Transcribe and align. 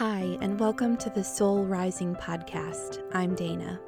Hi, 0.00 0.38
and 0.40 0.58
welcome 0.58 0.96
to 0.96 1.10
the 1.10 1.22
Soul 1.22 1.66
Rising 1.66 2.14
podcast. 2.14 3.02
I'm 3.12 3.34
Dana. 3.34 3.78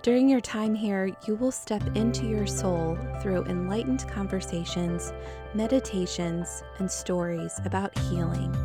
During 0.00 0.26
your 0.26 0.40
time 0.40 0.74
here, 0.74 1.14
you 1.26 1.34
will 1.34 1.52
step 1.52 1.82
into 1.94 2.24
your 2.24 2.46
soul 2.46 2.96
through 3.20 3.44
enlightened 3.44 4.08
conversations, 4.08 5.12
meditations, 5.52 6.62
and 6.78 6.90
stories 6.90 7.60
about 7.66 7.98
healing. 7.98 8.56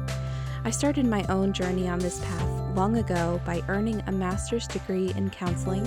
I 0.64 0.70
started 0.70 1.06
my 1.06 1.26
own 1.28 1.52
journey 1.52 1.90
on 1.90 2.00
this 2.00 2.24
path 2.24 2.78
long 2.78 2.96
ago 2.96 3.42
by 3.46 3.62
earning 3.68 4.02
a 4.08 4.14
master's 4.14 4.66
degree 4.66 5.12
in 5.18 5.32
counseling, 5.32 5.84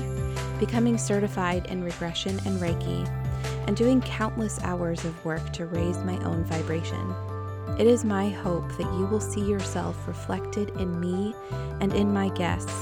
becoming 0.60 0.98
certified 0.98 1.64
in 1.68 1.82
regression 1.82 2.38
and 2.44 2.60
Reiki, 2.60 3.08
and 3.66 3.74
doing 3.78 4.02
countless 4.02 4.60
hours 4.62 5.06
of 5.06 5.24
work 5.24 5.54
to 5.54 5.64
raise 5.64 5.96
my 6.04 6.22
own 6.22 6.44
vibration. 6.44 7.14
It 7.78 7.86
is 7.86 8.04
my 8.04 8.28
hope 8.28 8.68
that 8.76 8.92
you 8.98 9.06
will 9.06 9.20
see 9.20 9.40
yourself 9.40 10.06
reflected 10.06 10.70
in 10.78 11.00
me 11.00 11.34
and 11.80 11.92
in 11.92 12.12
my 12.12 12.28
guests, 12.30 12.74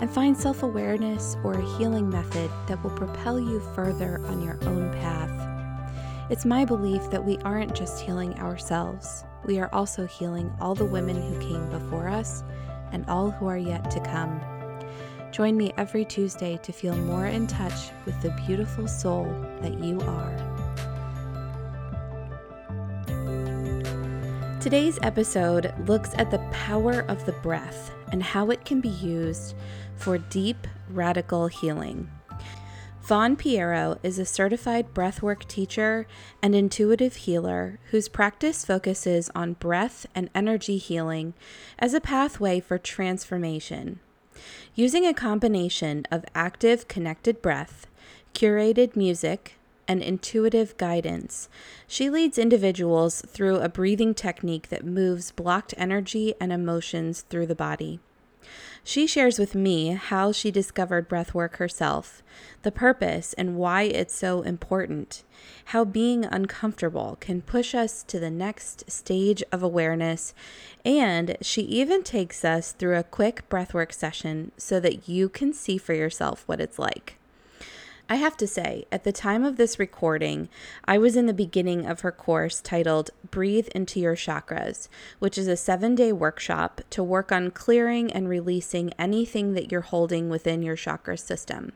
and 0.00 0.10
find 0.10 0.36
self 0.36 0.62
awareness 0.62 1.36
or 1.42 1.54
a 1.54 1.78
healing 1.78 2.08
method 2.08 2.50
that 2.66 2.82
will 2.82 2.90
propel 2.90 3.40
you 3.40 3.60
further 3.74 4.20
on 4.26 4.42
your 4.42 4.58
own 4.62 4.92
path. 5.00 6.30
It's 6.30 6.44
my 6.44 6.64
belief 6.64 7.10
that 7.10 7.24
we 7.24 7.38
aren't 7.38 7.74
just 7.74 8.00
healing 8.00 8.38
ourselves, 8.38 9.24
we 9.44 9.58
are 9.58 9.72
also 9.72 10.06
healing 10.06 10.52
all 10.60 10.74
the 10.74 10.84
women 10.84 11.16
who 11.16 11.40
came 11.40 11.70
before 11.70 12.08
us 12.08 12.42
and 12.92 13.08
all 13.08 13.30
who 13.30 13.46
are 13.46 13.58
yet 13.58 13.90
to 13.90 14.00
come. 14.00 14.40
Join 15.30 15.56
me 15.56 15.72
every 15.76 16.04
Tuesday 16.04 16.58
to 16.62 16.72
feel 16.72 16.96
more 16.96 17.26
in 17.26 17.46
touch 17.46 17.90
with 18.04 18.20
the 18.22 18.30
beautiful 18.46 18.88
soul 18.88 19.24
that 19.62 19.78
you 19.78 20.00
are. 20.02 20.47
Today's 24.60 24.98
episode 25.02 25.72
looks 25.86 26.10
at 26.16 26.32
the 26.32 26.40
power 26.50 27.02
of 27.02 27.24
the 27.24 27.32
breath 27.32 27.92
and 28.10 28.20
how 28.20 28.50
it 28.50 28.64
can 28.64 28.80
be 28.80 28.88
used 28.88 29.54
for 29.94 30.18
deep, 30.18 30.66
radical 30.90 31.46
healing. 31.46 32.10
Vaughn 33.00 33.36
Pierro 33.36 34.00
is 34.02 34.18
a 34.18 34.26
certified 34.26 34.92
breathwork 34.92 35.46
teacher 35.46 36.08
and 36.42 36.56
intuitive 36.56 37.14
healer 37.14 37.78
whose 37.92 38.08
practice 38.08 38.64
focuses 38.64 39.30
on 39.32 39.52
breath 39.52 40.06
and 40.12 40.28
energy 40.34 40.76
healing 40.76 41.34
as 41.78 41.94
a 41.94 42.00
pathway 42.00 42.58
for 42.58 42.78
transformation. 42.78 44.00
Using 44.74 45.06
a 45.06 45.14
combination 45.14 46.04
of 46.10 46.24
active, 46.34 46.88
connected 46.88 47.40
breath, 47.40 47.86
curated 48.34 48.96
music, 48.96 49.57
and 49.88 50.02
intuitive 50.02 50.76
guidance. 50.76 51.48
She 51.86 52.10
leads 52.10 52.38
individuals 52.38 53.22
through 53.26 53.56
a 53.56 53.68
breathing 53.68 54.14
technique 54.14 54.68
that 54.68 54.84
moves 54.84 55.32
blocked 55.32 55.74
energy 55.78 56.34
and 56.38 56.52
emotions 56.52 57.22
through 57.22 57.46
the 57.46 57.54
body. 57.54 57.98
She 58.84 59.06
shares 59.06 59.38
with 59.38 59.54
me 59.54 59.88
how 59.90 60.32
she 60.32 60.50
discovered 60.50 61.08
breathwork 61.08 61.56
herself, 61.56 62.22
the 62.62 62.72
purpose 62.72 63.34
and 63.34 63.56
why 63.56 63.82
it's 63.82 64.14
so 64.14 64.40
important, 64.40 65.24
how 65.66 65.84
being 65.84 66.24
uncomfortable 66.24 67.18
can 67.20 67.42
push 67.42 67.74
us 67.74 68.02
to 68.04 68.18
the 68.18 68.30
next 68.30 68.90
stage 68.90 69.42
of 69.52 69.62
awareness, 69.62 70.32
and 70.84 71.36
she 71.42 71.62
even 71.62 72.02
takes 72.02 72.44
us 72.44 72.72
through 72.72 72.96
a 72.96 73.02
quick 73.02 73.46
breathwork 73.50 73.92
session 73.92 74.52
so 74.56 74.80
that 74.80 75.08
you 75.08 75.28
can 75.28 75.52
see 75.52 75.76
for 75.76 75.92
yourself 75.92 76.44
what 76.46 76.60
it's 76.60 76.78
like. 76.78 77.17
I 78.10 78.16
have 78.16 78.38
to 78.38 78.46
say, 78.46 78.86
at 78.90 79.04
the 79.04 79.12
time 79.12 79.44
of 79.44 79.56
this 79.56 79.78
recording, 79.78 80.48
I 80.86 80.96
was 80.96 81.14
in 81.14 81.26
the 81.26 81.34
beginning 81.34 81.84
of 81.84 82.00
her 82.00 82.10
course 82.10 82.62
titled 82.62 83.10
Breathe 83.30 83.68
into 83.74 84.00
Your 84.00 84.16
Chakras, 84.16 84.88
which 85.18 85.36
is 85.36 85.46
a 85.46 85.58
seven 85.58 85.94
day 85.94 86.10
workshop 86.10 86.80
to 86.88 87.02
work 87.02 87.30
on 87.30 87.50
clearing 87.50 88.10
and 88.10 88.26
releasing 88.26 88.94
anything 88.94 89.52
that 89.52 89.70
you're 89.70 89.82
holding 89.82 90.30
within 90.30 90.62
your 90.62 90.74
chakra 90.74 91.18
system. 91.18 91.72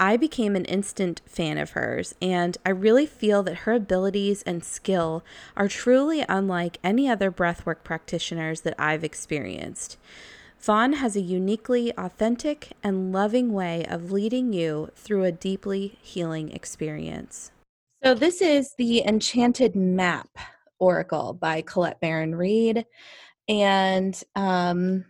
I 0.00 0.16
became 0.16 0.56
an 0.56 0.64
instant 0.64 1.22
fan 1.24 1.56
of 1.56 1.70
hers, 1.70 2.16
and 2.20 2.58
I 2.66 2.70
really 2.70 3.06
feel 3.06 3.44
that 3.44 3.58
her 3.58 3.74
abilities 3.74 4.42
and 4.42 4.64
skill 4.64 5.22
are 5.56 5.68
truly 5.68 6.24
unlike 6.28 6.78
any 6.82 7.08
other 7.08 7.30
breathwork 7.30 7.84
practitioners 7.84 8.62
that 8.62 8.74
I've 8.76 9.04
experienced. 9.04 9.98
Vaughn 10.64 10.94
has 10.94 11.14
a 11.14 11.20
uniquely 11.20 11.92
authentic 11.98 12.72
and 12.82 13.12
loving 13.12 13.52
way 13.52 13.84
of 13.84 14.12
leading 14.12 14.54
you 14.54 14.88
through 14.94 15.22
a 15.24 15.30
deeply 15.30 15.98
healing 16.00 16.50
experience. 16.52 17.50
So, 18.02 18.14
this 18.14 18.40
is 18.40 18.74
the 18.78 19.02
Enchanted 19.02 19.76
Map 19.76 20.30
Oracle 20.78 21.34
by 21.34 21.60
Colette 21.60 22.00
Baron 22.00 22.34
Reid. 22.34 22.86
And 23.46 24.18
um, 24.36 25.04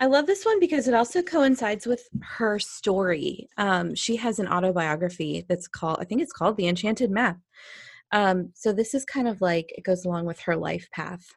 I 0.00 0.06
love 0.06 0.26
this 0.26 0.44
one 0.44 0.58
because 0.58 0.88
it 0.88 0.94
also 0.94 1.22
coincides 1.22 1.86
with 1.86 2.08
her 2.20 2.58
story. 2.58 3.48
Um, 3.56 3.94
she 3.94 4.16
has 4.16 4.40
an 4.40 4.48
autobiography 4.48 5.46
that's 5.48 5.68
called, 5.68 5.98
I 6.00 6.04
think 6.04 6.22
it's 6.22 6.32
called 6.32 6.56
The 6.56 6.66
Enchanted 6.66 7.12
Map. 7.12 7.38
Um, 8.10 8.50
so, 8.52 8.72
this 8.72 8.94
is 8.94 9.04
kind 9.04 9.28
of 9.28 9.40
like 9.40 9.72
it 9.78 9.84
goes 9.84 10.04
along 10.04 10.26
with 10.26 10.40
her 10.40 10.56
life 10.56 10.88
path. 10.90 11.36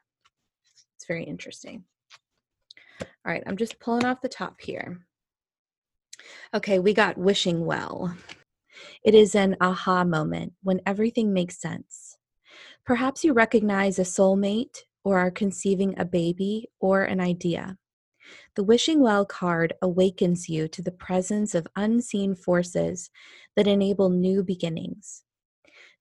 It's 0.96 1.06
very 1.06 1.26
interesting. 1.26 1.84
All 3.26 3.32
right, 3.32 3.44
I'm 3.46 3.58
just 3.58 3.80
pulling 3.80 4.06
off 4.06 4.22
the 4.22 4.30
top 4.30 4.62
here. 4.62 5.06
Okay, 6.54 6.80
we 6.80 6.94
got 6.94 7.18
wishing 7.18 7.66
well. 7.66 8.16
It 9.04 9.14
is 9.14 9.36
an 9.36 9.58
aha 9.62 10.04
moment 10.04 10.54
when 10.64 10.82
everything 10.86 11.34
makes 11.34 11.60
sense. 11.60 12.18
Perhaps 12.86 13.24
you 13.24 13.34
recognize 13.34 14.00
a 14.00 14.04
soulmate 14.04 14.84
or 15.04 15.20
are 15.20 15.32
conceiving 15.32 15.98
a 16.00 16.06
baby 16.06 16.70
or 16.80 17.04
an 17.04 17.20
idea. 17.20 17.78
The 18.56 18.64
Wishing 18.64 19.02
Well 19.02 19.26
card 19.26 19.74
awakens 19.82 20.50
you 20.50 20.68
to 20.70 20.82
the 20.82 20.92
presence 20.92 21.56
of 21.56 21.68
unseen 21.76 22.36
forces 22.36 23.10
that 23.56 23.68
enable 23.68 24.10
new 24.10 24.44
beginnings. 24.44 25.24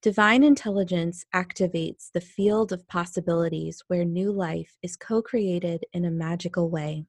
Divine 0.02 0.42
intelligence 0.42 1.26
activates 1.34 2.10
the 2.10 2.22
field 2.22 2.72
of 2.72 2.88
possibilities 2.88 3.82
where 3.88 4.02
new 4.02 4.32
life 4.32 4.78
is 4.82 4.96
co 4.96 5.20
created 5.20 5.84
in 5.92 6.06
a 6.06 6.10
magical 6.10 6.70
way. 6.70 7.04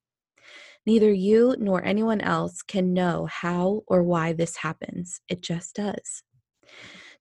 Neither 0.85 1.13
you 1.13 1.55
nor 1.57 1.81
anyone 1.85 2.19
else 2.19 2.61
can 2.61 2.93
know 2.93 3.27
how 3.27 3.83
or 3.87 4.03
why 4.03 4.33
this 4.33 4.57
happens, 4.57 5.21
it 5.29 5.41
just 5.41 5.75
does. 5.75 6.23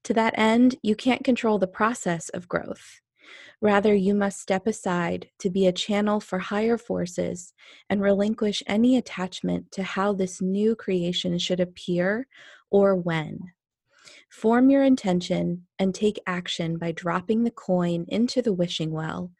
To 0.04 0.14
that 0.14 0.34
end, 0.36 0.74
you 0.82 0.96
can't 0.96 1.22
control 1.22 1.60
the 1.60 1.68
process 1.68 2.30
of 2.30 2.48
growth. 2.48 3.00
Rather, 3.60 3.94
you 3.94 4.12
must 4.12 4.40
step 4.40 4.66
aside 4.66 5.28
to 5.38 5.50
be 5.50 5.68
a 5.68 5.72
channel 5.72 6.18
for 6.18 6.40
higher 6.40 6.78
forces 6.78 7.52
and 7.88 8.02
relinquish 8.02 8.60
any 8.66 8.96
attachment 8.96 9.70
to 9.70 9.84
how 9.84 10.14
this 10.14 10.42
new 10.42 10.74
creation 10.74 11.38
should 11.38 11.60
appear 11.60 12.26
or 12.70 12.96
when. 12.96 13.52
Form 14.30 14.70
your 14.70 14.82
intention 14.82 15.66
and 15.78 15.94
take 15.94 16.20
action 16.26 16.78
by 16.78 16.92
dropping 16.92 17.42
the 17.42 17.50
coin 17.50 18.04
into 18.08 18.42
the 18.42 18.52
wishing 18.52 18.92
well, 18.92 19.32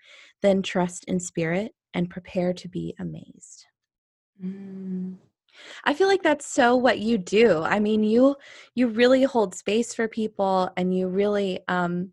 then 0.43 0.63
trust 0.63 1.05
in 1.05 1.21
spirit 1.21 1.73
and 1.95 2.11
prepare 2.11 2.53
to 2.53 2.69
be 2.69 2.95
amazed. 2.99 3.67
Mm. 4.45 5.17
I 5.85 5.95
feel 5.95 6.09
like 6.09 6.23
that's 6.23 6.47
so 6.47 6.77
what 6.77 6.99
you 6.99 7.19
do. 7.19 7.63
I 7.63 7.81
mean, 7.81 8.03
you 8.03 8.37
you 8.75 8.89
really 8.89 9.25
hold 9.25 9.55
space 9.55 9.95
for 9.95 10.09
people 10.09 10.71
and 10.77 10.97
you 10.97 11.09
really 11.09 11.61
um 11.69 12.13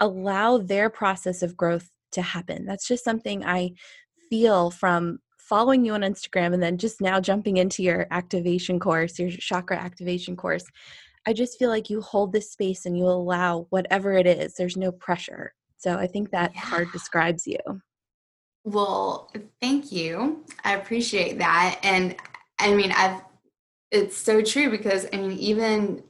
allow 0.00 0.58
their 0.58 0.90
process 0.90 1.42
of 1.42 1.56
growth 1.56 1.90
to 2.12 2.22
happen. 2.22 2.66
That's 2.66 2.86
just 2.86 3.04
something 3.04 3.44
I 3.44 3.72
feel 4.30 4.70
from 4.70 5.18
following 5.38 5.84
you 5.84 5.94
on 5.94 6.00
Instagram 6.00 6.52
and 6.54 6.62
then 6.62 6.76
just 6.76 7.00
now 7.00 7.20
jumping 7.20 7.56
into 7.56 7.82
your 7.82 8.06
activation 8.10 8.80
course, 8.80 9.18
your 9.18 9.30
chakra 9.30 9.76
activation 9.76 10.36
course. 10.36 10.64
I 11.26 11.32
just 11.32 11.58
feel 11.58 11.70
like 11.70 11.90
you 11.90 12.00
hold 12.00 12.32
this 12.32 12.52
space 12.52 12.86
and 12.86 12.96
you 12.96 13.04
allow 13.04 13.66
whatever 13.70 14.12
it 14.12 14.26
is. 14.26 14.54
There's 14.54 14.76
no 14.76 14.92
pressure. 14.92 15.54
So 15.76 15.96
I 15.96 16.06
think 16.06 16.30
that 16.30 16.52
yeah. 16.54 16.60
card 16.62 16.92
describes 16.92 17.46
you. 17.46 17.58
Well, 18.64 19.30
thank 19.60 19.92
you. 19.92 20.44
I 20.64 20.74
appreciate 20.74 21.38
that. 21.38 21.80
And 21.82 22.16
I 22.58 22.74
mean, 22.74 22.92
I've, 22.92 23.22
it's 23.90 24.16
so 24.16 24.40
true 24.42 24.70
because 24.70 25.06
I 25.12 25.16
mean, 25.16 25.32
even, 25.32 26.02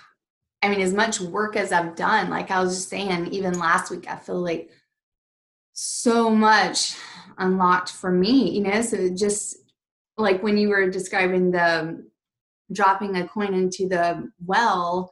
I 0.62 0.70
mean, 0.70 0.80
as 0.80 0.94
much 0.94 1.20
work 1.20 1.56
as 1.56 1.72
I've 1.72 1.94
done, 1.94 2.30
like 2.30 2.50
I 2.50 2.62
was 2.62 2.74
just 2.74 2.88
saying, 2.88 3.28
even 3.28 3.58
last 3.58 3.90
week, 3.90 4.06
I 4.08 4.16
feel 4.16 4.40
like 4.40 4.70
so 5.74 6.30
much 6.30 6.96
unlocked 7.36 7.90
for 7.90 8.10
me, 8.10 8.50
you 8.50 8.62
know? 8.62 8.80
So 8.80 9.10
just 9.10 9.58
like 10.16 10.42
when 10.42 10.56
you 10.56 10.70
were 10.70 10.88
describing 10.88 11.50
the 11.50 12.06
dropping 12.74 13.16
a 13.16 13.26
coin 13.26 13.54
into 13.54 13.88
the 13.88 14.30
well, 14.44 15.10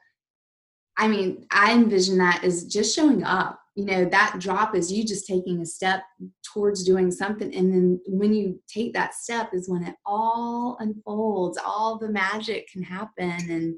I 0.97 1.09
mean, 1.09 1.47
I 1.51 1.73
envision 1.73 2.19
that 2.19 2.45
as 2.45 2.65
just 2.65 2.95
showing 2.95 3.25
up. 3.25 3.59
You 3.75 3.87
know, 3.87 4.05
that 4.05 4.37
drop 4.39 4.75
is 4.75 4.93
you 4.93 5.03
just 5.03 5.27
taking 5.27 5.63
a 5.63 5.67
step 5.67 6.03
towards 6.53 6.85
doing 6.85 7.11
something. 7.11 7.55
And 7.55 7.73
then 7.73 8.01
when 8.07 8.35
you 8.35 8.61
take 8.69 8.93
that 8.93 9.15
step 9.15 9.55
is 9.55 9.71
when 9.71 9.85
it 9.85 9.95
all 10.05 10.77
unfolds, 10.79 11.59
all 11.65 11.99
the 11.99 12.11
magic 12.11 12.69
can 12.71 12.83
happen. 12.83 13.51
And 13.51 13.77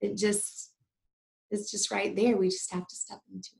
it 0.00 0.16
just, 0.16 0.72
it's 1.52 1.70
just 1.70 1.92
right 1.92 2.16
there. 2.16 2.36
We 2.36 2.48
just 2.48 2.72
have 2.72 2.88
to 2.88 2.96
step 2.96 3.20
into 3.32 3.50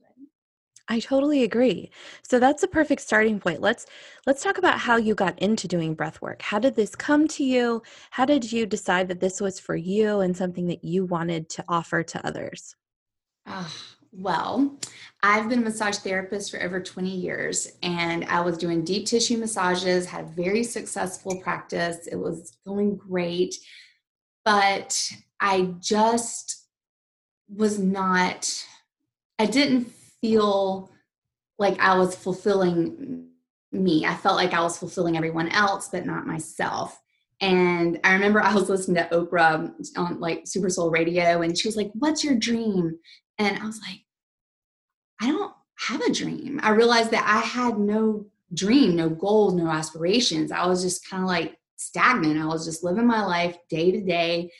I 0.91 0.99
totally 0.99 1.43
agree. 1.43 1.89
So 2.21 2.37
that's 2.37 2.63
a 2.63 2.67
perfect 2.67 3.01
starting 3.01 3.39
point. 3.39 3.61
Let's 3.61 3.85
let's 4.27 4.43
talk 4.43 4.57
about 4.57 4.77
how 4.77 4.97
you 4.97 5.15
got 5.15 5.39
into 5.39 5.65
doing 5.65 5.93
breath 5.93 6.21
work. 6.21 6.41
How 6.41 6.59
did 6.59 6.75
this 6.75 6.97
come 6.97 7.29
to 7.29 7.45
you? 7.45 7.81
How 8.09 8.25
did 8.25 8.51
you 8.51 8.65
decide 8.65 9.07
that 9.07 9.21
this 9.21 9.39
was 9.39 9.57
for 9.57 9.73
you 9.73 10.19
and 10.19 10.35
something 10.35 10.67
that 10.67 10.83
you 10.83 11.05
wanted 11.05 11.47
to 11.51 11.63
offer 11.69 12.03
to 12.03 12.27
others? 12.27 12.75
Uh, 13.45 13.69
well, 14.11 14.77
I've 15.23 15.47
been 15.47 15.59
a 15.59 15.61
massage 15.63 15.99
therapist 15.99 16.51
for 16.51 16.61
over 16.61 16.81
20 16.81 17.09
years 17.09 17.71
and 17.81 18.25
I 18.25 18.41
was 18.41 18.57
doing 18.57 18.83
deep 18.83 19.05
tissue 19.05 19.37
massages, 19.37 20.05
had 20.05 20.25
a 20.25 20.27
very 20.27 20.65
successful 20.65 21.37
practice. 21.37 22.05
It 22.07 22.17
was 22.17 22.57
going 22.67 22.97
great, 22.97 23.55
but 24.43 25.01
I 25.39 25.73
just 25.79 26.67
was 27.47 27.79
not 27.79 28.65
I 29.39 29.45
didn't 29.45 29.91
feel 30.21 30.91
like 31.57 31.79
I 31.79 31.97
was 31.97 32.15
fulfilling 32.15 33.27
me. 33.71 34.05
I 34.05 34.15
felt 34.15 34.35
like 34.35 34.53
I 34.53 34.61
was 34.61 34.77
fulfilling 34.77 35.17
everyone 35.17 35.49
else, 35.49 35.89
but 35.89 36.05
not 36.05 36.27
myself. 36.27 36.99
And 37.39 37.99
I 38.03 38.13
remember 38.13 38.41
I 38.41 38.53
was 38.53 38.69
listening 38.69 39.03
to 39.03 39.09
Oprah 39.09 39.71
on 39.97 40.19
like 40.19 40.43
Super 40.45 40.69
Soul 40.69 40.91
Radio, 40.91 41.41
and 41.41 41.57
she 41.57 41.67
was 41.67 41.75
like, 41.75 41.91
What's 41.93 42.23
your 42.23 42.35
dream? 42.35 42.97
And 43.39 43.57
I 43.57 43.65
was 43.65 43.79
like, 43.81 44.01
I 45.21 45.27
don't 45.27 45.53
have 45.87 46.01
a 46.01 46.13
dream. 46.13 46.59
I 46.61 46.71
realized 46.71 47.11
that 47.11 47.25
I 47.27 47.39
had 47.39 47.79
no 47.79 48.25
dream, 48.53 48.95
no 48.95 49.09
goals, 49.09 49.53
no 49.53 49.67
aspirations. 49.67 50.51
I 50.51 50.67
was 50.67 50.83
just 50.83 51.09
kind 51.09 51.23
of 51.23 51.29
like 51.29 51.57
stagnant. 51.77 52.39
I 52.39 52.45
was 52.45 52.65
just 52.65 52.83
living 52.83 53.07
my 53.07 53.25
life 53.25 53.57
day 53.69 53.91
to 53.91 54.01
day. 54.01 54.51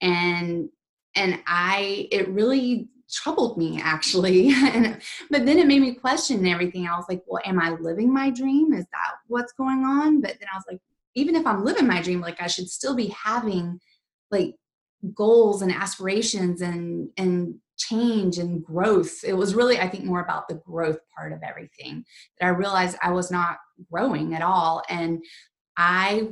And 0.00 0.70
and 1.14 1.40
I 1.46 2.08
it 2.10 2.28
really 2.28 2.88
troubled 3.10 3.58
me 3.58 3.80
actually. 3.82 4.52
And, 4.70 5.00
but 5.30 5.46
then 5.46 5.58
it 5.58 5.66
made 5.66 5.82
me 5.82 5.94
question 5.94 6.46
everything. 6.46 6.86
I 6.86 6.96
was 6.96 7.06
like 7.08 7.22
well 7.26 7.42
am 7.44 7.60
i 7.60 7.70
living 7.70 8.12
my 8.12 8.30
dream? 8.30 8.72
Is 8.72 8.86
that 8.92 9.14
what's 9.26 9.52
going 9.52 9.84
on? 9.84 10.20
But 10.20 10.36
then 10.38 10.48
i 10.52 10.56
was 10.56 10.64
like 10.68 10.80
even 11.14 11.34
if 11.34 11.46
i'm 11.46 11.64
living 11.64 11.86
my 11.86 12.00
dream 12.00 12.20
like 12.20 12.40
i 12.40 12.46
should 12.46 12.68
still 12.68 12.94
be 12.94 13.08
having 13.08 13.80
like 14.30 14.54
goals 15.14 15.62
and 15.62 15.72
aspirations 15.72 16.60
and 16.60 17.08
and 17.16 17.56
change 17.78 18.36
and 18.36 18.62
growth. 18.62 19.24
It 19.24 19.32
was 19.32 19.54
really 19.54 19.78
i 19.80 19.88
think 19.88 20.04
more 20.04 20.20
about 20.20 20.48
the 20.48 20.60
growth 20.66 20.98
part 21.16 21.32
of 21.32 21.40
everything 21.42 22.04
that 22.38 22.46
i 22.46 22.50
realized 22.50 22.96
i 23.02 23.10
was 23.10 23.30
not 23.30 23.58
growing 23.90 24.34
at 24.34 24.42
all. 24.42 24.82
And 24.88 25.24
i 25.76 26.28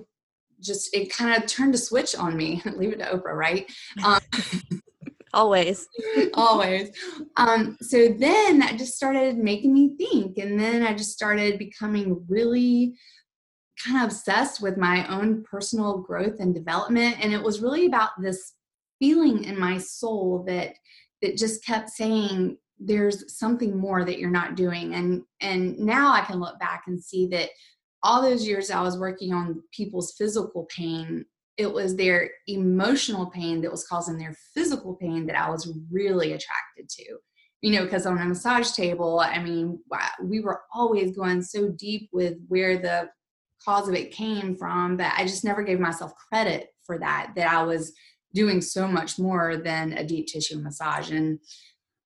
just 0.61 0.95
it 0.95 1.13
kind 1.13 1.41
of 1.41 1.49
turned 1.49 1.75
a 1.75 1.79
switch 1.79 2.17
on 2.17 2.37
me 2.37 2.61
leave 2.77 2.93
it 2.93 2.99
to 2.99 3.07
oprah 3.07 3.35
right? 3.35 3.71
Um, 4.05 4.21
always. 5.33 5.89
Always. 6.35 6.91
Um, 7.37 7.77
so 7.81 8.09
then 8.09 8.59
that 8.59 8.79
just 8.79 8.97
started 8.97 9.39
making 9.39 9.73
me 9.73 9.97
think 9.97 10.39
and 10.39 10.59
then 10.59 10.83
i 10.83 10.95
just 10.95 11.13
started 11.13 11.59
becoming 11.59 12.25
really 12.29 12.95
kind 13.85 13.99
of 13.99 14.05
obsessed 14.05 14.61
with 14.61 14.77
my 14.77 15.07
own 15.09 15.43
personal 15.45 15.99
growth 15.99 16.41
and 16.41 16.55
development 16.55 17.17
and 17.23 17.33
it 17.33 17.43
was 17.43 17.61
really 17.61 17.87
about 17.87 18.11
this 18.21 18.55
feeling 18.99 19.45
in 19.45 19.59
my 19.59 19.79
soul 19.79 20.45
that 20.47 20.75
that 21.23 21.37
just 21.37 21.65
kept 21.65 21.89
saying 21.89 22.57
there's 22.81 23.37
something 23.37 23.77
more 23.77 24.05
that 24.05 24.19
you're 24.19 24.31
not 24.31 24.57
doing 24.57 24.95
and 24.95 25.23
and 25.41 25.79
now 25.79 26.13
i 26.13 26.21
can 26.21 26.41
look 26.41 26.59
back 26.59 26.85
and 26.87 27.03
see 27.03 27.27
that 27.27 27.51
all 28.03 28.23
those 28.23 28.47
years 28.47 28.71
i 28.71 28.81
was 28.81 28.99
working 28.99 29.33
on 29.33 29.63
people's 29.73 30.15
physical 30.19 30.67
pain 30.75 31.25
it 31.59 31.71
was 31.71 31.97
their 31.97 32.31
emotional 32.47 33.27
pain 33.27 33.61
that 33.61 33.71
was 33.71 33.87
causing 33.87 34.17
their 34.17 34.35
physical 34.55 34.95
pain 34.95 35.27
that 35.27 35.37
I 35.37 35.51
was 35.51 35.71
really 35.91 36.33
attracted 36.33 36.89
to. 36.89 37.19
You 37.61 37.73
know, 37.73 37.85
because 37.85 38.07
on 38.07 38.19
a 38.19 38.25
massage 38.25 38.71
table, 38.71 39.19
I 39.19 39.43
mean, 39.43 39.81
we 40.23 40.39
were 40.39 40.61
always 40.73 41.17
going 41.17 41.43
so 41.43 41.71
deep 41.71 42.09
with 42.13 42.35
where 42.47 42.79
the 42.79 43.11
cause 43.65 43.89
of 43.89 43.95
it 43.95 44.13
came 44.13 44.55
from 44.55 44.97
that 44.99 45.17
I 45.19 45.25
just 45.25 45.45
never 45.45 45.65
gave 45.65 45.81
myself 45.81 46.13
credit 46.31 46.69
for 46.87 46.99
that, 47.01 47.33
that 47.35 47.53
I 47.53 47.65
was 47.65 47.93
doing 48.33 48.61
so 48.61 48.87
much 48.87 49.19
more 49.19 49.57
than 49.57 49.95
a 49.95 50.07
deep 50.07 50.29
tissue 50.29 50.61
massage. 50.61 51.11
And 51.11 51.41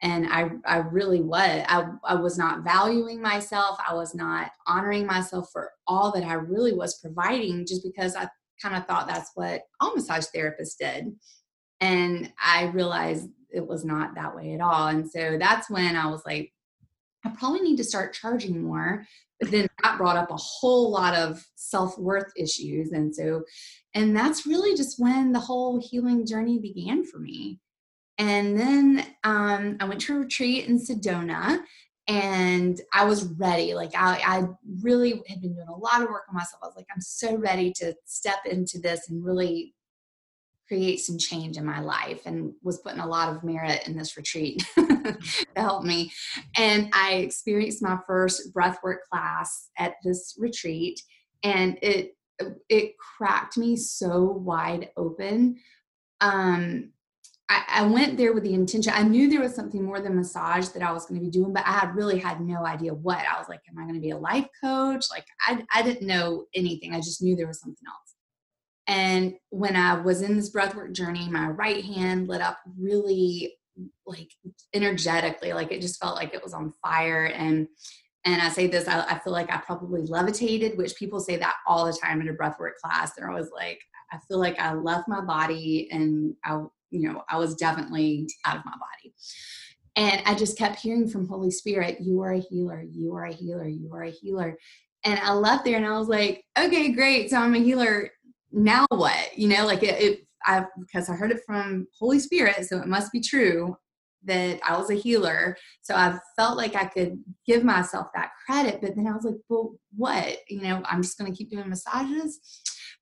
and 0.01 0.27
I, 0.31 0.51
I 0.67 0.79
really 0.79 1.21
was 1.21 1.65
I, 1.69 1.87
I 2.05 2.17
was 2.17 2.37
not 2.37 2.65
valuing 2.65 3.23
myself 3.23 3.79
i 3.89 3.95
was 3.95 4.17
not 4.17 4.51
honoring 4.67 5.07
myself 5.07 5.49
for 5.53 5.71
all 5.87 6.11
that 6.11 6.25
i 6.25 6.33
really 6.33 6.73
was 6.73 6.99
providing 6.99 7.65
just 7.65 7.85
because 7.85 8.17
i 8.17 8.29
kind 8.63 8.77
of 8.77 8.87
thought 8.87 9.09
that's 9.09 9.31
what 9.35 9.63
all 9.81 9.95
massage 9.95 10.27
therapists 10.35 10.77
did. 10.79 11.15
And 11.81 12.33
I 12.43 12.67
realized 12.67 13.29
it 13.51 13.67
was 13.67 13.85
not 13.85 14.15
that 14.15 14.35
way 14.35 14.55
at 14.55 14.61
all. 14.61 14.89
And 14.89 15.11
so 15.11 15.37
that's 15.39 15.69
when 15.69 15.97
I 15.97 16.07
was 16.07 16.23
like, 16.25 16.53
I 17.25 17.31
probably 17.31 17.61
need 17.61 17.77
to 17.77 17.85
start 17.85 18.15
charging 18.15 18.63
more. 18.63 19.05
But 19.41 19.51
then 19.51 19.67
that 19.83 19.99
brought 19.99 20.17
up 20.17 20.31
a 20.31 20.37
whole 20.37 20.91
lot 20.91 21.15
of 21.15 21.45
self 21.57 21.99
worth 21.99 22.33
issues. 22.37 22.93
And 22.93 23.15
so, 23.15 23.43
and 23.95 24.17
that's 24.17 24.47
really 24.47 24.77
just 24.77 25.01
when 25.01 25.33
the 25.33 25.41
whole 25.41 25.81
healing 25.81 26.27
journey 26.27 26.59
began 26.59 27.05
for 27.05 27.19
me. 27.19 27.59
And 28.19 28.59
then 28.59 29.07
um, 29.25 29.77
I 29.81 29.85
went 29.85 30.01
to 30.03 30.15
a 30.15 30.21
retreat 30.21 30.69
in 30.69 30.79
Sedona 30.79 31.61
and 32.09 32.81
I 32.93 33.05
was 33.05 33.25
ready. 33.25 33.75
Like 33.75 33.93
I, 33.97 34.21
I 34.25 34.45
really 34.83 35.23
had 35.29 35.41
been 35.41 35.55
doing 35.55 35.69
a 35.69 35.77
lot 35.77 36.03
of 36.03 36.09
work 36.09 36.25
on 36.29 36.35
myself. 36.35 36.61
I 36.63 36.67
was 36.67 36.77
like, 36.77 36.87
I'm 36.95 37.01
so 37.01 37.37
ready 37.37 37.73
to 37.77 37.95
step 38.07 38.41
into 38.45 38.81
this 38.81 39.09
and 39.09 39.25
really 39.25 39.75
create 40.67 41.01
some 41.01 41.19
change 41.19 41.57
in 41.57 41.65
my 41.65 41.81
life 41.81 42.23
and 42.25 42.53
was 42.63 42.79
putting 42.79 43.01
a 43.01 43.07
lot 43.07 43.29
of 43.29 43.45
merit 43.45 43.87
in 43.87 43.97
this 43.97 44.17
retreat 44.17 44.65
to 44.75 45.17
help 45.55 45.85
me. 45.85 46.11
And 46.57 46.89
I 46.93 47.15
experienced 47.15 47.83
my 47.83 47.99
first 48.07 48.55
breathwork 48.55 49.03
class 49.11 49.69
at 49.79 49.95
this 50.03 50.35
retreat 50.39 51.01
and 51.43 51.79
it 51.83 52.17
it 52.69 52.95
cracked 52.99 53.57
me 53.57 53.77
so 53.77 54.25
wide 54.25 54.91
open. 54.97 55.57
Um 56.21 56.93
I, 57.49 57.65
I, 57.69 57.83
went 57.87 58.17
there 58.17 58.33
with 58.33 58.45
the 58.45 58.55
intention. 58.55 58.93
I 58.95 59.03
knew 59.03 59.29
there 59.29 59.41
was 59.41 59.55
something 59.55 59.85
more 59.85 60.01
than 60.01 60.17
massage 60.17 60.69
that 60.69 60.83
I 60.83 60.93
was 60.93 61.07
going 61.07 61.21
to 61.21 61.25
be 61.25 61.31
doing, 61.31 61.53
but 61.53 61.67
I 61.67 61.73
had 61.73 61.95
really 61.95 62.19
had 62.19 62.41
no 62.41 62.65
idea 62.65 62.95
what. 62.95 63.19
I 63.19 63.39
was 63.39 63.49
like, 63.49 63.61
am 63.69 63.79
I 63.79 63.83
going 63.83 63.95
to 63.95 64.01
be 64.01 64.11
a 64.11 64.17
life 64.17 64.47
coach? 64.63 65.07
Like, 65.11 65.27
I, 65.47 65.63
I 65.73 65.83
didn't 65.83 66.07
know 66.07 66.47
anything. 66.55 66.95
I 66.95 66.99
just 66.99 67.23
knew 67.23 67.37
there 67.37 67.49
was 67.49 67.61
something 67.61 67.87
else. 67.87 68.15
And 68.87 69.35
when 69.51 69.77
I 69.77 70.01
was 70.01 70.23
in 70.23 70.37
this 70.37 70.53
breathwork 70.53 70.93
journey, 70.93 71.29
my 71.29 71.49
right 71.49 71.85
hand 71.85 72.29
lit 72.29 72.41
up 72.41 72.59
really 72.79 73.55
like 74.07 74.31
energetically, 74.75 75.53
like 75.53 75.73
it 75.73 75.81
just 75.81 76.01
felt 76.01 76.17
like 76.17 76.35
it 76.35 76.43
was 76.43 76.55
on 76.55 76.73
fire. 76.83 77.27
And 77.27 77.69
and 78.25 78.41
I 78.41 78.51
say 78.51 78.69
this, 78.69 78.87
I, 78.87 79.05
I 79.05 79.19
feel 79.19 79.33
like 79.33 79.51
I 79.53 79.57
probably 79.59 80.03
levitated, 80.03 80.79
which 80.79 80.95
people 80.95 81.19
say 81.19 81.37
that 81.39 81.57
all 81.67 81.87
the 81.87 81.93
time 81.93 82.21
in 82.21 82.29
a 82.29 82.33
breathwork 82.33 82.77
class. 82.83 83.15
They're 83.15 83.29
always 83.29 83.51
like, 83.51 83.81
I 84.13 84.19
feel 84.29 84.39
like 84.39 84.61
I 84.61 84.75
left 84.75 85.09
my 85.09 85.21
body 85.21 85.89
and 85.91 86.35
I 86.45 86.63
you 86.93 87.01
know, 87.01 87.23
I 87.29 87.39
was 87.39 87.55
definitely 87.57 88.29
out 88.45 88.57
of 88.57 88.65
my 88.65 88.73
body. 88.73 89.15
And 89.97 90.23
I 90.25 90.35
just 90.35 90.57
kept 90.57 90.79
hearing 90.79 91.09
from 91.09 91.29
Holy 91.29 91.51
Spirit, 91.51 91.99
you 92.01 92.21
are 92.21 92.33
a 92.33 92.39
healer, 92.39 92.83
you 92.83 93.15
are 93.15 93.27
a 93.27 93.33
healer, 93.33 93.67
you 93.67 93.93
are 93.93 94.05
a 94.05 94.11
healer. 94.11 94.57
And 95.05 95.19
I 95.21 95.33
left 95.33 95.65
there 95.65 95.77
and 95.77 95.87
I 95.87 95.99
was 95.99 96.09
like, 96.09 96.45
okay, 96.59 96.93
great. 96.93 97.31
So 97.31 97.39
I'm 97.39 97.55
a 97.55 97.59
healer. 97.59 98.11
Now 98.53 98.87
what? 98.91 99.37
You 99.37 99.49
know, 99.49 99.67
like 99.67 99.83
it, 99.83 100.01
it 100.01 100.27
I 100.47 100.65
because 100.79 101.09
I 101.09 101.15
heard 101.15 101.33
it 101.33 101.41
from 101.47 101.87
Holy 101.99 102.19
Spirit, 102.19 102.65
so 102.65 102.79
it 102.79 102.87
must 102.87 103.13
be 103.13 103.21
true 103.21 103.77
that 104.25 104.61
I 104.67 104.77
was 104.77 104.91
a 104.91 104.95
healer. 104.95 105.57
So 105.83 105.95
I 105.95 106.19
felt 106.37 106.57
like 106.57 106.75
I 106.75 106.85
could 106.85 107.19
give 107.47 107.65
myself 107.65 108.09
that 108.15 108.31
credit. 108.47 108.81
But 108.81 108.95
then 108.97 109.07
I 109.07 109.13
was 109.13 109.25
like, 109.25 109.37
well, 109.49 109.75
what? 109.97 110.39
You 110.49 110.63
know, 110.63 110.83
I'm 110.85 111.03
just 111.03 111.19
going 111.19 111.31
to 111.31 111.37
keep 111.37 111.51
doing 111.51 111.69
massages. 111.69 112.41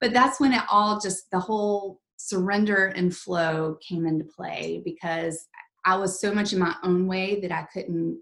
But 0.00 0.12
that's 0.12 0.40
when 0.40 0.52
it 0.52 0.62
all 0.70 0.99
just, 0.99 1.30
the 1.30 1.38
whole 1.38 2.00
surrender 2.28 2.86
and 2.86 3.16
flow 3.16 3.76
came 3.86 4.06
into 4.06 4.24
play 4.24 4.82
because 4.84 5.46
I 5.84 5.96
was 5.96 6.20
so 6.20 6.34
much 6.34 6.52
in 6.52 6.58
my 6.58 6.74
own 6.82 7.06
way 7.06 7.40
that 7.40 7.52
I 7.52 7.62
couldn't 7.72 8.20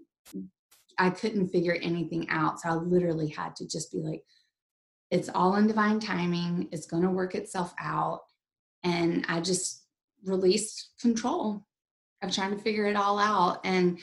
I 0.97 1.09
couldn't 1.09 1.47
figure 1.47 1.77
anything 1.81 2.27
out. 2.29 2.59
So 2.59 2.69
I 2.69 2.73
literally 2.73 3.29
had 3.29 3.55
to 3.55 3.67
just 3.67 3.89
be 3.89 3.99
like, 3.99 4.21
it's 5.09 5.29
all 5.33 5.55
in 5.55 5.65
divine 5.65 5.99
timing. 6.01 6.67
It's 6.73 6.87
going 6.87 7.03
to 7.03 7.09
work 7.09 7.35
itself 7.35 7.73
out. 7.79 8.23
And 8.83 9.25
I 9.29 9.39
just 9.39 9.85
released 10.25 10.89
control 10.99 11.65
of 12.21 12.33
trying 12.33 12.53
to 12.53 12.61
figure 12.61 12.85
it 12.85 12.97
all 12.97 13.17
out. 13.17 13.61
And 13.63 13.97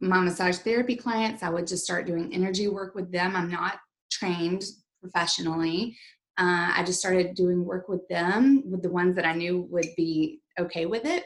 my 0.00 0.20
massage 0.20 0.58
therapy 0.58 0.96
clients, 0.96 1.42
I 1.42 1.48
would 1.48 1.66
just 1.66 1.84
start 1.84 2.06
doing 2.06 2.34
energy 2.34 2.68
work 2.68 2.94
with 2.94 3.10
them. 3.10 3.34
I'm 3.34 3.50
not 3.50 3.78
trained 4.12 4.64
professionally, 5.00 5.96
uh, 6.36 6.72
I 6.76 6.82
just 6.84 7.00
started 7.00 7.34
doing 7.34 7.64
work 7.64 7.88
with 7.88 8.06
them, 8.08 8.62
with 8.66 8.82
the 8.82 8.90
ones 8.90 9.14
that 9.16 9.26
I 9.26 9.34
knew 9.34 9.68
would 9.70 9.88
be 9.96 10.40
okay 10.58 10.86
with 10.86 11.04
it. 11.04 11.24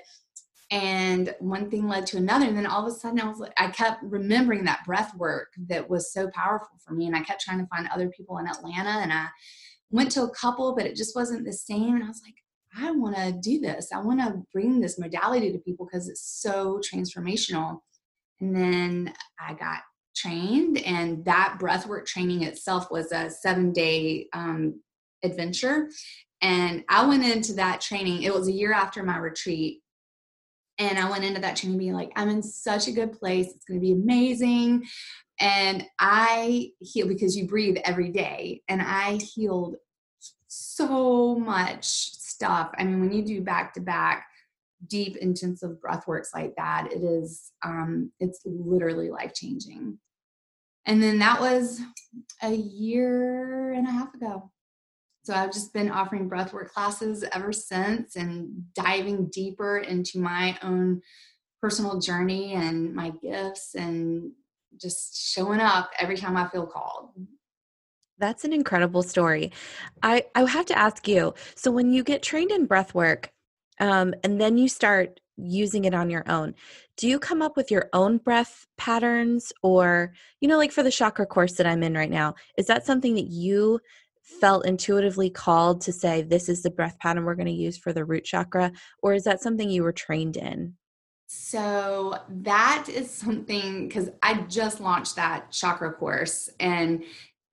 And 0.70 1.34
one 1.38 1.70
thing 1.70 1.88
led 1.88 2.06
to 2.08 2.18
another. 2.18 2.44
And 2.44 2.56
then 2.56 2.66
all 2.66 2.86
of 2.86 2.92
a 2.92 2.94
sudden, 2.94 3.20
I 3.20 3.28
was 3.28 3.38
like, 3.38 3.54
I 3.56 3.68
kept 3.68 4.02
remembering 4.02 4.64
that 4.64 4.84
breath 4.84 5.14
work 5.16 5.48
that 5.68 5.88
was 5.88 6.12
so 6.12 6.28
powerful 6.34 6.76
for 6.84 6.92
me. 6.92 7.06
And 7.06 7.16
I 7.16 7.20
kept 7.20 7.40
trying 7.40 7.58
to 7.58 7.66
find 7.68 7.88
other 7.88 8.10
people 8.10 8.36
in 8.36 8.46
Atlanta. 8.46 9.00
And 9.00 9.10
I 9.10 9.28
went 9.90 10.10
to 10.12 10.24
a 10.24 10.30
couple, 10.30 10.74
but 10.76 10.84
it 10.84 10.94
just 10.94 11.16
wasn't 11.16 11.46
the 11.46 11.54
same. 11.54 11.94
And 11.94 12.04
I 12.04 12.08
was 12.08 12.20
like, 12.22 12.34
I 12.76 12.90
want 12.90 13.16
to 13.16 13.32
do 13.32 13.60
this. 13.60 13.92
I 13.94 14.00
want 14.00 14.20
to 14.20 14.42
bring 14.52 14.80
this 14.80 14.98
modality 14.98 15.52
to 15.52 15.58
people 15.58 15.86
because 15.86 16.06
it's 16.06 16.40
so 16.42 16.80
transformational. 16.80 17.80
And 18.40 18.54
then 18.54 19.14
I 19.40 19.54
got 19.54 19.80
trained, 20.14 20.78
and 20.78 21.24
that 21.24 21.58
breathwork 21.60 22.06
training 22.06 22.42
itself 22.42 22.90
was 22.90 23.12
a 23.12 23.30
seven 23.30 23.72
day 23.72 24.28
um, 24.32 24.80
adventure. 25.22 25.88
And 26.40 26.84
I 26.88 27.06
went 27.06 27.25
into 27.25 27.54
that 27.54 27.80
training, 27.80 28.22
it 28.22 28.34
was 28.34 28.48
a 28.48 28.52
year 28.52 28.72
after 28.72 29.02
my 29.02 29.18
retreat. 29.18 29.80
And 30.78 30.98
I 30.98 31.10
went 31.10 31.25
into 31.25 31.40
that 31.40 31.56
training 31.56 31.78
being 31.78 31.94
like, 31.94 32.12
I'm 32.14 32.28
in 32.28 32.42
such 32.42 32.87
a 32.87 32.92
good 32.92 33.12
place. 33.12 33.48
It's 33.48 33.64
going 33.64 33.80
to 33.80 33.84
be 33.84 33.92
amazing. 33.92 34.84
And 35.40 35.84
I 35.98 36.70
heal 36.80 37.08
because 37.08 37.37
you 37.37 37.48
breathe 37.48 37.78
every 37.84 38.10
day. 38.10 38.62
And 38.68 38.80
I 38.80 39.18
healed 39.34 39.76
so 40.46 41.34
much 41.34 41.84
stuff. 41.84 42.70
I 42.78 42.84
mean, 42.84 43.00
when 43.00 43.12
you 43.12 43.25
do 43.25 43.40
back 43.40 43.75
to 43.75 43.80
back, 43.80 44.26
deep 44.87 45.16
intensive 45.16 45.80
breath 45.80 46.06
works 46.06 46.30
like 46.32 46.54
that 46.56 46.88
it 46.92 47.02
is 47.02 47.50
um 47.64 48.12
it's 48.20 48.40
literally 48.44 49.10
life 49.10 49.34
changing 49.34 49.98
and 50.87 51.02
then 51.02 51.18
that 51.18 51.40
was 51.40 51.80
a 52.42 52.52
year 52.52 53.72
and 53.72 53.88
a 53.88 53.90
half 53.90 54.14
ago 54.14 54.50
so 55.28 55.35
i've 55.35 55.52
just 55.52 55.75
been 55.75 55.90
offering 55.90 56.28
breathwork 56.28 56.68
classes 56.68 57.23
ever 57.32 57.52
since 57.52 58.16
and 58.16 58.62
diving 58.75 59.26
deeper 59.26 59.76
into 59.76 60.18
my 60.18 60.58
own 60.62 61.02
personal 61.61 62.00
journey 62.00 62.54
and 62.54 62.94
my 62.94 63.11
gifts 63.23 63.75
and 63.75 64.32
just 64.80 65.35
showing 65.35 65.61
up 65.61 65.90
every 65.99 66.16
time 66.16 66.37
i 66.37 66.49
feel 66.49 66.66
called. 66.66 67.11
That's 68.20 68.44
an 68.44 68.52
incredible 68.52 69.02
story. 69.02 69.52
I 70.02 70.25
i 70.35 70.44
have 70.44 70.66
to 70.66 70.78
ask 70.78 71.06
you 71.06 71.35
so 71.54 71.70
when 71.70 71.92
you 71.92 72.02
get 72.02 72.23
trained 72.23 72.50
in 72.50 72.66
breathwork 72.66 73.26
um, 73.80 74.14
and 74.25 74.40
then 74.40 74.56
you 74.56 74.68
start 74.68 75.20
using 75.37 75.85
it 75.85 75.94
on 75.94 76.11
your 76.11 76.25
own 76.28 76.54
do 76.97 77.06
you 77.06 77.18
come 77.20 77.42
up 77.42 77.56
with 77.56 77.70
your 77.70 77.88
own 77.92 78.18
breath 78.18 78.66
patterns? 78.76 79.52
Or 79.62 80.14
you 80.40 80.49
know 80.49 80.56
like 80.56 80.73
for 80.73 80.82
the 80.82 80.90
chakra 80.90 81.26
course 81.26 81.52
that 81.54 81.66
i'm 81.66 81.82
in 81.82 81.94
right 81.94 82.11
now 82.11 82.35
is 82.56 82.66
that 82.66 82.87
something 82.87 83.14
that 83.14 83.28
you 83.28 83.80
felt 84.40 84.66
intuitively 84.66 85.30
called 85.30 85.80
to 85.80 85.92
say 85.92 86.23
this 86.23 86.49
is 86.49 86.62
the 86.62 86.70
breath 86.70 86.99
pattern 86.99 87.25
we're 87.25 87.35
going 87.35 87.47
to 87.47 87.52
use 87.52 87.76
for 87.76 87.92
the 87.92 88.04
root 88.04 88.25
chakra 88.25 88.70
or 89.02 89.14
is 89.14 89.25
that 89.25 89.40
something 89.40 89.70
you 89.70 89.82
were 89.82 89.92
trained 89.92 90.37
in 90.37 90.75
so 91.26 92.16
that 92.28 92.87
is 92.88 93.11
something 93.11 93.88
because 93.88 94.11
i 94.23 94.35
just 94.42 94.80
launched 94.80 95.16
that 95.16 95.50
chakra 95.50 95.92
course 95.92 96.49
and 96.61 97.02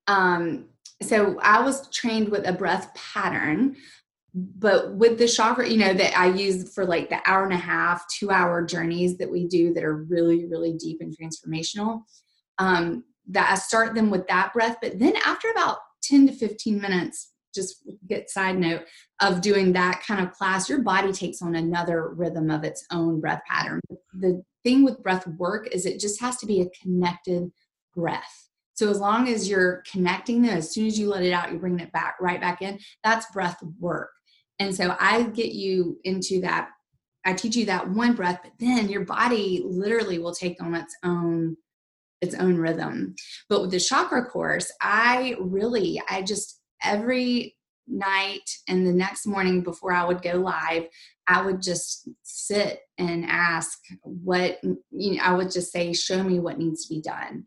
um 0.07 0.65
so 1.01 1.39
i 1.41 1.61
was 1.61 1.89
trained 1.89 2.29
with 2.29 2.47
a 2.47 2.53
breath 2.53 2.93
pattern 2.95 3.75
but 4.35 4.93
with 4.95 5.17
the 5.17 5.29
chakra, 5.29 5.67
you 5.67 5.77
know, 5.77 5.93
that 5.93 6.17
I 6.17 6.27
use 6.27 6.73
for 6.73 6.85
like 6.85 7.09
the 7.09 7.21
hour 7.25 7.45
and 7.45 7.53
a 7.53 7.57
half, 7.57 8.05
two 8.09 8.31
hour 8.31 8.65
journeys 8.65 9.17
that 9.17 9.31
we 9.31 9.47
do 9.47 9.73
that 9.73 9.83
are 9.83 9.95
really, 9.95 10.45
really 10.45 10.73
deep 10.73 10.99
and 10.99 11.15
transformational, 11.15 12.01
um, 12.57 13.05
that 13.29 13.49
I 13.49 13.55
start 13.55 13.95
them 13.95 14.09
with 14.09 14.27
that 14.27 14.51
breath. 14.51 14.77
But 14.81 14.99
then 14.99 15.15
after 15.25 15.49
about 15.51 15.77
10 16.07 16.27
to 16.27 16.33
15 16.33 16.79
minutes, 16.79 17.31
just 17.53 17.83
get 18.07 18.29
side 18.29 18.57
note 18.57 18.83
of 19.21 19.41
doing 19.41 19.73
that 19.73 20.03
kind 20.05 20.25
of 20.25 20.33
class, 20.33 20.69
your 20.69 20.81
body 20.81 21.11
takes 21.11 21.41
on 21.41 21.55
another 21.55 22.09
rhythm 22.09 22.51
of 22.51 22.63
its 22.63 22.85
own 22.91 23.19
breath 23.21 23.41
pattern. 23.49 23.79
The 24.13 24.43
thing 24.63 24.83
with 24.83 25.01
breath 25.01 25.25
work 25.27 25.69
is 25.71 25.85
it 25.85 25.99
just 25.99 26.19
has 26.19 26.37
to 26.37 26.45
be 26.45 26.61
a 26.61 26.69
connected 26.81 27.49
breath. 27.95 28.49
So 28.73 28.89
as 28.89 28.99
long 28.99 29.29
as 29.29 29.49
you're 29.49 29.83
connecting 29.89 30.41
them, 30.41 30.57
as 30.57 30.71
soon 30.71 30.85
as 30.85 30.99
you 30.99 31.09
let 31.09 31.23
it 31.23 31.31
out, 31.31 31.51
you 31.51 31.57
bring 31.57 31.79
it 31.79 31.93
back 31.93 32.17
right 32.19 32.41
back 32.41 32.61
in. 32.61 32.77
That's 33.03 33.31
breath 33.31 33.57
work. 33.79 34.09
And 34.59 34.75
so 34.75 34.95
I 34.99 35.23
get 35.23 35.53
you 35.53 35.97
into 36.03 36.41
that. 36.41 36.69
I 37.25 37.33
teach 37.33 37.55
you 37.55 37.65
that 37.67 37.89
one 37.89 38.15
breath, 38.15 38.41
but 38.43 38.51
then 38.59 38.89
your 38.89 39.05
body 39.05 39.63
literally 39.65 40.19
will 40.19 40.33
take 40.33 40.61
on 40.61 40.75
its 40.75 40.95
own 41.03 41.55
its 42.25 42.35
own 42.35 42.57
rhythm. 42.57 43.15
But 43.49 43.61
with 43.61 43.71
the 43.71 43.79
chakra 43.79 44.25
course, 44.25 44.71
I 44.81 45.35
really 45.39 46.01
I 46.09 46.21
just 46.21 46.59
every 46.83 47.55
night 47.87 48.49
and 48.67 48.85
the 48.85 48.91
next 48.91 49.27
morning 49.27 49.61
before 49.61 49.93
I 49.93 50.05
would 50.05 50.21
go 50.21 50.33
live, 50.33 50.85
I 51.27 51.41
would 51.41 51.61
just 51.61 52.09
sit 52.23 52.79
and 52.97 53.25
ask 53.27 53.79
what 54.03 54.59
you 54.63 55.15
know, 55.15 55.23
I 55.23 55.33
would 55.33 55.51
just 55.51 55.71
say, 55.71 55.93
show 55.93 56.23
me 56.23 56.39
what 56.39 56.57
needs 56.57 56.85
to 56.85 56.93
be 56.93 57.01
done 57.01 57.45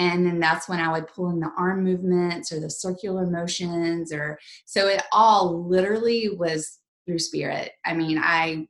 and 0.00 0.26
then 0.26 0.40
that's 0.40 0.68
when 0.68 0.80
i 0.80 0.90
would 0.90 1.06
pull 1.06 1.30
in 1.30 1.40
the 1.40 1.50
arm 1.58 1.84
movements 1.84 2.50
or 2.50 2.58
the 2.58 2.70
circular 2.70 3.26
motions 3.26 4.12
or 4.12 4.38
so 4.64 4.88
it 4.88 5.02
all 5.12 5.68
literally 5.68 6.30
was 6.36 6.78
through 7.06 7.18
spirit 7.18 7.72
i 7.84 7.94
mean 7.94 8.18
i 8.18 8.66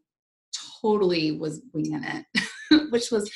totally 0.83 1.33
was 1.33 1.63
winging 1.73 2.03
it 2.05 2.91
which 2.91 3.11
was 3.11 3.31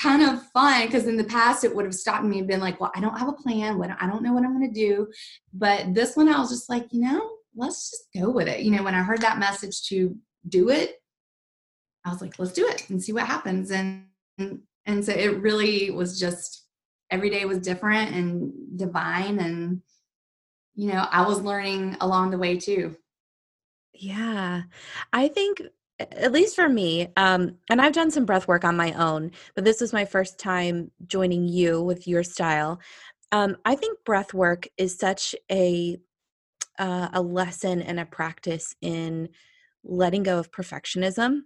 kind 0.00 0.22
of 0.22 0.42
fun 0.52 0.86
because 0.86 1.06
in 1.06 1.16
the 1.16 1.24
past 1.24 1.64
it 1.64 1.74
would 1.74 1.84
have 1.84 1.94
stopped 1.94 2.24
me 2.24 2.38
and 2.38 2.48
been 2.48 2.60
like 2.60 2.80
well 2.80 2.92
i 2.94 3.00
don't 3.00 3.18
have 3.18 3.28
a 3.28 3.32
plan. 3.32 3.78
What 3.78 3.90
i 4.00 4.06
don't 4.06 4.22
know 4.22 4.32
what 4.32 4.44
i'm 4.44 4.56
going 4.56 4.72
to 4.72 4.80
do. 4.80 5.08
But 5.52 5.94
this 5.94 6.16
one 6.16 6.28
i 6.28 6.38
was 6.38 6.50
just 6.50 6.70
like 6.70 6.86
you 6.90 7.00
know 7.00 7.36
let's 7.54 7.90
just 7.90 8.08
go 8.16 8.30
with 8.30 8.48
it. 8.48 8.60
You 8.60 8.70
know 8.70 8.82
when 8.82 8.94
i 8.94 9.02
heard 9.02 9.20
that 9.22 9.38
message 9.38 9.82
to 9.88 10.16
do 10.48 10.70
it 10.70 10.96
i 12.04 12.10
was 12.10 12.22
like 12.22 12.38
let's 12.38 12.52
do 12.52 12.66
it 12.66 12.88
and 12.88 13.02
see 13.02 13.12
what 13.12 13.26
happens. 13.26 13.70
And 13.70 14.06
and 14.38 15.04
so 15.04 15.12
it 15.12 15.40
really 15.40 15.90
was 15.90 16.18
just 16.18 16.66
every 17.10 17.28
day 17.28 17.44
was 17.44 17.58
different 17.58 18.14
and 18.14 18.52
divine 18.76 19.38
and 19.38 19.82
you 20.74 20.90
know 20.92 21.06
i 21.10 21.26
was 21.26 21.42
learning 21.42 21.96
along 22.00 22.30
the 22.30 22.38
way 22.38 22.56
too. 22.56 22.96
Yeah. 23.92 24.62
I 25.12 25.28
think 25.28 25.60
at 26.00 26.32
least 26.32 26.56
for 26.56 26.68
me 26.68 27.08
um, 27.16 27.56
and 27.68 27.80
i've 27.80 27.92
done 27.92 28.10
some 28.10 28.24
breath 28.24 28.48
work 28.48 28.64
on 28.64 28.76
my 28.76 28.92
own 28.94 29.30
but 29.54 29.64
this 29.64 29.80
was 29.80 29.92
my 29.92 30.04
first 30.04 30.38
time 30.38 30.90
joining 31.06 31.46
you 31.46 31.82
with 31.82 32.06
your 32.08 32.22
style 32.22 32.80
um, 33.32 33.56
i 33.64 33.74
think 33.74 33.98
breath 34.04 34.34
work 34.34 34.66
is 34.76 34.96
such 34.96 35.34
a 35.50 35.96
uh, 36.78 37.08
a 37.12 37.20
lesson 37.20 37.82
and 37.82 38.00
a 38.00 38.06
practice 38.06 38.74
in 38.80 39.28
letting 39.84 40.22
go 40.22 40.38
of 40.38 40.50
perfectionism 40.50 41.40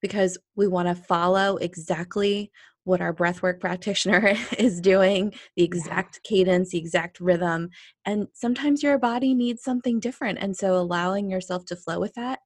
because 0.00 0.38
we 0.54 0.66
want 0.66 0.88
to 0.88 0.94
follow 0.94 1.56
exactly 1.56 2.50
what 2.84 3.00
our 3.00 3.12
breathwork 3.12 3.58
practitioner 3.58 4.34
is 4.58 4.80
doing, 4.80 5.34
the 5.56 5.64
exact 5.64 6.22
cadence, 6.22 6.70
the 6.70 6.78
exact 6.78 7.18
rhythm. 7.18 7.68
And 8.04 8.28
sometimes 8.32 8.82
your 8.82 8.96
body 8.96 9.34
needs 9.34 9.62
something 9.62 9.98
different. 9.98 10.38
And 10.40 10.56
so 10.56 10.76
allowing 10.76 11.28
yourself 11.28 11.64
to 11.66 11.76
flow 11.76 11.98
with 11.98 12.14
that 12.14 12.38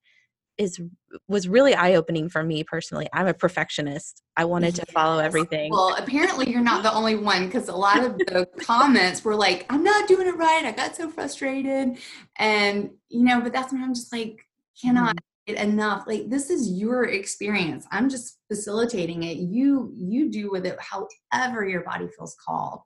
is 0.57 0.79
was 1.27 1.47
really 1.47 1.73
eye-opening 1.73 2.29
for 2.29 2.43
me 2.43 2.63
personally. 2.63 3.07
I'm 3.13 3.27
a 3.27 3.33
perfectionist. 3.33 4.21
I 4.37 4.45
wanted 4.45 4.75
to 4.75 4.85
follow 4.87 5.19
everything. 5.19 5.71
Well, 5.71 5.95
apparently 5.97 6.49
you're 6.49 6.61
not 6.61 6.83
the 6.83 6.93
only 6.93 7.15
one 7.15 7.45
because 7.45 7.67
a 7.67 7.75
lot 7.75 8.03
of 8.03 8.17
the 8.17 8.47
comments 8.61 9.23
were 9.23 9.35
like, 9.35 9.65
I'm 9.69 9.83
not 9.83 10.07
doing 10.07 10.27
it 10.27 10.37
right. 10.37 10.65
I 10.65 10.71
got 10.71 10.95
so 10.95 11.09
frustrated. 11.09 11.97
And 12.37 12.91
you 13.09 13.23
know, 13.23 13.41
but 13.41 13.53
that's 13.53 13.73
when 13.73 13.83
I'm 13.83 13.93
just 13.93 14.13
like, 14.13 14.45
cannot 14.81 15.15
mm-hmm 15.15 15.25
enough 15.47 16.05
like 16.07 16.29
this 16.29 16.49
is 16.49 16.71
your 16.71 17.05
experience 17.05 17.85
i'm 17.91 18.09
just 18.09 18.39
facilitating 18.47 19.23
it 19.23 19.37
you 19.37 19.91
you 19.95 20.29
do 20.29 20.51
with 20.51 20.65
it 20.65 20.77
however 20.79 21.67
your 21.67 21.81
body 21.81 22.07
feels 22.15 22.35
called 22.45 22.81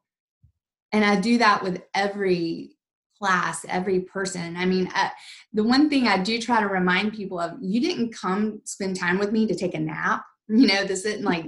and 0.93 1.03
i 1.03 1.19
do 1.19 1.37
that 1.37 1.61
with 1.63 1.83
every 1.93 2.74
class 3.25 3.65
every 3.69 4.01
person. 4.01 4.55
I 4.55 4.65
mean 4.65 4.87
uh, 4.95 5.09
the 5.51 5.63
one 5.63 5.89
thing 5.89 6.07
i 6.07 6.17
do 6.21 6.39
try 6.39 6.59
to 6.59 6.67
remind 6.67 7.13
people 7.13 7.39
of 7.39 7.53
you 7.59 7.81
didn't 7.81 8.13
come 8.13 8.61
spend 8.65 8.99
time 8.99 9.17
with 9.17 9.31
me 9.31 9.47
to 9.47 9.55
take 9.55 9.73
a 9.73 9.79
nap. 9.79 10.23
You 10.47 10.67
know 10.67 10.83
this 10.85 11.05
isn't 11.05 11.23
like 11.23 11.45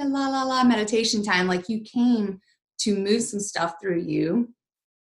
la 0.00 0.28
la 0.28 0.42
la 0.42 0.64
meditation 0.64 1.22
time. 1.22 1.46
Like 1.46 1.68
you 1.68 1.82
came 1.82 2.40
to 2.80 2.96
move 2.96 3.22
some 3.22 3.38
stuff 3.38 3.74
through 3.80 4.00
you. 4.00 4.52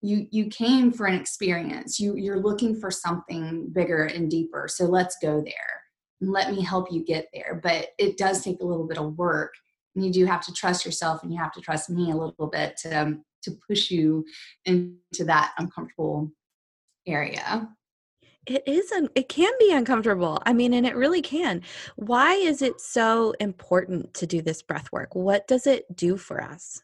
You 0.02 0.28
you 0.30 0.46
came 0.46 0.92
for 0.92 1.06
an 1.06 1.14
experience. 1.14 1.98
You 1.98 2.14
you're 2.16 2.38
looking 2.38 2.78
for 2.78 2.92
something 2.92 3.68
bigger 3.72 4.04
and 4.04 4.30
deeper. 4.30 4.68
So 4.68 4.84
let's 4.84 5.16
go 5.20 5.42
there. 5.44 5.72
Let 6.20 6.52
me 6.52 6.62
help 6.62 6.92
you 6.92 7.04
get 7.04 7.26
there. 7.34 7.60
But 7.60 7.88
it 7.98 8.18
does 8.18 8.44
take 8.44 8.60
a 8.60 8.64
little 8.64 8.86
bit 8.86 8.98
of 8.98 9.18
work. 9.18 9.52
And 9.96 10.04
you 10.04 10.12
do 10.12 10.26
have 10.26 10.44
to 10.46 10.52
trust 10.52 10.84
yourself 10.84 11.24
and 11.24 11.32
you 11.32 11.38
have 11.40 11.52
to 11.54 11.60
trust 11.60 11.90
me 11.90 12.12
a 12.12 12.16
little 12.16 12.46
bit 12.46 12.76
to 12.82 13.02
um, 13.02 13.24
to 13.42 13.52
push 13.68 13.90
you 13.90 14.24
into 14.64 15.24
that 15.24 15.52
uncomfortable 15.58 16.30
area 17.06 17.68
it 18.46 18.62
is 18.66 18.90
un- 18.92 19.10
it 19.14 19.28
can 19.28 19.52
be 19.58 19.72
uncomfortable 19.72 20.40
i 20.46 20.52
mean 20.52 20.72
and 20.74 20.86
it 20.86 20.96
really 20.96 21.22
can 21.22 21.62
why 21.96 22.34
is 22.34 22.62
it 22.62 22.80
so 22.80 23.32
important 23.40 24.12
to 24.14 24.26
do 24.26 24.42
this 24.42 24.62
breath 24.62 24.90
work 24.92 25.14
what 25.14 25.46
does 25.46 25.66
it 25.66 25.84
do 25.96 26.16
for 26.16 26.42
us 26.42 26.82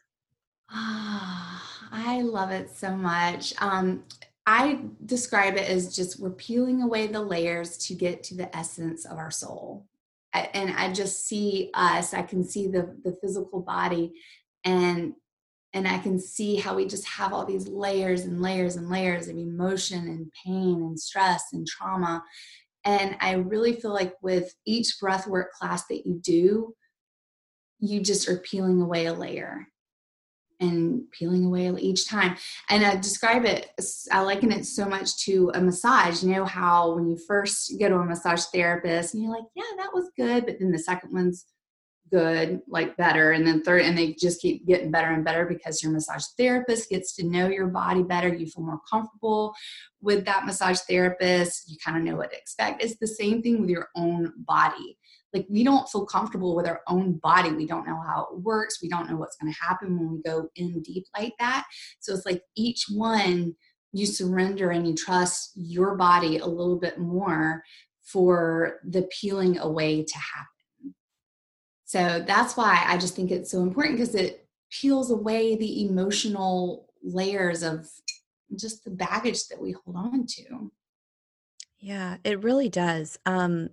Ah, 0.69 1.87
I 1.91 2.21
love 2.21 2.51
it 2.51 2.69
so 2.69 2.95
much. 2.95 3.53
Um, 3.61 4.03
I 4.45 4.81
describe 5.05 5.55
it 5.55 5.69
as 5.69 5.95
just 5.95 6.19
we're 6.19 6.31
peeling 6.31 6.81
away 6.81 7.07
the 7.07 7.21
layers 7.21 7.77
to 7.87 7.95
get 7.95 8.23
to 8.23 8.35
the 8.35 8.55
essence 8.55 9.05
of 9.05 9.17
our 9.17 9.31
soul. 9.31 9.87
and 10.33 10.71
I 10.75 10.91
just 10.91 11.27
see 11.27 11.71
us, 11.73 12.13
I 12.13 12.21
can 12.21 12.43
see 12.43 12.67
the 12.67 12.95
the 13.03 13.13
physical 13.21 13.61
body 13.61 14.13
and 14.65 15.13
and 15.75 15.89
I 15.89 15.97
can 15.97 16.17
see 16.17 16.55
how 16.55 16.73
we 16.73 16.87
just 16.87 17.05
have 17.05 17.33
all 17.33 17.45
these 17.45 17.67
layers 17.67 18.21
and 18.21 18.41
layers 18.41 18.77
and 18.77 18.89
layers 18.89 19.27
of 19.27 19.37
emotion 19.37 20.07
and 20.07 20.31
pain 20.45 20.81
and 20.81 20.97
stress 20.97 21.43
and 21.51 21.67
trauma. 21.67 22.23
And 22.85 23.17
I 23.19 23.33
really 23.33 23.73
feel 23.73 23.93
like 23.93 24.13
with 24.21 24.55
each 24.65 24.95
breathwork 25.03 25.49
class 25.49 25.85
that 25.87 26.05
you 26.05 26.17
do, 26.23 26.73
you 27.79 27.99
just 27.99 28.29
are 28.29 28.37
peeling 28.37 28.81
away 28.81 29.07
a 29.07 29.13
layer 29.13 29.67
and 30.61 31.11
peeling 31.11 31.43
away 31.43 31.69
each 31.77 32.07
time. 32.07 32.37
And 32.69 32.85
I 32.85 32.95
describe 32.95 33.43
it, 33.43 33.69
I 34.13 34.21
liken 34.21 34.53
it 34.53 34.65
so 34.65 34.85
much 34.85 35.17
to 35.25 35.51
a 35.55 35.59
massage. 35.59 36.23
You 36.23 36.31
know 36.31 36.45
how 36.45 36.95
when 36.95 37.09
you 37.09 37.17
first 37.27 37.73
go 37.77 37.89
to 37.89 37.95
a 37.95 38.05
massage 38.05 38.45
therapist 38.45 39.13
and 39.13 39.21
you're 39.21 39.33
like, 39.33 39.43
yeah, 39.55 39.63
that 39.79 39.93
was 39.93 40.09
good. 40.15 40.45
But 40.45 40.59
then 40.59 40.71
the 40.71 40.79
second 40.79 41.11
one's 41.11 41.43
good, 42.15 42.61
like 42.69 42.95
better. 42.95 43.31
And 43.31 43.45
then 43.45 43.61
third, 43.61 43.81
and 43.81 43.97
they 43.97 44.13
just 44.13 44.41
keep 44.41 44.65
getting 44.65 44.89
better 44.89 45.09
and 45.11 45.25
better 45.25 45.45
because 45.45 45.83
your 45.83 45.91
massage 45.91 46.23
therapist 46.37 46.89
gets 46.89 47.13
to 47.15 47.25
know 47.25 47.49
your 47.49 47.67
body 47.67 48.03
better. 48.03 48.33
You 48.33 48.45
feel 48.45 48.63
more 48.63 48.79
comfortable 48.89 49.53
with 50.01 50.23
that 50.25 50.45
massage 50.45 50.79
therapist. 50.89 51.69
You 51.69 51.77
kind 51.83 51.97
of 51.97 52.03
know 52.03 52.15
what 52.15 52.31
to 52.31 52.37
expect. 52.37 52.83
It's 52.83 52.97
the 52.97 53.07
same 53.07 53.41
thing 53.41 53.59
with 53.59 53.69
your 53.69 53.89
own 53.95 54.31
body 54.37 54.97
like 55.33 55.45
we 55.49 55.65
don't 55.65 55.89
feel 55.89 56.05
comfortable 56.05 56.55
with 56.55 56.65
our 56.65 56.79
own 56.87 57.19
body 57.21 57.51
we 57.51 57.65
don't 57.65 57.85
know 57.85 57.99
how 58.07 58.27
it 58.31 58.39
works 58.39 58.81
we 58.81 58.87
don't 58.87 59.09
know 59.09 59.17
what's 59.17 59.35
going 59.35 59.51
to 59.51 59.59
happen 59.59 59.99
when 59.99 60.09
we 60.09 60.21
go 60.21 60.47
in 60.55 60.81
deep 60.81 61.03
like 61.17 61.33
that 61.39 61.65
so 61.99 62.13
it's 62.13 62.25
like 62.25 62.41
each 62.55 62.85
one 62.89 63.53
you 63.91 64.05
surrender 64.05 64.69
and 64.69 64.87
you 64.87 64.95
trust 64.95 65.51
your 65.55 65.95
body 65.95 66.37
a 66.37 66.45
little 66.45 66.79
bit 66.79 66.99
more 66.99 67.61
for 68.01 68.79
the 68.85 69.05
peeling 69.19 69.57
away 69.57 70.03
to 70.03 70.17
happen 70.17 70.54
so 71.85 72.23
that's 72.27 72.57
why 72.57 72.83
i 72.87 72.97
just 72.97 73.15
think 73.15 73.31
it's 73.31 73.51
so 73.51 73.61
important 73.61 73.97
because 73.97 74.15
it 74.15 74.47
peels 74.71 75.11
away 75.11 75.55
the 75.55 75.85
emotional 75.85 76.87
layers 77.03 77.63
of 77.63 77.87
just 78.55 78.83
the 78.83 78.89
baggage 78.91 79.47
that 79.47 79.61
we 79.61 79.71
hold 79.71 79.95
on 79.95 80.25
to 80.25 80.71
yeah 81.79 82.17
it 82.23 82.43
really 82.43 82.69
does 82.69 83.17
um 83.25 83.69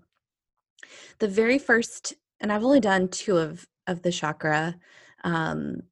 the 1.18 1.28
very 1.28 1.58
first, 1.58 2.14
and 2.40 2.52
I've 2.52 2.64
only 2.64 2.80
done 2.80 3.08
two 3.08 3.38
of 3.38 3.66
of 3.86 4.02
the 4.02 4.12
chakra 4.12 4.76
um, 5.24 5.82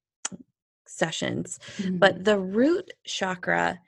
sessions, 0.87 1.59
mm-hmm. 1.77 1.99
but 1.99 2.25
the 2.25 2.39
root 2.39 2.91
chakra, 3.05 3.81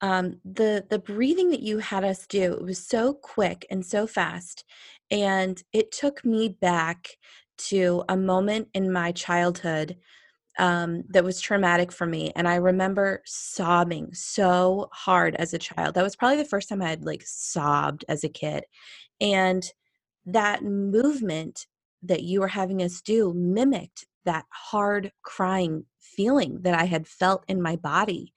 um, 0.00 0.40
the 0.44 0.86
the 0.88 0.98
breathing 0.98 1.50
that 1.50 1.60
you 1.60 1.78
had 1.78 2.04
us 2.04 2.26
do, 2.26 2.54
it 2.54 2.62
was 2.62 2.86
so 2.86 3.14
quick 3.14 3.66
and 3.70 3.84
so 3.84 4.06
fast, 4.06 4.64
and 5.10 5.62
it 5.72 5.92
took 5.92 6.24
me 6.24 6.48
back 6.48 7.16
to 7.68 8.04
a 8.08 8.16
moment 8.16 8.68
in 8.74 8.92
my 8.92 9.12
childhood 9.12 9.96
um, 10.58 11.04
that 11.08 11.24
was 11.24 11.40
traumatic 11.40 11.92
for 11.92 12.06
me. 12.06 12.32
And 12.36 12.46
I 12.46 12.56
remember 12.56 13.22
sobbing 13.24 14.12
so 14.12 14.88
hard 14.92 15.34
as 15.36 15.54
a 15.54 15.58
child. 15.58 15.94
That 15.94 16.04
was 16.04 16.16
probably 16.16 16.38
the 16.38 16.44
first 16.44 16.68
time 16.68 16.82
I 16.82 16.88
had 16.88 17.04
like 17.04 17.22
sobbed 17.24 18.04
as 18.08 18.24
a 18.24 18.28
kid. 18.28 18.64
And 19.20 19.64
that 20.26 20.62
movement 20.62 21.66
that 22.02 22.22
you 22.22 22.40
were 22.40 22.48
having 22.48 22.82
us 22.82 23.00
do 23.00 23.32
mimicked 23.34 24.06
that 24.24 24.44
hard 24.50 25.12
crying 25.22 25.84
feeling 25.98 26.58
that 26.62 26.78
I 26.78 26.84
had 26.84 27.06
felt 27.06 27.44
in 27.48 27.62
my 27.62 27.76
body. 27.76 28.32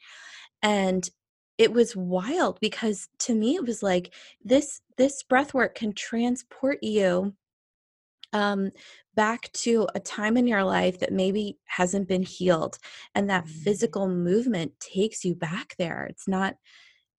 And 0.62 1.10
it 1.58 1.74
was 1.74 1.96
wild 1.96 2.60
because 2.62 3.10
to 3.20 3.36
me 3.36 3.56
it 3.56 3.65
was 3.65 3.84
like 3.84 4.13
this 4.44 4.82
this 4.98 5.24
breath 5.24 5.53
work 5.53 5.75
can 5.75 5.94
transport 5.94 6.80
you 6.82 7.34
um 8.34 8.72
back 9.16 9.52
to 9.54 9.88
a 9.94 10.00
time 10.00 10.38
in 10.38 10.48
your 10.48 10.63
life 10.63 11.00
that 11.00 11.13
maybe 11.13 11.58
hasn't 11.66 12.08
been 12.08 12.24
healed 12.24 12.78
and 13.13 13.30
that 13.30 13.46
mm-hmm. 13.46 13.60
physical 13.60 14.08
movement 14.08 14.72
takes 14.80 15.24
you 15.24 15.36
back 15.36 15.75
there. 15.78 16.06
It's 16.10 16.28
not 16.28 16.56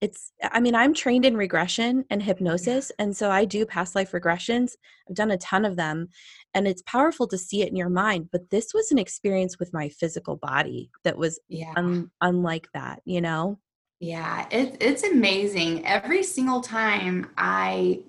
it's 0.00 0.32
i 0.52 0.60
mean 0.60 0.74
i'm 0.74 0.92
trained 0.92 1.24
in 1.24 1.36
regression 1.36 2.04
and 2.10 2.22
hypnosis 2.22 2.92
and 2.98 3.16
so 3.16 3.30
i 3.30 3.44
do 3.44 3.64
past 3.64 3.94
life 3.94 4.12
regressions. 4.12 4.72
I've 5.08 5.16
done 5.16 5.30
a 5.30 5.38
ton 5.38 5.64
of 5.64 5.76
them 5.76 6.08
and 6.52 6.68
it's 6.68 6.82
powerful 6.82 7.26
to 7.28 7.38
see 7.38 7.62
it 7.62 7.68
in 7.68 7.76
your 7.76 7.88
mind 7.88 8.28
but 8.30 8.50
this 8.50 8.74
was 8.74 8.90
an 8.90 8.98
experience 8.98 9.58
with 9.58 9.72
my 9.72 9.88
physical 9.88 10.36
body 10.36 10.90
that 11.04 11.16
was 11.16 11.40
yeah. 11.48 11.72
un- 11.76 12.10
unlike 12.20 12.68
that 12.74 13.00
you 13.04 13.20
know? 13.20 13.58
Yeah 14.00 14.46
it, 14.50 14.76
it's 14.80 15.04
amazing. 15.04 15.86
Every 15.86 16.22
single 16.22 16.60
time 16.60 17.30
i 17.38 18.00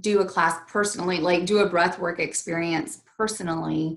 do 0.00 0.20
a 0.20 0.24
class 0.24 0.58
personally 0.68 1.18
like 1.18 1.46
do 1.46 1.58
a 1.58 1.68
breath 1.68 1.98
work 1.98 2.18
experience 2.18 3.02
personally 3.16 3.96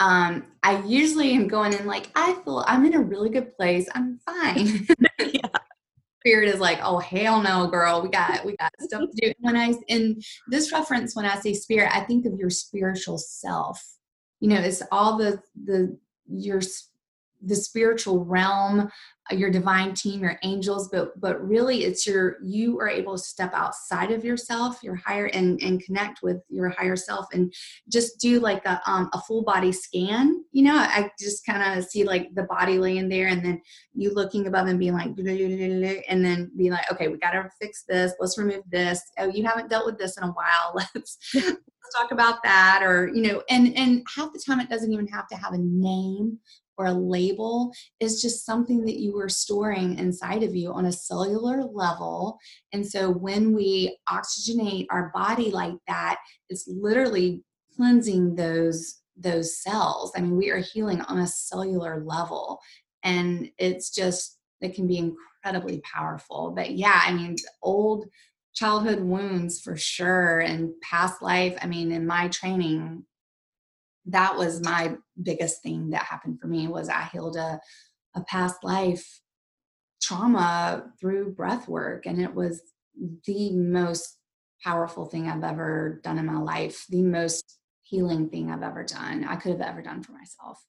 um 0.00 0.44
i 0.62 0.82
usually 0.82 1.32
am 1.32 1.48
going 1.48 1.72
in 1.72 1.86
like 1.86 2.08
i 2.14 2.34
feel 2.44 2.64
i'm 2.66 2.84
in 2.84 2.94
a 2.94 3.00
really 3.00 3.30
good 3.30 3.56
place 3.56 3.88
i'm 3.94 4.18
fine 4.26 4.86
yeah 5.32 5.48
spirit 6.24 6.48
is 6.48 6.60
like, 6.60 6.80
oh 6.82 6.98
hell 6.98 7.42
no, 7.42 7.66
girl, 7.66 8.00
we 8.02 8.08
got 8.08 8.44
we 8.46 8.56
got 8.56 8.72
stuff 8.80 9.02
to 9.02 9.26
do. 9.26 9.32
When 9.40 9.56
I 9.56 9.74
in 9.88 10.20
this 10.48 10.72
reference, 10.72 11.14
when 11.14 11.26
I 11.26 11.36
say 11.36 11.52
spirit, 11.52 11.94
I 11.94 12.00
think 12.00 12.24
of 12.24 12.38
your 12.38 12.48
spiritual 12.48 13.18
self. 13.18 13.84
You 14.40 14.48
know, 14.48 14.60
it's 14.60 14.82
all 14.90 15.18
the 15.18 15.42
the 15.64 15.98
your 16.26 16.62
the 17.46 17.56
spiritual 17.56 18.24
realm 18.24 18.90
uh, 19.30 19.34
your 19.34 19.50
divine 19.50 19.94
team 19.94 20.20
your 20.20 20.38
angels 20.42 20.88
but 20.90 21.18
but 21.20 21.42
really 21.46 21.84
it's 21.84 22.06
your 22.06 22.36
you 22.42 22.78
are 22.80 22.88
able 22.88 23.16
to 23.16 23.22
step 23.22 23.52
outside 23.54 24.10
of 24.10 24.24
yourself 24.24 24.82
your 24.82 24.94
higher 24.94 25.26
and 25.26 25.60
and 25.62 25.82
connect 25.82 26.22
with 26.22 26.38
your 26.48 26.68
higher 26.70 26.96
self 26.96 27.26
and 27.32 27.52
just 27.88 28.18
do 28.20 28.40
like 28.40 28.64
a 28.66 28.80
um, 28.86 29.08
a 29.12 29.20
full 29.22 29.42
body 29.42 29.72
scan 29.72 30.44
you 30.54 30.62
know? 30.62 30.76
I 30.76 31.10
just 31.18 31.44
kind 31.44 31.78
of 31.78 31.84
see 31.84 32.04
like 32.04 32.32
the 32.34 32.44
body 32.44 32.78
laying 32.78 33.08
there 33.08 33.26
and 33.26 33.44
then 33.44 33.60
you 33.92 34.14
looking 34.14 34.46
above 34.46 34.68
and 34.68 34.78
being 34.78 34.94
like 34.94 35.08
and 36.08 36.24
then 36.24 36.50
being 36.56 36.70
like 36.70 36.90
okay 36.90 37.08
we 37.08 37.18
got 37.18 37.32
to 37.32 37.50
fix 37.60 37.82
this. 37.88 38.14
Let's 38.20 38.38
remove 38.38 38.62
this. 38.70 39.02
Oh 39.18 39.28
you 39.28 39.44
haven't 39.44 39.68
dealt 39.68 39.84
with 39.84 39.98
this 39.98 40.16
in 40.16 40.22
a 40.22 40.32
while. 40.32 40.74
Let's 40.94 41.18
let's 41.34 41.94
talk 41.98 42.12
about 42.12 42.42
that 42.44 42.82
or 42.82 43.08
you 43.08 43.20
know 43.20 43.42
and 43.50 43.76
and 43.76 44.06
half 44.16 44.32
the 44.32 44.42
time 44.46 44.60
it 44.60 44.70
doesn't 44.70 44.92
even 44.92 45.06
have 45.08 45.28
to 45.28 45.36
have 45.36 45.52
a 45.52 45.58
name 45.58 46.38
or 46.76 46.86
a 46.86 46.92
label 46.92 47.72
is 48.00 48.20
just 48.20 48.44
something 48.44 48.84
that 48.84 48.98
you 48.98 49.18
are 49.18 49.28
storing 49.28 49.98
inside 49.98 50.42
of 50.42 50.54
you 50.54 50.72
on 50.72 50.86
a 50.86 50.92
cellular 50.92 51.64
level. 51.64 52.38
And 52.72 52.86
so 52.86 53.10
when 53.10 53.54
we 53.54 53.96
oxygenate 54.08 54.86
our 54.90 55.10
body 55.14 55.50
like 55.50 55.74
that, 55.86 56.18
it's 56.48 56.68
literally 56.68 57.42
cleansing 57.76 58.34
those 58.36 59.00
those 59.16 59.62
cells. 59.62 60.12
I 60.16 60.20
mean, 60.20 60.36
we 60.36 60.50
are 60.50 60.58
healing 60.58 61.00
on 61.02 61.18
a 61.20 61.26
cellular 61.26 62.02
level 62.04 62.60
and 63.04 63.48
it's 63.58 63.90
just 63.90 64.38
it 64.60 64.74
can 64.74 64.88
be 64.88 64.98
incredibly 64.98 65.80
powerful. 65.82 66.52
But 66.56 66.72
yeah, 66.72 67.00
I 67.04 67.12
mean, 67.12 67.36
old 67.62 68.06
childhood 68.54 69.00
wounds 69.00 69.60
for 69.60 69.76
sure 69.76 70.40
and 70.40 70.72
past 70.80 71.22
life, 71.22 71.56
I 71.60 71.66
mean, 71.66 71.92
in 71.92 72.06
my 72.06 72.28
training 72.28 73.04
that 74.06 74.36
was 74.36 74.62
my 74.62 74.96
biggest 75.22 75.62
thing 75.62 75.90
that 75.90 76.02
happened 76.02 76.40
for 76.40 76.46
me 76.46 76.68
was 76.68 76.88
I 76.88 77.08
healed 77.12 77.36
a, 77.36 77.60
a 78.14 78.22
past 78.24 78.62
life 78.62 79.20
trauma 80.02 80.84
through 81.00 81.32
breath 81.32 81.68
work 81.68 82.06
and 82.06 82.20
it 82.20 82.34
was 82.34 82.60
the 83.26 83.50
most 83.52 84.18
powerful 84.62 85.06
thing 85.06 85.28
I've 85.28 85.44
ever 85.44 86.00
done 86.02 86.18
in 86.18 86.26
my 86.26 86.38
life, 86.38 86.84
the 86.88 87.02
most 87.02 87.58
healing 87.82 88.28
thing 88.28 88.50
I've 88.50 88.62
ever 88.62 88.84
done. 88.84 89.24
I 89.24 89.36
could 89.36 89.52
have 89.52 89.60
ever 89.60 89.82
done 89.82 90.02
for 90.02 90.12
myself. 90.12 90.62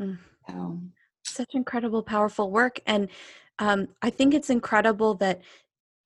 Mm. 0.00 0.18
So 0.48 0.80
such 1.24 1.54
incredible 1.54 2.02
powerful 2.02 2.50
work 2.50 2.80
and 2.86 3.08
um, 3.58 3.88
I 4.00 4.10
think 4.10 4.32
it's 4.32 4.50
incredible 4.50 5.14
that 5.16 5.42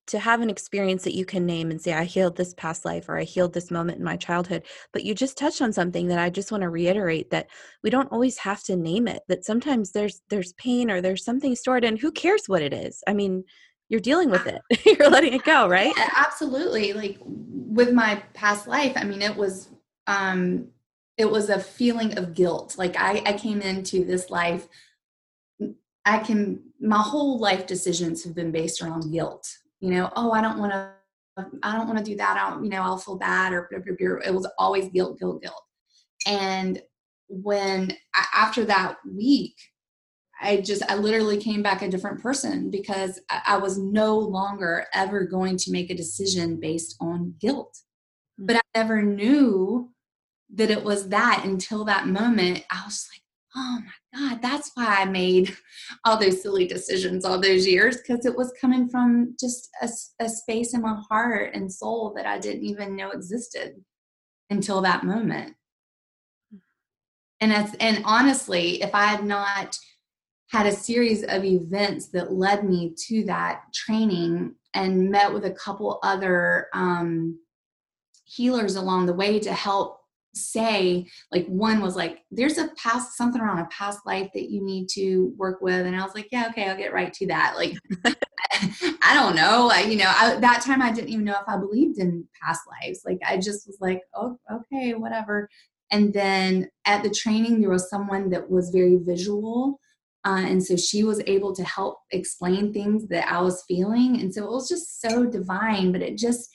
to 0.07 0.19
have 0.19 0.41
an 0.41 0.51
experience 0.51 1.05
that 1.05 1.15
you 1.15 1.25
can 1.25 1.47
name 1.47 1.71
and 1.71 1.81
say 1.81 1.93
i 1.93 2.05
healed 2.05 2.37
this 2.37 2.55
past 2.55 2.85
life 2.85 3.09
or 3.09 3.19
i 3.19 3.25
healed 3.25 3.53
this 3.53 3.71
moment 3.71 3.99
in 3.99 4.05
my 4.05 4.17
childhood 4.17 4.63
but 4.93 5.05
you 5.05 5.15
just 5.15 5.37
touched 5.37 5.63
on 5.63 5.73
something 5.73 6.09
that 6.09 6.19
i 6.19 6.29
just 6.29 6.53
want 6.53 6.63
to 6.63 6.69
reiterate 6.69 7.31
that 7.31 7.49
we 7.83 7.91
don't 7.91 8.13
always 8.13 8.39
have 8.39 8.63
to 8.63 8.77
name 8.77 9.09
it 9.09 9.23
that 9.29 9.45
sometimes 9.45 9.93
there's 9.93 10.21
there's 10.31 10.53
pain 10.55 10.91
or 10.91 11.01
there's 11.01 11.25
something 11.25 11.55
stored 11.55 11.85
and 11.85 11.99
who 11.99 12.11
cares 12.11 12.49
what 12.49 12.63
it 12.63 12.73
is? 12.73 13.03
I 13.07 13.15
mean 13.15 13.45
you're 13.89 14.01
dealing 14.01 14.31
with 14.31 14.47
it 14.47 14.61
you're 14.99 15.11
letting 15.11 15.35
it 15.35 15.45
go 15.45 15.69
right? 15.69 15.93
yeah, 15.97 16.11
absolutely 16.17 16.93
like 16.93 17.19
with 17.25 17.93
my 17.93 18.23
past 18.33 18.67
life 18.67 18.93
i 18.97 19.05
mean 19.05 19.23
it 19.23 19.37
was 19.37 19.69
um 20.07 20.69
it 21.17 21.31
was 21.31 21.49
a 21.49 21.61
feeling 21.61 22.17
of 22.19 22.35
guilt 22.35 22.77
like 22.79 22.97
i 22.97 23.23
i 23.27 23.33
came 23.33 23.61
into 23.61 24.05
this 24.05 24.31
life 24.31 24.69
i 26.05 26.19
can 26.19 26.61
my 26.81 27.01
whole 27.01 27.39
life 27.39 27.67
decisions 27.67 28.25
have 28.25 28.35
been 28.35 28.51
based 28.51 28.81
around 28.81 29.11
guilt 29.13 29.59
you 29.85 29.91
know, 29.91 30.11
oh, 30.17 30.33
I 30.33 30.41
don't 30.41 30.59
want 30.59 30.73
to, 30.73 30.93
I 31.63 31.77
don't 31.77 31.87
want 31.87 31.99
to 31.99 32.05
do 32.05 32.17
that. 32.17 32.39
I 32.39 32.49
don't, 32.49 32.65
you 32.65 32.71
know, 32.71 32.81
I'll 32.81 32.97
feel 32.97 33.19
bad 33.19 33.53
or 33.53 33.69
it 33.71 34.33
was 34.33 34.49
always 34.59 34.89
guilt, 34.89 35.19
guilt, 35.19 35.43
guilt. 35.43 35.63
And 36.27 36.81
when 37.29 37.95
after 38.35 38.65
that 38.65 38.97
week, 39.07 39.55
I 40.41 40.63
just, 40.63 40.83
I 40.91 40.95
literally 40.95 41.37
came 41.37 41.63
back 41.63 41.83
a 41.83 41.89
different 41.91 42.23
person 42.23 42.71
because 42.71 43.21
I 43.29 43.59
was 43.59 43.77
no 43.77 44.17
longer 44.17 44.87
ever 44.95 45.25
going 45.25 45.59
to 45.59 45.71
make 45.71 45.91
a 45.91 45.95
decision 45.95 46.59
based 46.59 46.97
on 46.99 47.35
guilt. 47.39 47.77
Hmm. 48.39 48.47
But 48.47 48.57
I 48.57 48.61
never 48.75 49.03
knew 49.03 49.93
that 50.55 50.71
it 50.71 50.83
was 50.83 51.11
that 51.11 51.43
until 51.45 51.85
that 51.85 52.07
moment. 52.07 52.65
I 52.71 52.85
was 52.87 53.07
like, 53.13 53.21
oh 53.57 53.79
my 53.85 54.19
God, 54.19 54.43
that's 54.43 54.71
why 54.75 54.87
I 54.87 55.05
made 55.05 55.57
all 56.05 56.19
those 56.19 56.43
silly 56.43 56.67
decisions 56.67 57.25
all 57.25 57.41
those 57.41 57.67
years 57.67 57.99
because 57.99 58.27
it 58.27 58.37
was 58.37 58.53
coming 58.61 58.89
from 58.89 59.35
just 59.39 59.69
a, 59.83 59.89
a, 60.21 60.29
space 60.29 60.75
in 60.75 60.83
my 60.83 61.01
heart 61.09 61.55
and 61.55 61.73
soul 61.73 62.13
that 62.17 62.27
I 62.27 62.39
didn't 62.39 62.65
even 62.65 62.97
know 62.97 63.11
existed 63.11 63.83
until 64.51 64.81
that 64.83 65.05
moment. 65.05 65.55
And 67.41 67.53
as, 67.53 67.75
and 67.81 68.03
honestly, 68.05 68.83
if 68.83 68.95
I 68.95 69.07
had 69.07 69.25
not 69.25 69.79
had 70.49 70.67
a 70.67 70.73
series 70.73 71.25
of 71.25 71.45
events 71.45 72.09
that 72.09 72.33
led 72.33 72.65
me 72.65 72.95
to 73.09 73.25
that 73.25 73.63
training 73.75 74.55
and 74.73 75.11
met 75.11 75.33
with 75.33 75.45
a 75.45 75.51
couple 75.51 75.99
other 76.03 76.69
um, 76.73 77.39
healers 78.25 78.77
along 78.77 79.07
the 79.07 79.13
way 79.13 79.39
to 79.41 79.53
help 79.53 80.04
say 80.35 81.07
like 81.31 81.47
one 81.47 81.81
was 81.81 81.97
like 81.97 82.21
there's 82.31 82.59
a 82.59 82.69
past 82.77 83.17
something 83.17 83.41
around 83.41 83.59
a 83.59 83.67
past 83.67 84.01
life 84.05 84.31
that 84.35 84.51
you 84.51 84.65
need 84.65 84.89
to 84.89 85.33
work 85.37 85.61
with 85.61 85.87
and 85.87 85.95
i 85.95 86.03
was 86.03 86.15
like 86.15 86.29
yeah 86.33 86.49
okay 86.49 86.69
i'll 86.69 86.77
get 86.77 86.93
right 86.93 87.13
to 87.13 87.27
that 87.27 87.55
like 87.57 87.77
i 89.03 89.15
don't 89.15 89.37
know 89.37 89.71
I, 89.73 89.81
you 89.83 89.97
know 89.97 90.13
I, 90.15 90.37
that 90.37 90.63
time 90.63 90.83
i 90.83 90.93
didn't 90.93 91.11
even 91.11 91.25
know 91.25 91.39
if 91.41 91.49
i 91.49 91.57
believed 91.57 91.99
in 91.99 92.27
past 92.43 92.63
lives 92.83 93.03
like 93.05 93.19
i 93.27 93.37
just 93.37 93.67
was 93.67 93.79
like 93.81 94.01
oh 94.15 94.39
okay 94.53 94.95
whatever 94.95 95.49
and 95.91 96.13
then 96.13 96.69
at 96.87 97.03
the 97.03 97.11
training 97.11 97.61
there 97.61 97.71
was 97.71 97.89
someone 97.89 98.31
that 98.31 98.51
was 98.51 98.71
very 98.71 98.99
visual 99.01 99.79
uh, 100.27 100.43
and 100.47 100.65
so 100.65 100.75
she 100.75 101.05
was 101.05 101.23
able 101.27 101.55
to 101.55 101.63
help 101.65 101.99
explain 102.11 102.73
things 102.73 103.07
that 103.09 103.31
I 103.31 103.43
was 103.43 103.63
feeling. 103.69 104.21
And 104.21 104.33
so 104.33 104.45
it 104.45 104.51
was 104.51 104.69
just 104.69 105.03
so 105.03 105.27
divine, 105.27 105.93
but 105.93 106.01
it 106.01 106.17
just 106.17 106.49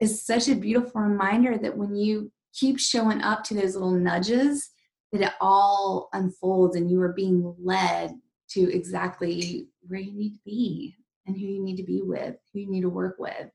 is 0.00 0.26
such 0.26 0.48
a 0.48 0.56
beautiful 0.56 1.00
reminder 1.00 1.56
that 1.56 1.76
when 1.76 1.94
you 1.94 2.32
keep 2.52 2.78
showing 2.78 3.22
up 3.22 3.44
to 3.44 3.54
those 3.54 3.74
little 3.74 3.92
nudges, 3.92 4.70
that 5.12 5.22
it 5.22 5.32
all 5.40 6.08
unfolds 6.12 6.76
and 6.76 6.90
you 6.90 7.00
are 7.00 7.12
being 7.12 7.54
led 7.58 8.14
to 8.50 8.74
exactly 8.74 9.68
where 9.86 10.00
you 10.00 10.12
need 10.12 10.34
to 10.34 10.40
be 10.44 10.94
and 11.26 11.36
who 11.36 11.46
you 11.46 11.62
need 11.62 11.76
to 11.76 11.84
be 11.84 12.02
with, 12.02 12.36
who 12.52 12.60
you 12.60 12.70
need 12.70 12.82
to 12.82 12.88
work 12.88 13.16
with. 13.18 13.50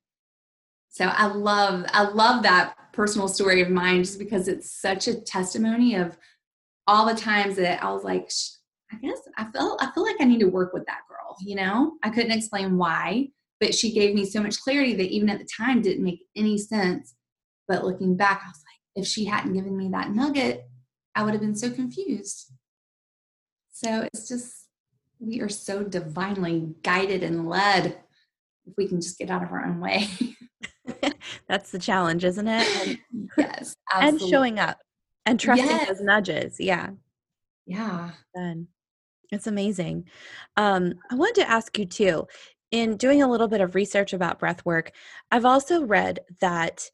So 0.90 1.06
I 1.06 1.28
love 1.28 1.86
I 1.94 2.04
love 2.04 2.44
that 2.44 2.76
personal 2.94 3.28
story 3.28 3.62
of 3.62 3.70
mine 3.70 4.04
just 4.04 4.18
because 4.18 4.48
it's 4.48 4.72
such 4.72 5.08
a 5.08 5.20
testimony 5.22 5.96
of 5.96 6.18
all 6.88 7.06
the 7.06 7.20
times 7.20 7.58
that 7.58 7.84
I 7.84 7.92
was 7.92 8.04
like, 8.04 8.32
I 8.92 8.96
guess 8.98 9.20
I 9.38 9.46
felt 9.52 9.82
I 9.82 9.92
feel 9.92 10.04
like 10.04 10.16
I 10.20 10.26
need 10.26 10.40
to 10.40 10.50
work 10.50 10.74
with 10.74 10.86
that 10.86 11.02
girl, 11.10 11.36
you 11.42 11.56
know? 11.56 11.94
I 12.04 12.10
couldn't 12.10 12.32
explain 12.32 12.78
why, 12.78 13.28
but 13.60 13.76
she 13.76 13.94
gave 13.94 14.16
me 14.16 14.26
so 14.26 14.42
much 14.42 14.60
clarity 14.62 14.96
that 14.96 15.12
even 15.12 15.30
at 15.30 15.40
the 15.40 15.48
time 15.58 15.82
didn't 15.82 16.04
make 16.04 16.22
any 16.36 16.58
sense. 16.58 17.14
But 17.68 17.84
looking 17.84 18.16
back, 18.16 18.42
I 18.44 18.48
was 18.48 18.64
if 18.98 19.06
she 19.06 19.26
hadn't 19.26 19.54
given 19.54 19.78
me 19.78 19.90
that 19.90 20.12
nugget, 20.12 20.68
I 21.16 21.24
would 21.24 21.34
have 21.34 21.42
been 21.42 21.56
so 21.56 21.70
confused. 21.70 22.52
So 23.72 24.08
it's 24.12 24.28
just 24.28 24.68
we 25.20 25.40
are 25.40 25.50
so 25.50 25.84
divinely 25.84 26.74
guided 26.84 27.24
and 27.24 27.48
led 27.48 27.98
if 28.66 28.74
we 28.76 28.88
can 28.88 29.00
just 29.00 29.18
get 29.18 29.30
out 29.30 29.44
of 29.44 29.52
our 29.52 29.64
own 29.64 29.80
way. 29.80 30.08
That's 31.48 31.72
the 31.72 31.80
challenge, 31.80 32.26
isn't 32.26 32.48
it? 32.48 32.88
And, 32.88 33.30
yes. 33.38 33.76
Absolutely. 33.94 34.26
And 34.26 34.30
showing 34.30 34.60
up 34.60 34.78
and 35.26 35.40
trusting 35.40 35.68
yes. 35.68 35.88
those 35.88 36.02
nudges. 36.02 36.56
Yeah. 36.60 36.90
Yeah. 37.68 38.12
Then 38.34 38.68
it's 39.32 39.48
amazing. 39.48 40.06
Um, 40.56 40.94
I 41.12 41.16
wanted 41.16 41.42
to 41.42 41.50
ask 41.50 41.78
you 41.78 41.86
too, 41.86 42.28
in 42.72 42.98
doing 42.98 43.22
a 43.22 43.30
little 43.30 43.48
bit 43.48 43.62
of 43.62 43.76
research 43.76 44.14
about 44.14 44.40
breath 44.40 44.66
work, 44.66 44.92
I've 45.32 45.46
also 45.46 45.84
read 45.84 46.20
that 46.42 46.90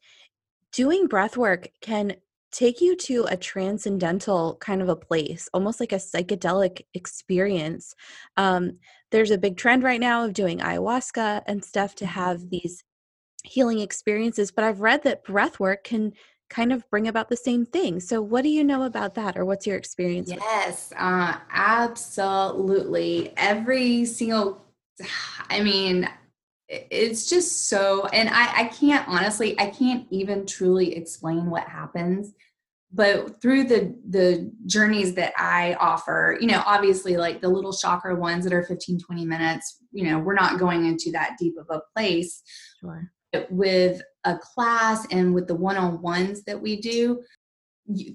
doing 0.74 1.06
breath 1.06 1.36
work 1.36 1.68
can 1.80 2.16
take 2.50 2.80
you 2.80 2.94
to 2.96 3.24
a 3.30 3.36
transcendental 3.36 4.56
kind 4.60 4.82
of 4.82 4.88
a 4.88 4.96
place, 4.96 5.48
almost 5.54 5.80
like 5.80 5.92
a 5.92 5.96
psychedelic 5.96 6.82
experience. 6.94 7.94
Um, 8.36 8.78
there's 9.10 9.30
a 9.30 9.38
big 9.38 9.56
trend 9.56 9.82
right 9.82 10.00
now 10.00 10.24
of 10.24 10.34
doing 10.34 10.58
ayahuasca 10.58 11.42
and 11.46 11.64
stuff 11.64 11.94
to 11.96 12.06
have 12.06 12.38
mm-hmm. 12.38 12.48
these 12.50 12.84
healing 13.44 13.80
experiences, 13.80 14.50
but 14.50 14.64
I've 14.64 14.80
read 14.80 15.02
that 15.04 15.24
breath 15.24 15.58
work 15.58 15.84
can 15.84 16.12
kind 16.50 16.72
of 16.72 16.88
bring 16.90 17.08
about 17.08 17.28
the 17.28 17.36
same 17.36 17.66
thing. 17.66 18.00
So, 18.00 18.20
what 18.20 18.42
do 18.42 18.48
you 18.48 18.64
know 18.64 18.84
about 18.84 19.14
that, 19.14 19.36
or 19.36 19.44
what's 19.44 19.66
your 19.66 19.76
experience? 19.76 20.30
Yes, 20.30 20.92
uh, 20.96 21.36
absolutely. 21.50 23.32
Every 23.36 24.04
single, 24.04 24.64
I 25.50 25.62
mean, 25.62 26.08
it's 26.68 27.28
just 27.28 27.68
so, 27.68 28.06
and 28.06 28.28
I, 28.28 28.62
I 28.62 28.64
can't 28.64 29.06
honestly, 29.08 29.58
I 29.60 29.66
can't 29.66 30.06
even 30.10 30.46
truly 30.46 30.96
explain 30.96 31.50
what 31.50 31.68
happens. 31.68 32.32
But 32.92 33.42
through 33.42 33.64
the 33.64 33.96
the 34.08 34.52
journeys 34.66 35.14
that 35.14 35.32
I 35.36 35.74
offer, 35.80 36.38
you 36.40 36.46
know, 36.46 36.62
obviously 36.64 37.16
like 37.16 37.40
the 37.40 37.48
little 37.48 37.72
chakra 37.72 38.14
ones 38.14 38.44
that 38.44 38.52
are 38.52 38.62
15, 38.62 39.00
20 39.00 39.24
minutes, 39.24 39.78
you 39.90 40.08
know, 40.08 40.20
we're 40.20 40.34
not 40.34 40.60
going 40.60 40.86
into 40.86 41.10
that 41.10 41.36
deep 41.38 41.54
of 41.58 41.66
a 41.70 41.80
place. 41.92 42.42
Sure 42.80 43.10
with 43.50 44.02
a 44.24 44.38
class 44.38 45.06
and 45.10 45.34
with 45.34 45.46
the 45.46 45.54
one-on-ones 45.54 46.44
that 46.44 46.60
we 46.60 46.80
do 46.80 47.22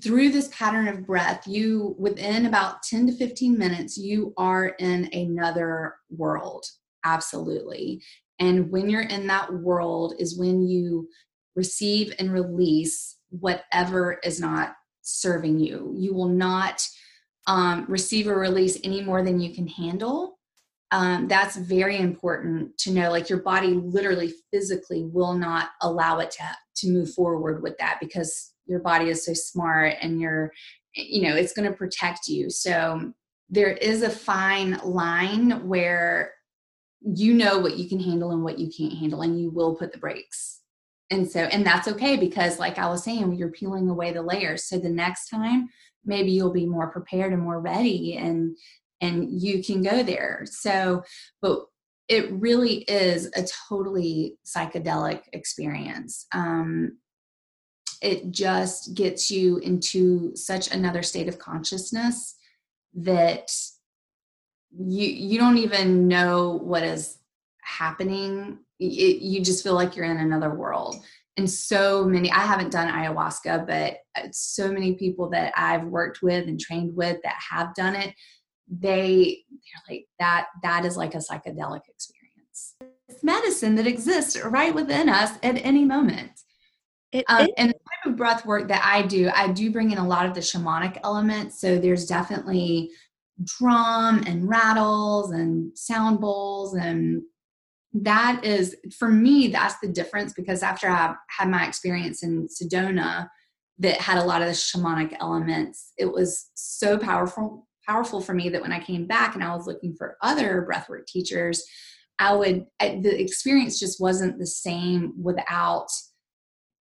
through 0.02 0.30
this 0.30 0.50
pattern 0.52 0.88
of 0.88 1.06
breath 1.06 1.48
you 1.48 1.96
within 2.00 2.48
about 2.48 2.82
10 2.84 3.08
to 3.08 3.14
15 3.14 3.58
minutes 3.58 3.98
you 3.98 4.34
are 4.38 4.70
in 4.80 5.08
another 5.14 5.96
world 6.10 6.66
absolutely 7.06 8.02
and 8.40 8.72
when 8.72 8.90
you're 8.90 9.02
in 9.02 9.28
that 9.28 9.54
world 9.54 10.16
is 10.20 10.38
when 10.38 10.68
you 10.68 11.08
receive 11.56 12.14
and 12.20 12.32
release 12.32 13.18
whatever 13.30 14.20
is 14.24 14.40
not 14.40 14.76
serving 15.02 15.60
you. 15.60 15.94
You 15.98 16.14
will 16.14 16.30
not 16.30 16.88
um, 17.48 17.86
receive 17.88 18.28
or 18.28 18.40
release 18.40 18.78
any 18.84 19.02
more 19.02 19.24
than 19.24 19.40
you 19.40 19.54
can 19.54 19.68
handle. 19.68 20.40
Um, 20.92 21.28
that's 21.28 21.56
very 21.56 21.98
important 21.98 22.78
to 22.80 22.92
know 22.92 23.12
like 23.12 23.30
your 23.30 23.44
body 23.44 23.74
literally 23.74 24.34
physically 24.52 25.04
will 25.06 25.34
not 25.34 25.70
allow 25.82 26.20
it 26.20 26.32
to 26.32 26.44
to 26.78 26.90
move 26.90 27.14
forward 27.14 27.62
with 27.62 27.78
that 27.78 27.98
because 28.00 28.54
your 28.66 28.80
body 28.80 29.10
is 29.10 29.26
so 29.26 29.34
smart 29.34 29.96
and 30.02 30.20
you're 30.20 30.52
you 30.96 31.22
know 31.22 31.36
it's 31.36 31.54
going 31.54 31.70
to 31.70 31.78
protect 31.78 32.28
you. 32.28 32.50
So 32.50 33.14
there 33.50 33.72
is 33.72 34.02
a 34.02 34.10
fine 34.10 34.80
line 34.84 35.68
where 35.68 36.34
you 37.02 37.34
know 37.34 37.60
what 37.60 37.78
you 37.78 37.88
can 37.88 38.00
handle 38.00 38.32
and 38.32 38.44
what 38.44 38.60
you 38.60 38.70
can't 38.76 38.98
handle 38.98 39.22
and 39.22 39.40
you 39.40 39.50
will 39.50 39.76
put 39.76 39.92
the 39.92 39.98
brakes 39.98 40.62
and 41.12 41.30
so 41.30 41.42
and 41.42 41.66
that's 41.66 41.88
okay 41.88 42.18
because 42.18 42.60
like 42.60 42.78
i 42.78 42.88
was 42.88 43.04
saying 43.04 43.34
you're 43.34 43.52
peeling 43.52 43.90
away 43.90 44.12
the 44.12 44.22
layers 44.22 44.66
so 44.66 44.78
the 44.78 44.90
next 44.90 45.30
time 45.30 45.70
maybe 46.06 46.32
you'll 46.32 46.52
be 46.52 46.66
more 46.66 46.92
prepared 46.92 47.32
and 47.32 47.42
more 47.42 47.60
ready 47.62 48.18
and 48.18 48.56
and 49.02 49.42
you 49.42 49.64
can 49.64 49.82
go 49.82 50.04
there. 50.04 50.44
So, 50.46 51.04
but 51.42 51.66
it 52.08 52.32
really 52.32 52.80
is 52.84 53.28
a 53.36 53.48
totally 53.70 54.38
psychedelic 54.46 55.22
experience. 55.34 56.26
Um, 56.34 56.98
it 58.02 58.32
just 58.32 58.94
gets 58.96 59.30
you 59.30 59.58
into 59.58 60.36
such 60.36 60.72
another 60.72 61.04
state 61.04 61.28
of 61.28 61.38
consciousness 61.38 62.36
that 62.96 63.52
you 64.78 65.08
you 65.08 65.40
don't 65.40 65.58
even 65.58 66.08
know 66.08 66.60
what 66.64 66.84
is 66.84 67.18
happening. 67.62 68.60
It, 68.80 69.22
you 69.22 69.42
just 69.42 69.64
feel 69.64 69.74
like 69.74 69.96
you're 69.96 70.06
in 70.06 70.18
another 70.18 70.54
world. 70.54 70.96
And 71.38 71.50
so 71.50 72.04
many 72.04 72.30
i 72.32 72.40
haven't 72.40 72.70
done 72.70 72.94
ayahuasca 72.94 73.66
but 73.66 74.00
uh, 74.18 74.28
so 74.34 74.70
many 74.70 74.96
people 74.96 75.30
that 75.30 75.54
i've 75.56 75.86
worked 75.86 76.22
with 76.22 76.50
and 76.50 76.60
trained 76.60 76.94
with 76.94 77.18
that 77.24 77.38
have 77.50 77.74
done 77.76 77.96
it 77.96 78.14
they 78.70 79.44
they're 79.50 79.96
like 79.96 80.06
that 80.20 80.48
that 80.64 80.86
is 80.86 80.96
like 80.96 81.16
a 81.16 81.18
psychedelic 81.18 81.82
experience. 81.88 82.76
It's 83.08 83.24
medicine 83.24 83.76
that 83.76 83.88
exists 83.88 84.42
right 84.44 84.74
within 84.74 85.10
us 85.10 85.32
at 85.42 85.64
any 85.66 85.86
moment. 85.86 86.32
It, 87.12 87.26
um, 87.28 87.48
and 87.58 87.70
the 87.70 87.74
type 87.74 88.12
of 88.12 88.16
breath 88.16 88.46
work 88.46 88.68
that 88.68 88.84
i 88.86 89.02
do 89.02 89.32
i 89.34 89.48
do 89.48 89.72
bring 89.72 89.90
in 89.90 89.98
a 89.98 90.08
lot 90.08 90.28
of 90.28 90.36
the 90.36 90.42
shamanic 90.42 91.00
elements 91.04 91.60
so 91.60 91.80
there's 91.80 92.06
definitely 92.06 92.92
drum 93.44 94.24
and 94.28 94.48
rattles 94.48 95.32
and 95.32 95.78
sound 95.78 96.20
bowls 96.20 96.76
and 96.76 97.22
that 97.94 98.44
is 98.44 98.76
for 98.98 99.10
me 99.10 99.48
that's 99.48 99.80
the 99.80 99.88
difference 99.88 100.34
because 100.34 100.62
after 100.62 100.88
i 100.88 101.16
had 101.30 101.50
my 101.50 101.66
experience 101.66 102.22
in 102.22 102.48
sedona 102.48 103.28
that 103.80 104.00
had 104.02 104.18
a 104.18 104.24
lot 104.24 104.42
of 104.42 104.48
the 104.48 104.54
shamanic 104.54 105.16
elements 105.20 105.94
it 105.98 106.12
was 106.12 106.52
so 106.54 106.98
powerful 106.98 107.66
powerful 107.90 108.22
for 108.22 108.36
me 108.36 108.50
that 108.50 108.62
when 108.62 108.72
I 108.72 108.80
came 108.80 109.06
back 109.08 109.34
and 109.34 109.44
I 109.44 109.56
was 109.56 109.66
looking 109.66 109.96
for 109.96 110.16
other 110.22 110.68
breathwork 110.70 111.08
teachers, 111.08 111.64
I 112.20 112.36
would 112.36 112.66
the 112.80 113.20
experience 113.20 113.80
just 113.80 114.00
wasn't 114.00 114.38
the 114.38 114.46
same 114.46 115.14
without 115.22 115.88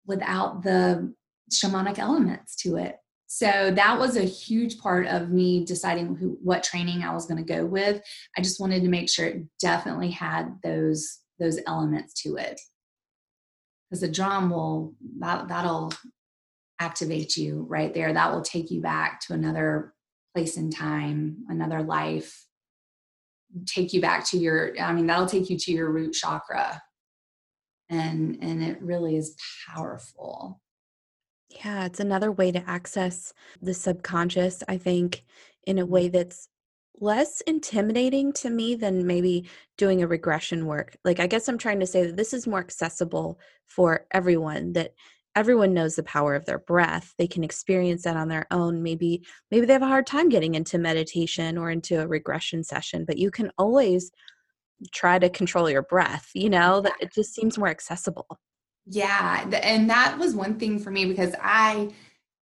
without 0.06 0.62
the 0.62 1.14
shamanic 1.52 1.98
elements 1.98 2.56
to 2.56 2.76
it. 2.76 2.96
So 3.30 3.70
that 3.70 3.98
was 3.98 4.16
a 4.16 4.22
huge 4.22 4.78
part 4.78 5.06
of 5.06 5.30
me 5.30 5.62
deciding 5.64 6.16
who 6.16 6.38
what 6.42 6.62
training 6.62 7.02
I 7.02 7.12
was 7.12 7.26
going 7.26 7.44
to 7.44 7.54
go 7.54 7.66
with. 7.66 8.02
I 8.36 8.40
just 8.40 8.58
wanted 8.58 8.82
to 8.82 8.88
make 8.88 9.10
sure 9.10 9.26
it 9.26 9.44
definitely 9.60 10.10
had 10.10 10.58
those 10.62 11.20
those 11.38 11.60
elements 11.66 12.14
to 12.22 12.36
it. 12.36 12.58
Because 13.88 14.00
the 14.00 14.08
drum 14.08 14.50
will 14.50 14.94
that 15.20 15.48
that'll 15.48 15.92
activate 16.80 17.36
you 17.36 17.66
right 17.68 17.92
there. 17.92 18.14
That 18.14 18.32
will 18.32 18.42
take 18.42 18.70
you 18.70 18.80
back 18.80 19.20
to 19.26 19.34
another 19.34 19.92
place 20.34 20.56
in 20.56 20.70
time, 20.70 21.44
another 21.48 21.82
life, 21.82 22.46
take 23.66 23.92
you 23.92 24.00
back 24.00 24.26
to 24.28 24.38
your, 24.38 24.78
I 24.80 24.92
mean, 24.92 25.06
that'll 25.06 25.26
take 25.26 25.50
you 25.50 25.58
to 25.58 25.72
your 25.72 25.90
root 25.90 26.12
chakra. 26.12 26.80
And 27.90 28.38
and 28.42 28.62
it 28.62 28.80
really 28.82 29.16
is 29.16 29.36
powerful. 29.66 30.60
Yeah, 31.50 31.86
it's 31.86 32.00
another 32.00 32.30
way 32.30 32.52
to 32.52 32.68
access 32.68 33.32
the 33.62 33.74
subconscious, 33.74 34.62
I 34.68 34.76
think, 34.76 35.24
in 35.64 35.78
a 35.78 35.86
way 35.86 36.08
that's 36.08 36.48
less 37.00 37.40
intimidating 37.42 38.32
to 38.34 38.50
me 38.50 38.74
than 38.74 39.06
maybe 39.06 39.48
doing 39.76 40.02
a 40.02 40.06
regression 40.06 40.66
work. 40.66 40.96
Like, 41.04 41.20
I 41.20 41.26
guess 41.26 41.48
I'm 41.48 41.58
trying 41.58 41.80
to 41.80 41.86
say 41.86 42.04
that 42.06 42.16
this 42.16 42.34
is 42.34 42.46
more 42.46 42.58
accessible 42.58 43.38
for 43.66 44.06
everyone, 44.12 44.72
that 44.74 44.92
everyone 45.36 45.72
knows 45.72 45.96
the 45.96 46.02
power 46.02 46.34
of 46.34 46.44
their 46.44 46.58
breath. 46.58 47.14
They 47.16 47.26
can 47.28 47.44
experience 47.44 48.02
that 48.02 48.16
on 48.16 48.28
their 48.28 48.46
own. 48.50 48.82
Maybe, 48.82 49.22
maybe 49.50 49.64
they 49.66 49.72
have 49.72 49.82
a 49.82 49.86
hard 49.86 50.06
time 50.06 50.28
getting 50.28 50.54
into 50.54 50.78
meditation 50.78 51.56
or 51.56 51.70
into 51.70 52.00
a 52.00 52.06
regression 52.06 52.62
session, 52.64 53.04
but 53.06 53.18
you 53.18 53.30
can 53.30 53.50
always 53.56 54.10
try 54.92 55.18
to 55.18 55.30
control 55.30 55.70
your 55.70 55.82
breath, 55.82 56.30
you 56.34 56.50
know, 56.50 56.80
that 56.80 56.94
it 57.00 57.12
just 57.14 57.34
seems 57.34 57.56
more 57.58 57.68
accessible. 57.68 58.26
Yeah. 58.88 59.48
And 59.62 59.90
that 59.90 60.18
was 60.18 60.34
one 60.34 60.58
thing 60.58 60.78
for 60.78 60.90
me 60.90 61.04
because 61.04 61.34
I, 61.42 61.90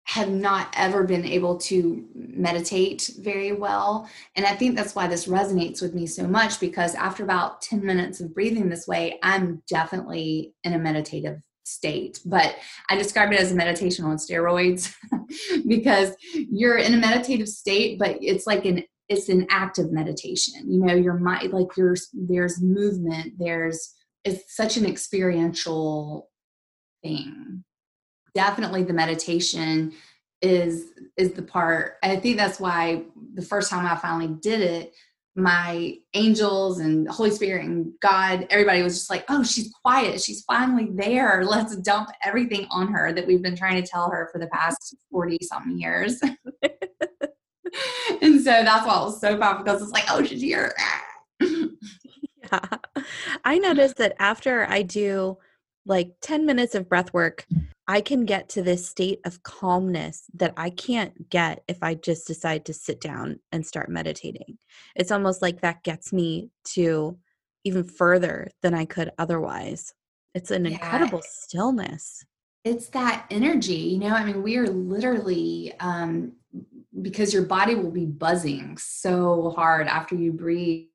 have 0.06 0.30
not 0.30 0.72
ever 0.76 1.02
been 1.02 1.24
able 1.24 1.56
to 1.56 2.04
meditate 2.14 3.10
very 3.18 3.52
well. 3.52 4.08
And 4.36 4.44
I 4.44 4.54
think 4.54 4.76
that's 4.76 4.94
why 4.94 5.06
this 5.06 5.26
resonates 5.26 5.80
with 5.80 5.94
me 5.94 6.06
so 6.06 6.26
much 6.26 6.60
because 6.60 6.94
after 6.94 7.24
about 7.24 7.62
10 7.62 7.84
minutes 7.84 8.20
of 8.20 8.34
breathing 8.34 8.68
this 8.68 8.86
way, 8.86 9.18
I'm 9.22 9.62
definitely 9.68 10.54
in 10.62 10.74
a 10.74 10.78
meditative 10.78 11.40
state. 11.64 12.20
But 12.26 12.54
I 12.90 12.96
describe 12.96 13.32
it 13.32 13.40
as 13.40 13.52
a 13.52 13.54
meditation 13.54 14.04
on 14.04 14.18
steroids 14.18 14.94
because 15.66 16.14
you're 16.34 16.76
in 16.76 16.92
a 16.92 16.98
meditative 16.98 17.48
state, 17.48 17.98
but 17.98 18.18
it's 18.20 18.46
like 18.46 18.66
an 18.66 18.84
it's 19.08 19.28
an 19.28 19.46
active 19.50 19.92
meditation. 19.92 20.70
You 20.70 20.80
know, 20.80 20.94
your 20.94 21.14
mind 21.14 21.52
like 21.52 21.74
there's 21.76 22.08
there's 22.12 22.60
movement, 22.60 23.34
there's 23.38 23.94
it's 24.24 24.56
such 24.56 24.76
an 24.76 24.86
experiential 24.86 26.30
thing. 27.02 27.64
Definitely 28.34 28.84
the 28.84 28.92
meditation 28.92 29.92
is 30.42 30.92
is 31.16 31.32
the 31.32 31.42
part 31.42 31.94
i 32.02 32.16
think 32.16 32.36
that's 32.36 32.60
why 32.60 33.02
the 33.34 33.40
first 33.40 33.70
time 33.70 33.86
i 33.86 33.96
finally 33.96 34.28
did 34.42 34.60
it 34.60 34.92
my 35.36 35.94
angels 36.12 36.80
and 36.80 37.08
holy 37.08 37.30
spirit 37.30 37.64
and 37.64 37.92
god 38.02 38.46
everybody 38.50 38.82
was 38.82 38.94
just 38.94 39.10
like 39.10 39.24
oh 39.28 39.42
she's 39.42 39.72
quiet. 39.82 40.20
She's 40.20 40.42
finally 40.42 40.90
there. 40.92 41.44
Let's 41.44 41.76
dump 41.76 42.08
everything 42.22 42.66
on 42.70 42.88
her 42.92 43.12
that 43.12 43.26
we've 43.26 43.42
been 43.42 43.56
trying 43.56 43.82
to 43.82 43.88
tell 43.88 44.10
her 44.10 44.28
for 44.32 44.38
the 44.38 44.46
past 44.48 44.96
40 45.10 45.38
something 45.42 45.78
years. 45.78 46.20
And 48.22 48.36
so 48.36 48.50
that's 48.50 48.86
why 48.86 49.00
it 49.00 49.04
was 49.04 49.20
so 49.20 49.36
powerful 49.36 49.64
because 49.64 49.82
it's 49.82 49.90
like 49.90 50.04
oh 50.08 50.22
she's 50.22 50.40
here 50.40 50.72
yeah 52.52 52.60
i 53.44 53.58
noticed 53.58 53.96
that 53.96 54.14
after 54.18 54.66
i 54.68 54.82
do 54.82 55.36
like 55.86 56.12
10 56.22 56.46
minutes 56.46 56.74
of 56.74 56.88
breath 56.88 57.12
work 57.12 57.46
I 57.86 58.00
can 58.00 58.24
get 58.24 58.48
to 58.50 58.62
this 58.62 58.88
state 58.88 59.20
of 59.26 59.42
calmness 59.42 60.24
that 60.34 60.54
I 60.56 60.70
can't 60.70 61.28
get 61.28 61.62
if 61.68 61.82
I 61.82 61.94
just 61.94 62.26
decide 62.26 62.64
to 62.66 62.72
sit 62.74 63.00
down 63.00 63.40
and 63.52 63.66
start 63.66 63.90
meditating. 63.90 64.58
It's 64.96 65.12
almost 65.12 65.42
like 65.42 65.60
that 65.60 65.82
gets 65.82 66.12
me 66.12 66.50
to 66.72 67.18
even 67.64 67.84
further 67.84 68.48
than 68.62 68.74
I 68.74 68.86
could 68.86 69.10
otherwise. 69.18 69.92
It's 70.34 70.50
an 70.50 70.64
yeah. 70.64 70.72
incredible 70.72 71.22
stillness. 71.24 72.24
It's 72.64 72.88
that 72.88 73.26
energy, 73.30 73.74
you 73.74 73.98
know. 73.98 74.08
I 74.14 74.24
mean, 74.24 74.42
we 74.42 74.56
are 74.56 74.66
literally, 74.66 75.74
um, 75.80 76.32
because 77.02 77.34
your 77.34 77.44
body 77.44 77.74
will 77.74 77.90
be 77.90 78.06
buzzing 78.06 78.78
so 78.78 79.50
hard 79.50 79.86
after 79.88 80.14
you 80.14 80.32
breathe 80.32 80.86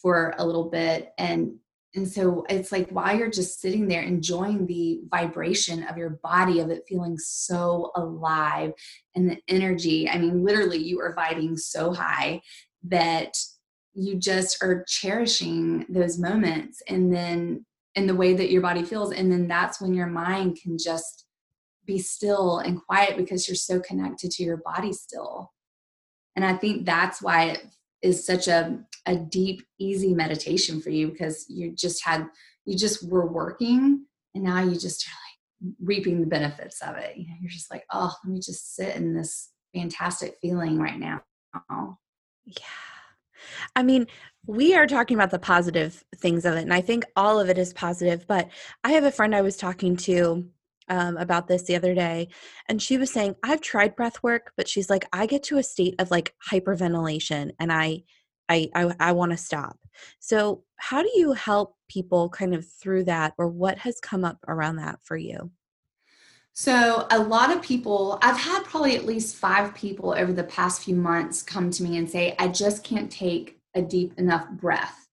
for 0.00 0.34
a 0.38 0.44
little 0.44 0.70
bit. 0.70 1.12
And 1.18 1.58
and 1.94 2.08
so 2.08 2.44
it's 2.48 2.70
like 2.70 2.88
while 2.90 3.16
you're 3.16 3.30
just 3.30 3.60
sitting 3.60 3.88
there 3.88 4.02
enjoying 4.02 4.66
the 4.66 5.00
vibration 5.10 5.82
of 5.84 5.96
your 5.96 6.20
body 6.22 6.60
of 6.60 6.70
it 6.70 6.84
feeling 6.88 7.18
so 7.18 7.90
alive 7.96 8.72
and 9.14 9.28
the 9.28 9.38
energy 9.48 10.08
i 10.08 10.16
mean 10.16 10.44
literally 10.44 10.78
you 10.78 11.00
are 11.00 11.16
vibing 11.16 11.58
so 11.58 11.92
high 11.92 12.40
that 12.82 13.36
you 13.94 14.14
just 14.14 14.62
are 14.62 14.84
cherishing 14.86 15.84
those 15.88 16.18
moments 16.18 16.82
and 16.88 17.12
then 17.12 17.64
in 17.96 18.06
the 18.06 18.14
way 18.14 18.34
that 18.34 18.50
your 18.50 18.62
body 18.62 18.84
feels 18.84 19.12
and 19.12 19.32
then 19.32 19.48
that's 19.48 19.80
when 19.80 19.92
your 19.92 20.06
mind 20.06 20.56
can 20.62 20.78
just 20.78 21.26
be 21.86 21.98
still 21.98 22.58
and 22.58 22.80
quiet 22.86 23.16
because 23.16 23.48
you're 23.48 23.56
so 23.56 23.80
connected 23.80 24.30
to 24.30 24.44
your 24.44 24.58
body 24.58 24.92
still 24.92 25.52
and 26.36 26.44
i 26.44 26.54
think 26.54 26.86
that's 26.86 27.20
why 27.20 27.46
it 27.46 27.64
is 28.02 28.24
such 28.24 28.48
a, 28.48 28.78
a 29.06 29.16
deep, 29.16 29.62
easy 29.78 30.14
meditation 30.14 30.80
for 30.80 30.90
you 30.90 31.08
because 31.08 31.46
you 31.48 31.74
just 31.74 32.04
had, 32.04 32.26
you 32.64 32.76
just 32.76 33.08
were 33.08 33.26
working 33.26 34.04
and 34.34 34.44
now 34.44 34.62
you 34.62 34.78
just 34.78 35.06
are 35.06 35.10
like 35.10 35.74
reaping 35.82 36.20
the 36.20 36.26
benefits 36.26 36.80
of 36.82 36.96
it. 36.96 37.16
You 37.16 37.28
know, 37.28 37.34
you're 37.40 37.50
just 37.50 37.70
like, 37.70 37.84
oh, 37.92 38.14
let 38.24 38.32
me 38.32 38.38
just 38.40 38.74
sit 38.74 38.96
in 38.96 39.14
this 39.14 39.50
fantastic 39.74 40.36
feeling 40.40 40.78
right 40.78 40.98
now. 40.98 41.22
Yeah. 42.44 42.54
I 43.74 43.82
mean, 43.82 44.06
we 44.46 44.74
are 44.74 44.86
talking 44.86 45.16
about 45.16 45.30
the 45.30 45.38
positive 45.38 46.04
things 46.16 46.44
of 46.44 46.54
it, 46.54 46.62
and 46.62 46.74
I 46.74 46.80
think 46.80 47.04
all 47.16 47.40
of 47.40 47.48
it 47.48 47.58
is 47.58 47.72
positive. 47.72 48.26
But 48.26 48.48
I 48.84 48.92
have 48.92 49.04
a 49.04 49.10
friend 49.10 49.34
I 49.34 49.42
was 49.42 49.56
talking 49.56 49.96
to 49.98 50.46
um, 50.90 51.16
about 51.16 51.48
this 51.48 51.62
the 51.62 51.76
other 51.76 51.94
day, 51.94 52.28
and 52.68 52.82
she 52.82 52.98
was 52.98 53.10
saying, 53.10 53.36
I've 53.42 53.60
tried 53.62 53.96
breath 53.96 54.22
work, 54.22 54.52
but 54.56 54.68
she's 54.68 54.90
like, 54.90 55.06
I 55.12 55.26
get 55.26 55.42
to 55.44 55.58
a 55.58 55.62
state 55.62 55.94
of 55.98 56.10
like 56.10 56.34
hyperventilation 56.50 57.52
and 57.58 57.72
I 57.72 58.02
I 58.48 58.68
I, 58.74 58.94
I 59.00 59.12
want 59.12 59.30
to 59.32 59.38
stop. 59.38 59.78
So 60.18 60.64
how 60.76 61.02
do 61.02 61.10
you 61.14 61.32
help 61.32 61.76
people 61.88 62.28
kind 62.28 62.54
of 62.54 62.66
through 62.68 63.04
that 63.04 63.34
or 63.38 63.48
what 63.48 63.78
has 63.78 64.00
come 64.00 64.24
up 64.24 64.38
around 64.48 64.76
that 64.76 64.98
for 65.02 65.16
you? 65.16 65.50
So, 66.52 67.06
a 67.10 67.18
lot 67.18 67.54
of 67.54 67.62
people, 67.62 68.18
I've 68.22 68.36
had 68.36 68.64
probably 68.64 68.96
at 68.96 69.06
least 69.06 69.36
five 69.36 69.74
people 69.74 70.12
over 70.12 70.32
the 70.32 70.44
past 70.44 70.82
few 70.82 70.96
months 70.96 71.42
come 71.42 71.70
to 71.70 71.82
me 71.82 71.96
and 71.96 72.10
say, 72.10 72.34
I 72.38 72.48
just 72.48 72.84
can't 72.84 73.10
take 73.10 73.60
a 73.74 73.80
deep 73.80 74.18
enough 74.18 74.48
breath. 74.50 75.08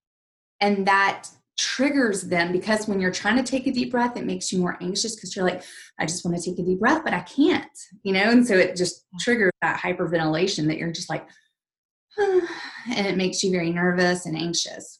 And 0.59 0.87
that 0.87 1.29
triggers 1.57 2.21
them 2.23 2.51
because 2.51 2.87
when 2.87 2.99
you're 2.99 3.11
trying 3.11 3.35
to 3.37 3.43
take 3.43 3.67
a 3.67 3.71
deep 3.71 3.91
breath, 3.91 4.15
it 4.15 4.25
makes 4.25 4.51
you 4.51 4.59
more 4.59 4.77
anxious 4.81 5.15
because 5.15 5.35
you're 5.35 5.45
like, 5.45 5.63
I 5.99 6.05
just 6.05 6.23
want 6.23 6.37
to 6.37 6.43
take 6.43 6.59
a 6.59 6.63
deep 6.63 6.79
breath, 6.79 7.03
but 7.03 7.13
I 7.13 7.21
can't, 7.21 7.65
you 8.03 8.13
know? 8.13 8.29
And 8.29 8.45
so 8.45 8.55
it 8.55 8.75
just 8.75 9.05
triggers 9.19 9.51
that 9.61 9.79
hyperventilation 9.79 10.67
that 10.67 10.77
you're 10.77 10.91
just 10.91 11.09
like, 11.09 11.27
and 12.17 13.07
it 13.07 13.17
makes 13.17 13.43
you 13.43 13.51
very 13.51 13.71
nervous 13.71 14.25
and 14.25 14.37
anxious. 14.37 14.99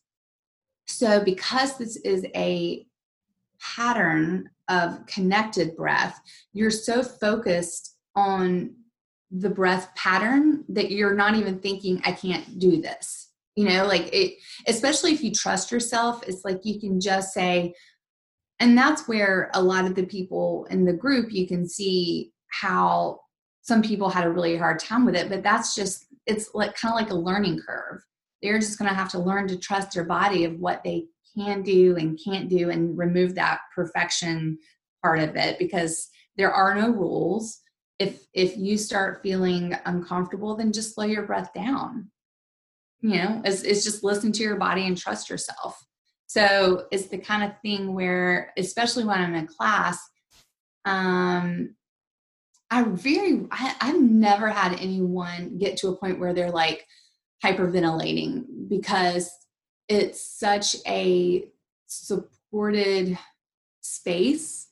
So, 0.88 1.24
because 1.24 1.78
this 1.78 1.98
is 1.98 2.26
a 2.36 2.86
pattern 3.60 4.50
of 4.70 5.06
connected 5.06 5.76
breath, 5.76 6.20
you're 6.54 6.72
so 6.72 7.04
focused 7.04 7.96
on 8.15 8.76
the 9.30 9.50
breath 9.50 9.93
pattern 9.96 10.63
that 10.70 10.91
you're 10.91 11.13
not 11.13 11.36
even 11.36 11.60
thinking, 11.60 12.02
I 12.06 12.13
can't 12.13 12.58
do 12.58 12.82
this 12.82 13.27
you 13.58 13.65
know 13.65 13.86
like 13.86 14.10
it 14.13 14.36
especially 14.67 15.12
if 15.12 15.22
you 15.22 15.32
trust 15.32 15.72
yourself 15.72 16.24
it's 16.26 16.46
like 16.46 16.60
you 16.63 16.80
can 16.80 17.02
just 17.02 17.34
say 17.34 17.74
and 18.60 18.78
that's 18.78 19.08
where 19.08 19.52
a 19.54 19.62
lot 19.62 19.86
of 19.86 19.96
the 19.96 20.06
people 20.06 20.65
in 20.70 20.86
the 20.86 20.93
group 20.93 21.32
you 21.32 21.46
can 21.46 21.67
see 21.67 22.32
how 22.50 23.20
some 23.62 23.82
people 23.82 24.10
had 24.10 24.26
a 24.26 24.32
really 24.32 24.56
hard 24.56 24.80
time 24.80 25.06
with 25.06 25.15
it 25.15 25.30
but 25.30 25.43
that's 25.43 25.76
just 25.76 26.08
it's 26.28 26.54
like 26.54 26.76
kind 26.76 26.93
of 26.93 27.00
like 27.00 27.10
a 27.10 27.15
learning 27.15 27.60
curve. 27.65 28.02
They're 28.43 28.60
just 28.60 28.78
going 28.78 28.89
to 28.89 28.96
have 28.96 29.10
to 29.12 29.20
learn 29.20 29.48
to 29.48 29.58
trust 29.58 29.93
their 29.93 30.04
body 30.04 30.43
of 30.43 30.60
what 30.60 30.84
they 30.84 31.06
can 31.36 31.63
do 31.63 31.96
and 31.96 32.20
can't 32.24 32.50
do 32.50 32.70
and 32.70 32.98
remove 32.98 33.34
that 33.36 33.60
perfection 33.74 34.60
part 35.02 35.20
of 35.20 35.36
it 35.36 35.58
because 35.58 36.10
there 36.36 36.52
are 36.52 36.76
no 36.76 36.89
rules. 36.89 37.60
If 37.98 38.28
if 38.34 38.56
you 38.58 38.78
start 38.78 39.24
feeling 39.24 39.76
uncomfortable 39.86 40.56
then 40.56 40.72
just 40.72 40.93
slow 40.93 41.06
your 41.06 41.24
breath 41.24 41.52
down 41.54 42.12
you 43.02 43.16
know 43.16 43.42
it's, 43.46 43.62
it's 43.64 43.84
just 43.84 44.04
listen 44.04 44.32
to 44.32 44.44
your 44.44 44.58
body 44.58 44.86
and 44.86 44.98
trust 44.98 45.30
yourself. 45.30 45.84
So 46.28 46.88
it's 46.92 47.08
the 47.08 47.18
kind 47.18 47.44
of 47.44 47.60
thing 47.62 47.94
where 47.94 48.52
especially 48.58 49.06
when 49.06 49.20
i'm 49.20 49.34
in 49.34 49.48
class 49.48 49.98
um 50.86 51.76
i 52.70 52.84
very 52.84 53.46
I, 53.50 53.76
i've 53.82 54.02
never 54.02 54.50
had 54.50 54.74
anyone 54.80 55.58
get 55.58 55.78
to 55.78 55.90
a 55.90 55.96
point 55.96 56.20
where 56.20 56.34
they're 56.34 56.52
like 56.52 56.86
hyperventilating 57.44 58.68
because 58.68 59.30
it's 59.88 60.22
such 60.22 60.76
a 60.86 61.46
supported 61.88 63.18
space 63.82 64.68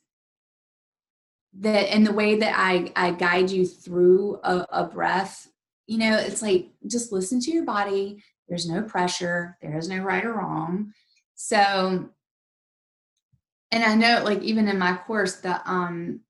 that 1.59 1.95
in 1.95 2.03
the 2.03 2.11
way 2.11 2.39
that 2.39 2.53
I, 2.57 2.91
I 2.95 3.11
guide 3.11 3.49
you 3.49 3.65
through 3.65 4.39
a, 4.43 4.65
a 4.69 4.83
breath 4.85 5.47
you 5.87 5.97
know, 5.97 6.17
it's 6.17 6.41
like 6.41 6.69
just 6.87 7.11
listen 7.11 7.39
to 7.41 7.51
your 7.51 7.65
body. 7.65 8.23
There's 8.47 8.69
no 8.69 8.83
pressure, 8.83 9.57
there 9.61 9.77
is 9.77 9.89
no 9.89 9.99
right 9.99 10.25
or 10.25 10.33
wrong. 10.33 10.93
So, 11.35 12.09
and 13.71 13.83
I 13.83 13.95
know, 13.95 14.23
like, 14.23 14.41
even 14.41 14.67
in 14.67 14.77
my 14.77 14.95
course, 14.95 15.37
the, 15.37 15.61
um, 15.69 16.21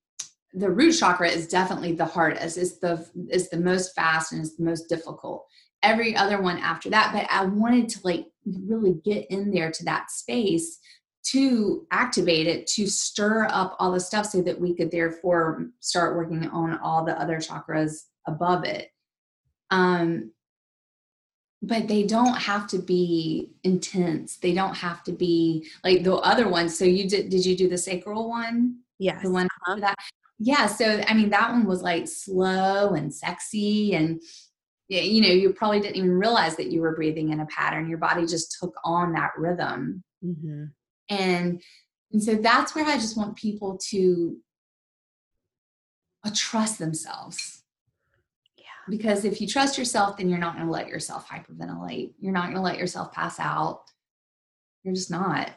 the 0.54 0.70
root 0.70 0.92
chakra 0.92 1.28
is 1.28 1.46
definitely 1.46 1.92
the 1.92 2.04
hardest. 2.04 2.56
It's 2.56 2.78
the 2.78 3.06
it's 3.28 3.50
the 3.50 3.60
most 3.60 3.94
fast 3.94 4.32
and 4.32 4.40
it's 4.40 4.56
the 4.56 4.64
most 4.64 4.88
difficult. 4.88 5.46
Every 5.82 6.16
other 6.16 6.40
one 6.40 6.58
after 6.58 6.88
that, 6.90 7.12
but 7.12 7.26
I 7.30 7.44
wanted 7.44 7.90
to 7.90 8.00
like 8.04 8.26
really 8.46 8.94
get 9.04 9.26
in 9.30 9.50
there 9.50 9.70
to 9.70 9.84
that 9.84 10.10
space 10.10 10.78
to 11.32 11.86
activate 11.90 12.46
it 12.46 12.66
to 12.68 12.86
stir 12.86 13.46
up 13.50 13.76
all 13.78 13.92
the 13.92 14.00
stuff 14.00 14.26
so 14.26 14.40
that 14.42 14.58
we 14.58 14.74
could 14.74 14.90
therefore 14.90 15.66
start 15.80 16.16
working 16.16 16.48
on 16.48 16.78
all 16.78 17.04
the 17.04 17.20
other 17.20 17.36
chakras 17.36 18.04
above 18.26 18.64
it 18.64 18.88
um, 19.70 20.32
but 21.62 21.88
they 21.88 22.04
don't 22.04 22.36
have 22.36 22.66
to 22.68 22.78
be 22.78 23.50
intense. 23.64 24.36
They 24.36 24.54
don't 24.54 24.76
have 24.76 25.02
to 25.04 25.12
be 25.12 25.68
like 25.82 26.04
the 26.04 26.14
other 26.14 26.48
ones. 26.48 26.78
So 26.78 26.84
you 26.84 27.08
did 27.08 27.28
did 27.30 27.44
you 27.44 27.56
do 27.56 27.68
the 27.68 27.78
sacral 27.78 28.28
one? 28.28 28.80
Yeah, 28.98 29.20
The 29.20 29.30
one 29.30 29.46
uh-huh. 29.46 29.80
that 29.80 29.96
yeah, 30.38 30.66
so 30.66 31.02
I 31.06 31.14
mean 31.14 31.30
that 31.30 31.50
one 31.50 31.66
was 31.66 31.82
like 31.82 32.08
slow 32.08 32.90
and 32.90 33.12
sexy 33.12 33.94
and 33.94 34.20
you 34.88 35.20
know, 35.20 35.28
you 35.28 35.52
probably 35.52 35.80
didn't 35.80 35.96
even 35.96 36.12
realize 36.12 36.56
that 36.56 36.70
you 36.70 36.80
were 36.80 36.94
breathing 36.94 37.32
in 37.32 37.40
a 37.40 37.46
pattern. 37.46 37.88
Your 37.88 37.98
body 37.98 38.24
just 38.24 38.56
took 38.60 38.72
on 38.84 39.14
that 39.14 39.32
rhythm. 39.36 40.04
Mm-hmm. 40.24 40.66
And 41.10 41.62
and 42.12 42.22
so 42.22 42.34
that's 42.36 42.74
where 42.74 42.84
I 42.84 42.94
just 42.94 43.16
want 43.16 43.36
people 43.36 43.78
to 43.90 44.36
uh, 46.24 46.30
trust 46.34 46.78
themselves 46.78 47.55
because 48.88 49.24
if 49.24 49.40
you 49.40 49.46
trust 49.46 49.78
yourself 49.78 50.16
then 50.16 50.28
you're 50.28 50.38
not 50.38 50.54
going 50.54 50.66
to 50.66 50.72
let 50.72 50.88
yourself 50.88 51.28
hyperventilate. 51.28 52.12
You're 52.18 52.32
not 52.32 52.44
going 52.44 52.56
to 52.56 52.62
let 52.62 52.78
yourself 52.78 53.12
pass 53.12 53.38
out. 53.40 53.82
You're 54.82 54.94
just 54.94 55.10
not. 55.10 55.50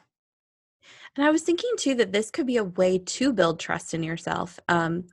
And 1.16 1.26
i 1.26 1.30
was 1.30 1.42
thinking 1.42 1.72
too 1.78 1.96
that 1.96 2.12
this 2.12 2.32
could 2.32 2.48
be 2.48 2.58
a 2.58 2.64
way 2.64 2.98
to 2.98 3.34
build 3.34 3.60
trust 3.60 3.94
in 3.94 4.04
yourself. 4.04 4.60
Um, 4.68 5.06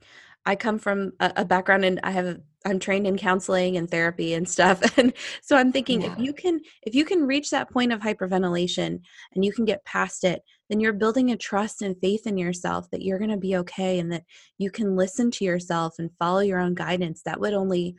i 0.47 0.57
come 0.57 0.79
from 0.79 1.13
a, 1.21 1.33
a 1.37 1.45
background 1.45 1.85
and 1.85 2.01
i 2.03 2.11
have 2.11 2.39
i'm 2.65 2.79
trained 2.79 3.07
in 3.07 3.17
counseling 3.17 3.77
and 3.77 3.91
therapy 3.91 4.35
and 4.35 4.49
stuff 4.49 4.81
and 4.99 5.13
so 5.43 5.57
i'm 5.57 5.73
thinking 5.73 6.03
yeah. 6.03 6.13
if 6.13 6.19
you 6.19 6.33
can 6.33 6.61
if 6.83 6.95
you 6.95 7.05
can 7.05 7.27
reach 7.27 7.51
that 7.51 7.71
point 7.71 7.93
of 7.93 8.01
hyperventilation 8.01 9.01
and 9.35 9.45
you 9.45 9.53
can 9.53 9.65
get 9.65 9.85
past 9.85 10.25
it 10.25 10.43
then 10.69 10.81
you're 10.81 10.93
building 10.93 11.31
a 11.31 11.37
trust 11.37 11.83
and 11.83 11.97
faith 12.01 12.27
in 12.27 12.37
yourself 12.37 12.91
that 12.91 13.03
you're 13.03 13.19
going 13.19 13.31
to 13.31 13.37
be 13.37 13.57
okay 13.57 13.99
and 13.99 14.13
that 14.13 14.25
you 14.59 14.71
can 14.71 14.97
listen 14.97 15.31
to 15.33 15.45
yourself 15.45 15.95
and 15.99 16.11
follow 16.19 16.41
your 16.41 16.59
own 16.59 16.75
guidance. 16.75 17.23
That 17.23 17.41
would 17.41 17.55
only 17.55 17.97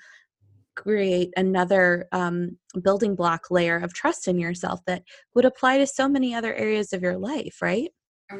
create 0.76 1.34
another 1.38 2.08
um, 2.12 2.58
building 2.84 3.16
block 3.16 3.50
layer 3.50 3.78
of 3.78 3.94
trust 3.94 4.28
in 4.28 4.38
yourself 4.38 4.82
that 4.86 5.04
would 5.34 5.46
apply 5.46 5.78
to 5.80 5.88
so 5.88 6.08
many 6.08 6.36
other 6.36 6.54
areas 6.54 6.94
of 6.94 7.02
your 7.02 7.18
life, 7.18 7.62
right? 7.62 7.90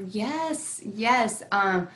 Yes, 0.08 0.82
yes. 0.84 1.44
Um, 1.52 1.88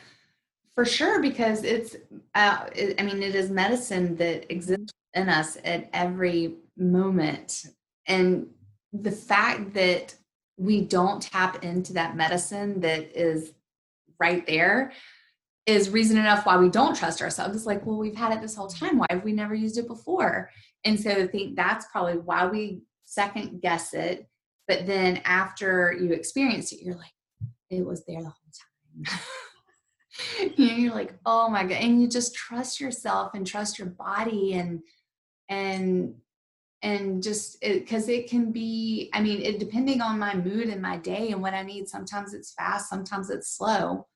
for 0.76 0.86
sure, 0.86 1.22
because 1.22 1.64
it's, 1.64 1.96
uh, 2.36 2.66
it, 2.76 3.00
I 3.00 3.04
mean, 3.04 3.22
it 3.22 3.36
is 3.36 3.50
medicine 3.50 4.16
that 4.18 4.52
exists 4.52 4.94
in 5.14 5.30
us 5.30 5.58
at 5.64 5.90
every 5.94 6.56
moment. 6.78 7.66
And 8.08 8.48
the 8.94 9.12
fact 9.12 9.74
that 9.74 10.16
we 10.58 10.82
don't 10.82 11.22
tap 11.22 11.64
into 11.64 11.94
that 11.94 12.16
medicine 12.16 12.82
that 12.82 13.18
is 13.20 13.54
right 14.20 14.46
there 14.46 14.94
is 15.66 15.90
reason 15.90 16.18
enough 16.18 16.46
why 16.46 16.58
we 16.58 16.70
don't 16.70 16.96
trust 16.96 17.22
ourselves. 17.22 17.56
It's 17.56 17.66
like, 17.66 17.86
well, 17.86 17.98
we've 17.98 18.16
had 18.16 18.32
it 18.34 18.42
this 18.42 18.56
whole 18.56 18.68
time. 18.68 18.98
Why 18.98 19.08
have 19.10 19.24
we 19.24 19.34
never 19.34 19.54
used 19.54 19.78
it 19.78 19.88
before? 19.88 20.50
And 20.84 21.00
so 21.00 21.12
I 21.12 21.28
think 21.28 21.56
that's 21.56 21.86
probably 21.92 22.18
why 22.18 22.48
we 22.48 22.82
second 23.06 23.62
guess 23.62 23.94
it. 23.94 24.28
But 24.68 24.86
then 24.86 25.22
after 25.26 25.94
you 25.94 26.14
experience 26.14 26.72
it, 26.72 26.82
you're 26.82 26.96
like, 26.96 27.12
it 27.70 27.86
was 27.86 28.06
there 28.06 28.22
the 28.22 28.30
whole 28.30 29.06
time. 29.06 29.20
you're 30.56 30.94
like, 30.94 31.14
oh 31.26 31.50
my 31.50 31.64
God. 31.64 31.74
And 31.74 32.02
you 32.02 32.08
just 32.08 32.36
trust 32.36 32.80
yourself 32.80 33.34
and 33.34 33.46
trust 33.46 33.80
your 33.80 33.88
body 33.88 34.54
and 34.54 34.82
and 35.50 36.16
and 36.84 37.22
just 37.22 37.62
because 37.62 38.10
it, 38.10 38.22
it, 38.22 38.30
can 38.30 38.52
be 38.52 39.10
i 39.14 39.22
mean 39.22 39.42
it 39.42 39.60
depending 39.60 40.02
on 40.02 40.18
my 40.18 40.34
mood 40.34 40.68
and 40.68 40.82
my 40.82 40.98
day 40.98 41.32
and 41.32 41.42
what 41.42 41.54
i 41.54 41.62
need 41.62 41.88
sometimes 41.88 42.34
it's 42.34 42.54
fast 42.54 42.90
sometimes 42.90 43.30
it's 43.30 43.56
slow 43.56 44.08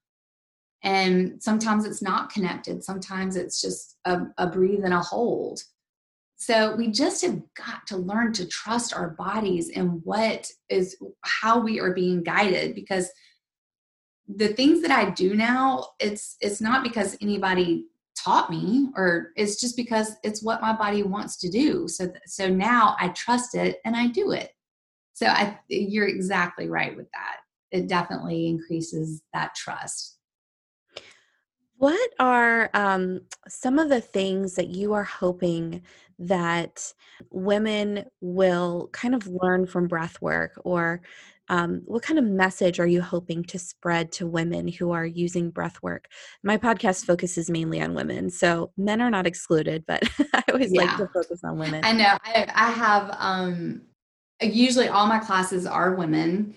and 0.82 1.42
sometimes 1.42 1.86
it's 1.86 2.02
not 2.02 2.32
connected 2.32 2.84
sometimes 2.84 3.36
it's 3.36 3.62
just 3.62 3.98
a, 4.06 4.22
a 4.38 4.48
breathe 4.48 4.84
and 4.84 4.94
a 4.94 5.00
hold 5.00 5.62
so 6.38 6.76
we 6.76 6.88
just 6.88 7.22
have 7.22 7.42
got 7.56 7.86
to 7.88 7.98
learn 7.98 8.34
to 8.34 8.48
trust 8.48 8.94
our 8.94 9.10
bodies 9.12 9.70
and 9.70 10.02
what 10.04 10.50
is 10.70 10.98
how 11.22 11.60
we 11.60 11.80
are 11.80 11.94
being 11.94 12.24
guided 12.24 12.76
because 12.76 13.10
the 14.28 14.50
things 14.50 14.82
that 14.82 14.92
i 14.92 15.10
do 15.12 15.36
now 15.36 15.86
it's 16.00 16.38
it's 16.42 16.60
not 16.60 16.84
because 16.84 17.18
anybody 17.22 17.86
taught 18.16 18.50
me 18.50 18.90
or 18.96 19.32
it's 19.36 19.60
just 19.60 19.76
because 19.76 20.16
it's 20.24 20.42
what 20.42 20.62
my 20.62 20.74
body 20.76 21.04
wants 21.04 21.38
to 21.38 21.50
do. 21.50 21.88
So 21.88 22.12
so 22.26 22.50
now 22.50 22.96
i 23.00 23.10
trust 23.10 23.56
it 23.56 23.80
and 23.86 23.96
i 23.96 24.08
do 24.08 24.32
it. 24.32 24.52
So 25.14 25.28
i 25.28 25.60
you're 25.68 26.08
exactly 26.08 26.68
right 26.68 26.96
with 26.96 27.08
that. 27.12 27.38
It 27.72 27.88
definitely 27.88 28.48
increases 28.48 29.22
that 29.34 29.54
trust. 29.56 30.18
What 31.78 32.10
are 32.20 32.70
um, 32.74 33.22
some 33.50 33.80
of 33.80 33.90
the 33.90 34.00
things 34.00 34.56
that 34.56 34.70
you 34.70 34.94
are 34.94 35.04
hoping 35.04 35.82
that 36.18 36.94
women 37.32 38.06
will 38.22 38.90
kind 38.94 39.14
of 39.14 39.28
learn 39.28 39.66
from 39.66 39.88
breath 39.88 40.22
work 40.22 40.54
or 40.64 41.02
um, 41.50 41.82
what 41.86 42.02
kind 42.02 42.18
of 42.18 42.26
message 42.26 42.80
are 42.80 42.88
you 42.88 43.02
hoping 43.02 43.44
to 43.44 43.60
spread 43.60 44.12
to 44.14 44.28
women 44.28 44.68
who 44.68 44.92
are 44.92 45.06
using 45.06 45.50
breath 45.50 45.82
work 45.82 46.08
my 46.44 46.58
podcast 46.58 47.06
focuses 47.06 47.50
mainly 47.50 47.82
on 47.82 47.94
women 47.94 48.30
so 48.30 48.72
men 48.78 49.02
are 49.02 49.12
not 49.12 49.28
excluded 49.28 49.84
but 49.88 50.04
i 50.34 50.44
always 50.52 50.72
yeah. 50.74 50.84
like 50.84 50.98
to 50.98 51.08
focus 51.08 51.44
on 51.44 51.58
women 51.58 51.84
i 51.84 51.92
know 51.92 52.18
i, 52.24 52.46
I 52.54 52.72
have 52.72 53.16
um, 53.20 53.82
usually 54.42 54.88
all 54.88 55.08
my 55.08 55.20
classes 55.20 55.66
are 55.66 55.96
women 55.96 56.56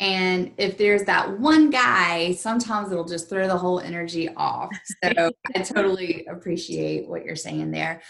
and 0.00 0.52
if 0.56 0.78
there's 0.78 1.04
that 1.04 1.38
one 1.38 1.68
guy, 1.68 2.32
sometimes 2.32 2.90
it'll 2.90 3.04
just 3.04 3.28
throw 3.28 3.46
the 3.46 3.58
whole 3.58 3.80
energy 3.80 4.30
off. 4.34 4.70
So 5.04 5.30
I 5.54 5.58
totally 5.60 6.24
appreciate 6.24 7.06
what 7.06 7.22
you're 7.22 7.36
saying 7.36 7.70
there. 7.70 8.00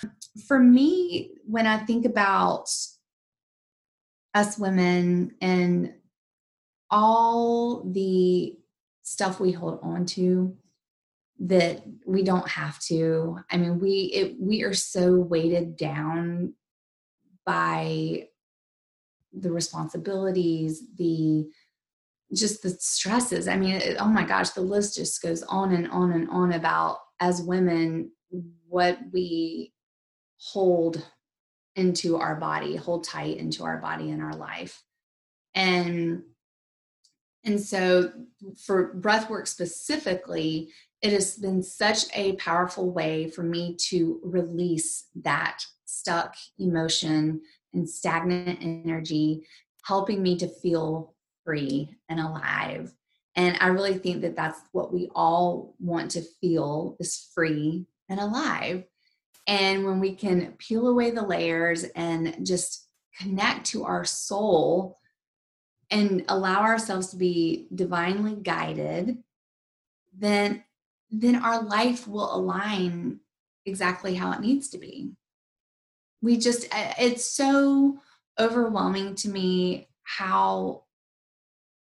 For 0.47 0.61
me, 0.61 1.33
when 1.45 1.67
I 1.67 1.79
think 1.79 2.07
about 2.07 2.71
us 4.35 4.57
women 4.57 5.33
and 5.41 5.93
all 6.91 7.83
the 7.85 8.57
stuff 9.03 9.41
we 9.41 9.53
hold 9.53 9.81
on 9.83 10.05
to 10.05 10.57
that 11.41 11.83
we 12.07 12.23
don't 12.23 12.49
have 12.49 12.79
to. 12.81 13.39
I 13.51 13.57
mean 13.57 13.81
we 13.81 14.11
it, 14.15 14.37
we 14.39 14.63
are 14.63 14.75
so 14.75 15.17
weighted 15.17 15.77
down 15.77 16.55
by 17.47 18.29
the 19.33 19.51
responsibilities 19.51 20.83
the 20.97 21.49
just 22.35 22.63
the 22.63 22.71
stresses. 22.71 23.49
I 23.49 23.57
mean 23.57 23.77
it, 23.77 23.97
oh 23.99 24.09
my 24.09 24.25
gosh 24.25 24.51
the 24.51 24.61
list 24.61 24.97
just 24.97 25.23
goes 25.23 25.43
on 25.45 25.73
and 25.73 25.89
on 25.89 26.13
and 26.13 26.29
on 26.31 26.53
about 26.53 26.99
as 27.21 27.43
women 27.43 28.13
what 28.69 28.99
we 29.13 29.73
hold 30.39 31.05
into 31.77 32.17
our 32.17 32.37
body 32.37 32.77
hold 32.77 33.05
tight 33.05 33.37
into 33.37 33.65
our 33.65 33.79
body 33.79 34.11
and 34.11 34.23
our 34.23 34.35
life. 34.35 34.83
And 35.55 36.23
and 37.45 37.61
so, 37.61 38.13
for 38.59 38.95
breathwork 38.95 39.49
specifically, 39.49 40.71
it 41.03 41.13
has 41.13 41.37
been 41.37 41.63
such 41.63 42.05
a 42.15 42.37
powerful 42.37 42.91
way 42.91 43.31
for 43.31 43.43
me 43.43 43.77
to 43.89 44.21
release 44.23 45.07
that 45.23 45.65
stuck 45.87 46.37
emotion 46.59 47.41
and 47.73 47.89
stagnant 47.89 48.59
energy, 48.61 49.47
helping 49.85 50.23
me 50.23 50.37
to 50.39 50.49
feel 50.49 51.15
free 51.45 51.97
and 52.09 52.21
alive. 52.21 52.93
And 53.37 53.57
I 53.61 53.69
really 53.69 53.97
think 53.97 54.21
that 54.23 54.37
that's 54.37 54.61
what 54.73 54.93
we 54.93 55.09
all 55.15 55.75
want 55.81 56.11
to 56.13 56.23
feel 56.41 56.97
is 57.01 57.31
free 57.35 57.87
and 58.09 58.21
alive. 58.21 58.85
And 59.47 59.87
when 59.87 60.01
we 60.01 60.15
can 60.15 60.55
peel 60.59 60.89
away 60.89 61.11
the 61.11 61.23
layers 61.23 61.85
and 61.85 62.47
just 62.47 62.89
connect 63.19 63.67
to 63.67 63.85
our 63.85 64.05
soul 64.05 65.00
and 65.91 66.25
allow 66.29 66.63
ourselves 66.63 67.09
to 67.09 67.17
be 67.17 67.67
divinely 67.75 68.37
guided, 68.37 69.19
then 70.17 70.65
then 71.11 71.37
our 71.37 71.63
life 71.63 72.07
will 72.07 72.33
align 72.35 73.19
exactly 73.67 74.15
how 74.15 74.33
it 74.33 74.41
needs 74.41 74.69
to 74.69 74.79
be. 74.79 75.11
We 76.23 76.37
just 76.37 76.69
it's 76.73 77.25
so 77.25 77.99
overwhelming 78.39 79.17
to 79.17 79.29
me 79.29 79.89
how 80.03 80.85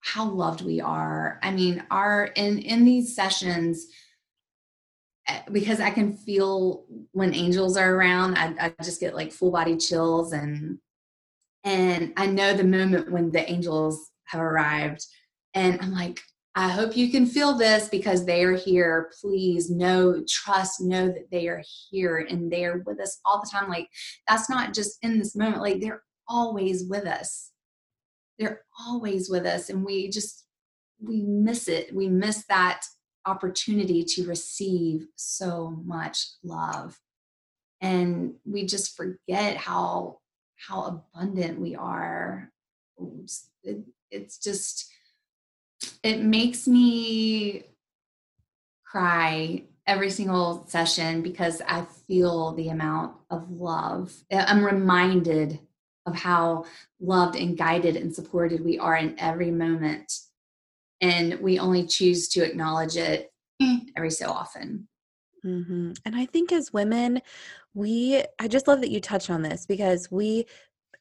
how 0.00 0.28
loved 0.28 0.62
we 0.62 0.80
are. 0.80 1.38
I 1.42 1.52
mean, 1.52 1.84
our 1.90 2.24
in 2.24 2.58
in 2.58 2.84
these 2.84 3.14
sessions 3.14 3.86
eh, 5.28 5.42
because 5.52 5.80
I 5.80 5.90
can 5.90 6.14
feel 6.14 6.84
when 7.12 7.34
angels 7.34 7.76
are 7.76 7.94
around, 7.94 8.36
I, 8.36 8.54
I 8.58 8.82
just 8.82 9.00
get 9.00 9.14
like 9.14 9.32
full 9.32 9.52
body 9.52 9.76
chills 9.76 10.32
and 10.32 10.78
and 11.64 12.12
I 12.16 12.26
know 12.26 12.54
the 12.54 12.64
moment 12.64 13.12
when 13.12 13.30
the 13.30 13.48
angels 13.50 14.10
have 14.26 14.40
arrived. 14.40 15.06
And 15.54 15.80
I'm 15.80 15.92
like, 15.92 16.20
I 16.54 16.68
hope 16.68 16.96
you 16.96 17.10
can 17.10 17.24
feel 17.26 17.54
this 17.54 17.88
because 17.88 18.26
they 18.26 18.42
are 18.44 18.56
here. 18.56 19.10
Please 19.20 19.70
know, 19.70 20.22
trust, 20.28 20.80
know 20.80 21.06
that 21.06 21.30
they 21.30 21.48
are 21.48 21.62
here 21.90 22.26
and 22.28 22.50
they 22.50 22.64
are 22.64 22.82
with 22.84 23.00
us 23.00 23.20
all 23.24 23.40
the 23.40 23.48
time. 23.50 23.70
Like, 23.70 23.88
that's 24.28 24.50
not 24.50 24.74
just 24.74 24.98
in 25.02 25.18
this 25.18 25.34
moment, 25.34 25.62
like, 25.62 25.80
they're 25.80 26.02
always 26.28 26.84
with 26.84 27.06
us. 27.06 27.50
They're 28.38 28.62
always 28.86 29.30
with 29.30 29.46
us. 29.46 29.70
And 29.70 29.84
we 29.84 30.10
just, 30.10 30.44
we 31.00 31.22
miss 31.22 31.68
it. 31.68 31.94
We 31.94 32.08
miss 32.08 32.44
that 32.48 32.82
opportunity 33.24 34.04
to 34.04 34.26
receive 34.26 35.06
so 35.16 35.82
much 35.84 36.26
love. 36.42 36.98
And 37.80 38.34
we 38.44 38.66
just 38.66 38.96
forget 38.96 39.56
how 39.56 40.18
how 40.66 41.02
abundant 41.14 41.58
we 41.60 41.74
are. 41.74 42.50
It, 43.62 43.80
it's 44.10 44.38
just, 44.38 44.90
it 46.02 46.20
makes 46.20 46.68
me 46.68 47.64
cry 48.84 49.64
every 49.86 50.10
single 50.10 50.64
session 50.68 51.22
because 51.22 51.60
I 51.66 51.82
feel 52.06 52.52
the 52.52 52.68
amount 52.68 53.16
of 53.30 53.50
love. 53.50 54.12
I'm 54.30 54.64
reminded 54.64 55.58
of 56.06 56.14
how 56.14 56.66
loved 57.00 57.36
and 57.36 57.56
guided 57.56 57.96
and 57.96 58.14
supported 58.14 58.64
we 58.64 58.78
are 58.78 58.96
in 58.96 59.18
every 59.18 59.50
moment. 59.50 60.12
And 61.00 61.40
we 61.40 61.58
only 61.58 61.86
choose 61.86 62.28
to 62.30 62.44
acknowledge 62.44 62.96
it 62.96 63.32
every 63.96 64.10
so 64.10 64.30
often. 64.30 64.88
Mm-hmm. 65.44 65.92
And 66.04 66.16
I 66.16 66.26
think 66.26 66.52
as 66.52 66.72
women, 66.72 67.20
we, 67.74 68.22
I 68.38 68.48
just 68.48 68.68
love 68.68 68.80
that 68.80 68.90
you 68.90 69.00
touched 69.00 69.30
on 69.30 69.42
this 69.42 69.66
because 69.66 70.10
we 70.10 70.46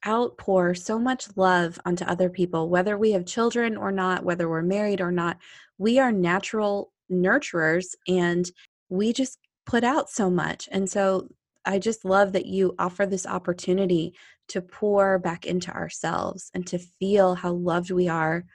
outpour 0.06 0.74
so 0.74 0.98
much 0.98 1.28
love 1.36 1.80
onto 1.86 2.06
other 2.06 2.30
people, 2.30 2.70
whether 2.70 2.98
we 2.98 3.12
have 3.12 3.26
children 3.26 3.78
or 3.78 3.92
not, 3.92 4.24
whether 4.24 4.50
we're 4.50 4.62
married 4.62 5.02
or 5.02 5.12
not. 5.12 5.38
We 5.78 6.00
are 6.00 6.12
natural 6.12 6.92
nurturers 7.12 7.96
and 8.08 8.50
we 8.90 9.14
just 9.14 9.38
put 9.66 9.84
out 9.84 10.10
so 10.10 10.30
much. 10.30 10.68
And 10.72 10.90
so 10.90 11.28
I 11.66 11.78
just 11.78 12.04
love 12.06 12.34
that 12.34 12.48
you 12.48 12.74
offer 12.80 13.06
this 13.06 13.28
opportunity 13.28 14.14
to 14.48 14.62
pour 14.62 15.20
back 15.20 15.46
into 15.46 15.72
ourselves 15.72 16.50
and 16.54 16.66
to 16.68 16.80
feel 16.80 17.36
how 17.36 17.54
loved 17.54 17.92
we 17.92 18.08
are 18.08 18.46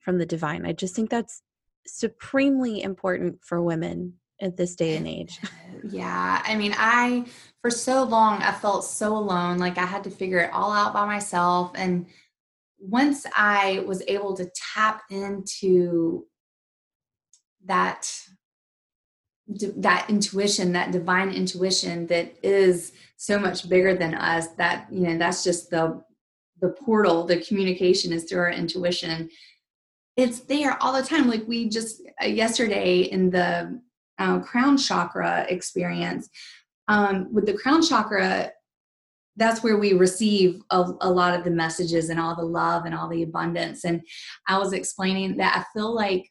from 0.00 0.18
the 0.18 0.26
divine. 0.26 0.66
I 0.66 0.72
just 0.72 0.94
think 0.94 1.10
that's 1.10 1.42
supremely 1.86 2.82
important 2.82 3.38
for 3.42 3.62
women 3.62 4.14
at 4.40 4.56
this 4.56 4.74
day 4.74 4.96
and 4.96 5.06
age. 5.06 5.40
Yeah. 5.90 6.42
I 6.44 6.56
mean, 6.56 6.74
I, 6.76 7.26
for 7.60 7.70
so 7.70 8.02
long, 8.02 8.42
I 8.42 8.50
felt 8.50 8.84
so 8.84 9.16
alone. 9.16 9.58
Like 9.58 9.78
I 9.78 9.84
had 9.84 10.02
to 10.04 10.10
figure 10.10 10.40
it 10.40 10.52
all 10.52 10.72
out 10.72 10.92
by 10.92 11.06
myself. 11.06 11.70
And 11.76 12.06
once 12.78 13.24
I 13.36 13.84
was 13.86 14.02
able 14.08 14.34
to 14.36 14.50
tap 14.74 15.02
into 15.10 16.26
that 17.66 18.10
that 19.76 20.06
intuition 20.08 20.72
that 20.72 20.90
divine 20.90 21.30
intuition 21.30 22.06
that 22.08 22.34
is 22.42 22.92
so 23.16 23.38
much 23.38 23.68
bigger 23.68 23.94
than 23.94 24.14
us 24.14 24.48
that 24.56 24.88
you 24.90 25.00
know 25.00 25.16
that's 25.16 25.44
just 25.44 25.70
the 25.70 26.02
the 26.60 26.70
portal 26.70 27.24
the 27.24 27.40
communication 27.42 28.12
is 28.12 28.24
through 28.24 28.40
our 28.40 28.50
intuition 28.50 29.28
it's 30.16 30.40
there 30.40 30.76
all 30.82 30.92
the 30.92 31.06
time 31.06 31.28
like 31.28 31.46
we 31.46 31.68
just 31.68 32.02
uh, 32.20 32.26
yesterday 32.26 33.02
in 33.02 33.30
the 33.30 33.80
uh, 34.18 34.40
crown 34.40 34.76
chakra 34.76 35.46
experience 35.48 36.28
um, 36.88 37.32
with 37.32 37.46
the 37.46 37.54
crown 37.54 37.82
chakra 37.82 38.50
that's 39.38 39.62
where 39.62 39.76
we 39.76 39.92
receive 39.92 40.62
a, 40.70 40.82
a, 41.02 41.10
lot 41.10 41.38
of 41.38 41.44
the 41.44 41.50
messages 41.50 42.08
and 42.08 42.18
all 42.18 42.34
the 42.34 42.42
love 42.42 42.86
and 42.86 42.94
all 42.94 43.06
the 43.08 43.22
abundance. 43.22 43.84
And 43.84 44.00
i 44.48 44.58
was 44.58 44.72
explaining 44.72 45.36
that 45.36 45.56
i 45.56 45.78
feel 45.78 45.94
like 45.94 46.30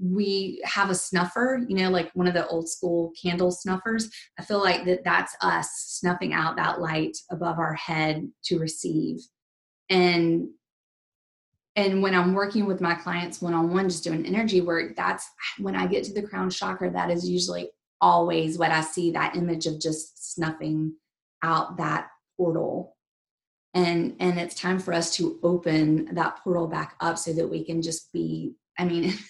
we 0.00 0.60
have 0.64 0.90
a 0.90 0.94
snuffer 0.94 1.64
you 1.68 1.76
know 1.76 1.88
like 1.88 2.10
one 2.14 2.26
of 2.26 2.34
the 2.34 2.46
old 2.48 2.68
school 2.68 3.12
candle 3.20 3.50
snuffers. 3.50 4.10
I 4.38 4.44
feel 4.44 4.60
like 4.60 4.84
that 4.86 5.04
that's 5.04 5.36
us 5.40 5.68
snuffing 5.86 6.32
out 6.32 6.56
that 6.56 6.80
light 6.80 7.16
above 7.30 7.58
our 7.58 7.74
head 7.74 8.28
to 8.46 8.58
receive. 8.58 9.18
And 9.88 10.48
and 11.76 12.02
when 12.02 12.14
i'm 12.14 12.34
working 12.34 12.66
with 12.66 12.80
my 12.80 12.94
clients 12.94 13.40
one-on-one 13.40 13.88
just 13.88 14.04
doing 14.04 14.26
energy 14.26 14.60
work 14.60 14.94
that's 14.96 15.28
when 15.58 15.74
i 15.74 15.86
get 15.86 16.04
to 16.04 16.12
the 16.12 16.22
crown 16.22 16.50
chakra 16.50 16.90
that 16.90 17.10
is 17.10 17.28
usually 17.28 17.70
always 18.00 18.58
what 18.58 18.70
i 18.70 18.80
see 18.80 19.10
that 19.10 19.36
image 19.36 19.66
of 19.66 19.80
just 19.80 20.34
snuffing 20.34 20.92
out 21.42 21.76
that 21.76 22.08
portal 22.36 22.96
and 23.74 24.16
and 24.20 24.38
it's 24.38 24.54
time 24.54 24.78
for 24.78 24.92
us 24.92 25.16
to 25.16 25.38
open 25.42 26.08
that 26.14 26.38
portal 26.42 26.66
back 26.66 26.94
up 27.00 27.18
so 27.18 27.32
that 27.32 27.48
we 27.48 27.64
can 27.64 27.82
just 27.82 28.12
be 28.12 28.54
i 28.78 28.84
mean 28.84 29.12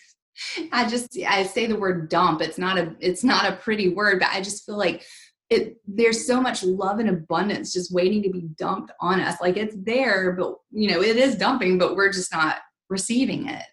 I 0.72 0.88
just 0.88 1.16
I 1.28 1.44
say 1.44 1.66
the 1.66 1.78
word 1.78 2.08
dump. 2.08 2.40
It's 2.40 2.58
not 2.58 2.78
a 2.78 2.94
it's 3.00 3.22
not 3.22 3.50
a 3.50 3.56
pretty 3.56 3.90
word, 3.90 4.18
but 4.18 4.30
I 4.32 4.40
just 4.40 4.66
feel 4.66 4.76
like 4.76 5.04
it 5.54 5.76
there's 5.86 6.26
so 6.26 6.40
much 6.40 6.62
love 6.62 6.98
and 6.98 7.08
abundance 7.08 7.72
just 7.72 7.92
waiting 7.92 8.22
to 8.22 8.30
be 8.30 8.42
dumped 8.58 8.92
on 9.00 9.20
us. 9.20 9.40
Like 9.40 9.56
it's 9.56 9.76
there, 9.78 10.32
but 10.32 10.56
you 10.70 10.90
know, 10.90 11.02
it 11.02 11.16
is 11.16 11.36
dumping, 11.36 11.78
but 11.78 11.96
we're 11.96 12.12
just 12.12 12.32
not 12.32 12.58
receiving 12.88 13.48
it. 13.48 13.64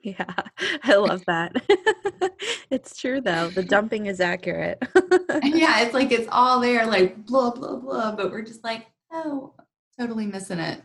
Yeah, 0.00 0.32
I 0.84 0.94
love 0.94 1.24
that. 1.26 1.56
it's 2.70 2.98
true 2.98 3.20
though. 3.20 3.48
The 3.48 3.62
dumping 3.62 4.06
is 4.06 4.20
accurate. 4.20 4.78
yeah, 5.42 5.80
it's 5.80 5.94
like 5.94 6.12
it's 6.12 6.28
all 6.30 6.60
there, 6.60 6.86
like 6.86 7.24
blah, 7.26 7.50
blah, 7.50 7.76
blah, 7.76 8.14
but 8.14 8.30
we're 8.30 8.42
just 8.42 8.64
like, 8.64 8.86
oh, 9.12 9.54
totally 9.98 10.26
missing 10.26 10.58
it. 10.58 10.82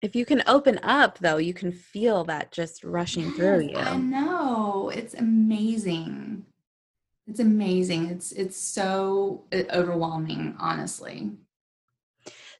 If 0.00 0.16
you 0.16 0.24
can 0.24 0.42
open 0.48 0.80
up, 0.82 1.18
though, 1.18 1.36
you 1.36 1.54
can 1.54 1.70
feel 1.70 2.24
that 2.24 2.50
just 2.50 2.82
rushing 2.82 3.26
yes, 3.26 3.36
through 3.36 3.60
you. 3.60 3.76
I 3.76 3.96
know. 3.96 4.90
It's 4.92 5.14
amazing. 5.14 6.44
It's 7.26 7.40
amazing. 7.40 8.06
It's 8.06 8.32
it's 8.32 8.56
so 8.56 9.44
uh, 9.52 9.62
overwhelming, 9.72 10.56
honestly. 10.58 11.30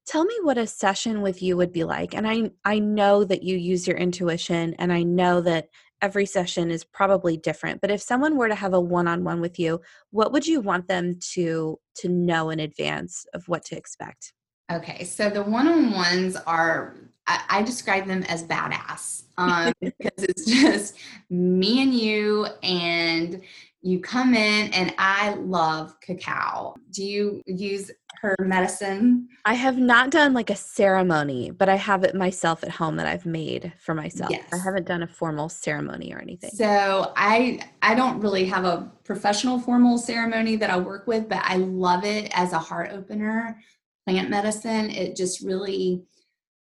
Tell 0.06 0.24
me 0.24 0.34
what 0.42 0.58
a 0.58 0.66
session 0.66 1.22
with 1.22 1.42
you 1.42 1.56
would 1.56 1.72
be 1.72 1.84
like. 1.84 2.14
And 2.14 2.26
I 2.28 2.50
I 2.64 2.78
know 2.78 3.24
that 3.24 3.42
you 3.42 3.56
use 3.56 3.86
your 3.86 3.96
intuition 3.96 4.74
and 4.78 4.92
I 4.92 5.02
know 5.02 5.40
that 5.40 5.68
every 6.00 6.26
session 6.26 6.70
is 6.70 6.84
probably 6.84 7.36
different, 7.36 7.80
but 7.80 7.90
if 7.90 8.00
someone 8.00 8.36
were 8.36 8.48
to 8.48 8.56
have 8.56 8.74
a 8.74 8.80
one-on-one 8.80 9.40
with 9.40 9.58
you, 9.58 9.80
what 10.10 10.32
would 10.32 10.46
you 10.46 10.60
want 10.60 10.88
them 10.88 11.18
to 11.32 11.78
to 11.96 12.08
know 12.08 12.50
in 12.50 12.60
advance 12.60 13.26
of 13.34 13.46
what 13.48 13.64
to 13.66 13.76
expect? 13.76 14.32
Okay, 14.70 15.04
so 15.04 15.28
the 15.28 15.42
one-on-ones 15.42 16.36
are 16.46 16.94
I, 17.26 17.44
I 17.48 17.62
describe 17.62 18.06
them 18.06 18.24
as 18.24 18.44
badass 18.44 19.24
um, 19.38 19.72
because 19.80 20.24
it's 20.24 20.44
just 20.44 20.96
me 21.30 21.82
and 21.82 21.94
you, 21.94 22.46
and 22.62 23.42
you 23.82 24.00
come 24.00 24.34
in, 24.34 24.72
and 24.72 24.94
I 24.96 25.34
love 25.34 25.98
cacao. 26.00 26.74
Do 26.92 27.04
you 27.04 27.42
use 27.46 27.90
her 28.20 28.36
medicine? 28.38 29.28
I 29.44 29.54
have 29.54 29.76
not 29.76 30.12
done 30.12 30.32
like 30.32 30.50
a 30.50 30.56
ceremony, 30.56 31.50
but 31.50 31.68
I 31.68 31.74
have 31.74 32.04
it 32.04 32.14
myself 32.14 32.62
at 32.62 32.70
home 32.70 32.94
that 32.96 33.06
I've 33.06 33.26
made 33.26 33.72
for 33.80 33.94
myself. 33.94 34.30
Yes. 34.30 34.48
I 34.52 34.58
haven't 34.58 34.86
done 34.86 35.02
a 35.02 35.08
formal 35.08 35.48
ceremony 35.48 36.14
or 36.14 36.20
anything. 36.20 36.50
So 36.50 37.12
I 37.16 37.60
I 37.82 37.96
don't 37.96 38.20
really 38.20 38.44
have 38.46 38.64
a 38.64 38.90
professional 39.02 39.58
formal 39.58 39.98
ceremony 39.98 40.54
that 40.56 40.70
I 40.70 40.78
work 40.78 41.08
with, 41.08 41.28
but 41.28 41.42
I 41.42 41.56
love 41.56 42.04
it 42.04 42.30
as 42.34 42.52
a 42.52 42.58
heart 42.60 42.90
opener. 42.92 43.58
Plant 44.06 44.30
medicine, 44.30 44.90
it 44.90 45.16
just 45.16 45.40
really 45.42 46.02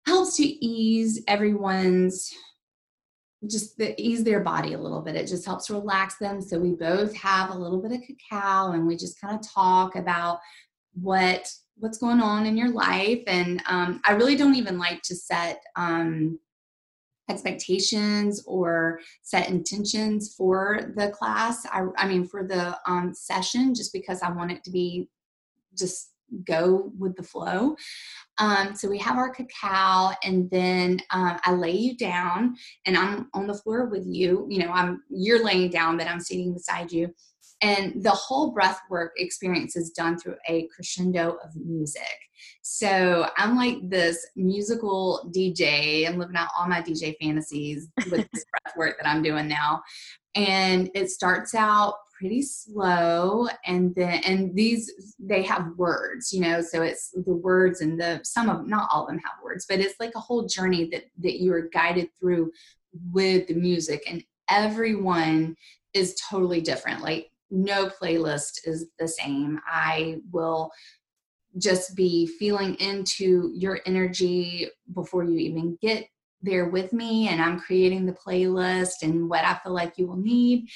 helps 0.07 0.37
to 0.37 0.45
ease 0.45 1.23
everyone's 1.27 2.33
just 3.51 3.77
the, 3.77 4.01
ease 4.01 4.25
their 4.25 4.41
body 4.41 4.75
a 4.75 4.79
little 4.79 5.01
bit. 5.01 5.17
It 5.17 5.27
just 5.27 5.45
helps 5.45 5.71
relax 5.71 6.17
them. 6.17 6.41
So 6.41 6.59
we 6.59 6.73
both 6.73 7.15
have 7.17 7.51
a 7.51 7.59
little 7.59 7.81
bit 7.81 7.93
of 7.93 8.01
cacao, 8.01 8.73
and 8.73 8.87
we 8.87 8.97
just 8.97 9.21
kind 9.21 9.35
of 9.39 9.47
talk 9.47 9.97
about 9.97 10.41
what 10.95 11.51
what's 11.77 11.99
going 11.99 12.21
on 12.21 12.47
in 12.47 12.57
your 12.57 12.71
life. 12.71 13.23
And 13.27 13.63
um, 13.67 14.01
I 14.07 14.13
really 14.13 14.37
don't 14.37 14.55
even 14.55 14.79
like 14.79 15.03
to 15.03 15.17
set 15.17 15.63
um, 15.75 16.39
expectations 17.29 18.45
or 18.47 19.01
set 19.23 19.49
intentions 19.49 20.35
for 20.37 20.93
the 20.97 21.09
class. 21.11 21.67
I, 21.67 21.87
I 21.97 22.07
mean, 22.07 22.27
for 22.27 22.47
the 22.47 22.79
um, 22.87 23.15
session, 23.15 23.75
just 23.75 23.93
because 23.93 24.23
I 24.23 24.31
want 24.31 24.53
it 24.53 24.63
to 24.65 24.71
be 24.71 25.09
just 25.77 26.12
go 26.47 26.93
with 26.99 27.17
the 27.17 27.23
flow. 27.23 27.77
Um, 28.39 28.75
so 28.75 28.89
we 28.89 28.99
have 28.99 29.17
our 29.17 29.31
cacao, 29.31 30.13
and 30.25 30.51
then 30.51 31.01
uh, 31.11 31.39
I 31.45 31.53
lay 31.53 31.73
you 31.73 31.97
down, 31.97 32.57
and 32.87 32.97
I'm 32.97 33.29
on 33.35 33.47
the 33.47 33.55
floor 33.55 33.87
with 33.87 34.05
you. 34.07 34.47
You 34.49 34.61
know, 34.61 34.73
I'm 34.73 35.03
you're 35.11 35.45
laying 35.45 35.71
down, 35.71 35.97
but 35.97 36.09
I'm 36.09 36.21
sitting 36.21 36.55
beside 36.55 36.91
you, 36.91 37.13
and 37.61 38.03
the 38.03 38.11
whole 38.11 38.53
breath 38.53 38.81
work 38.91 39.13
experience 39.17 39.77
is 39.77 39.91
done 39.91 40.19
through 40.19 40.37
a 40.49 40.69
crescendo 40.75 41.37
of 41.45 41.55
music. 41.55 42.03
So 42.63 43.29
I'm 43.37 43.57
like 43.57 43.79
this 43.89 44.27
musical 44.35 45.31
DJ. 45.35 46.09
I'm 46.09 46.19
living 46.19 46.37
out 46.37 46.49
all 46.59 46.69
my 46.69 46.81
DJ 46.81 47.15
fantasies 47.21 47.89
with 48.11 48.27
this 48.33 48.45
breath 48.65 48.77
work 48.77 48.97
that 48.99 49.09
I'm 49.09 49.23
doing 49.23 49.47
now, 49.47 49.83
and 50.35 50.91
it 50.95 51.11
starts 51.11 51.55
out 51.55 51.95
pretty 52.23 52.41
slow 52.41 53.49
and 53.67 53.93
then 53.97 54.23
and 54.25 54.55
these 54.55 55.15
they 55.19 55.43
have 55.43 55.77
words 55.77 56.33
you 56.33 56.41
know 56.41 56.61
so 56.61 56.81
it's 56.83 57.11
the 57.27 57.35
words 57.35 57.81
and 57.81 58.01
the 58.01 58.21
some 58.23 58.49
of 58.49 58.67
not 58.67 58.89
all 58.93 59.03
of 59.03 59.09
them 59.09 59.19
have 59.19 59.43
words 59.43 59.67
but 59.69 59.81
it's 59.81 59.99
like 59.99 60.13
a 60.15 60.21
whole 60.21 60.47
journey 60.47 60.89
that 60.89 61.05
that 61.19 61.41
you 61.41 61.53
are 61.53 61.69
guided 61.73 62.09
through 62.21 62.53
with 63.13 63.49
the 63.49 63.55
music 63.55 64.05
and 64.09 64.23
everyone 64.49 65.57
is 65.95 66.15
totally 66.31 66.61
different 66.61 67.03
like 67.03 67.33
no 67.53 67.89
playlist 67.89 68.67
is 68.67 68.87
the 68.99 69.07
same. 69.07 69.61
I 69.67 70.21
will 70.33 70.73
just 71.59 71.95
be 71.95 72.27
feeling 72.27 72.75
into 72.77 73.53
your 73.55 73.81
energy 73.85 74.69
before 74.95 75.23
you 75.23 75.37
even 75.37 75.79
get 75.83 76.07
there 76.41 76.71
with 76.71 76.93
me 76.93 77.29
and 77.29 77.41
I'm 77.41 77.61
creating 77.61 78.07
the 78.07 78.15
playlist 78.15 79.03
and 79.03 79.29
what 79.29 79.45
I 79.45 79.55
feel 79.63 79.75
like 79.75 79.99
you 79.99 80.07
will 80.07 80.17
need 80.17 80.69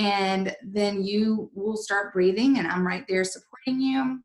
and 0.00 0.56
then 0.62 1.04
you 1.04 1.50
will 1.54 1.76
start 1.76 2.12
breathing 2.12 2.58
and 2.58 2.66
i'm 2.66 2.86
right 2.86 3.04
there 3.06 3.22
supporting 3.22 3.80
you. 3.80 4.20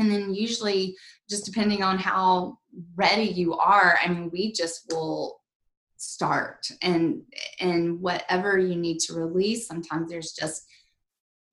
And 0.00 0.10
then 0.10 0.32
usually 0.32 0.96
just 1.28 1.44
depending 1.44 1.82
on 1.82 1.98
how 1.98 2.58
ready 2.94 3.24
you 3.24 3.54
are 3.54 3.98
i 4.04 4.08
mean 4.08 4.30
we 4.32 4.52
just 4.52 4.86
will 4.90 5.40
start 5.96 6.70
and 6.82 7.22
and 7.58 8.00
whatever 8.00 8.58
you 8.58 8.76
need 8.76 8.98
to 9.00 9.14
release 9.14 9.66
sometimes 9.66 10.08
there's 10.08 10.32
just 10.32 10.64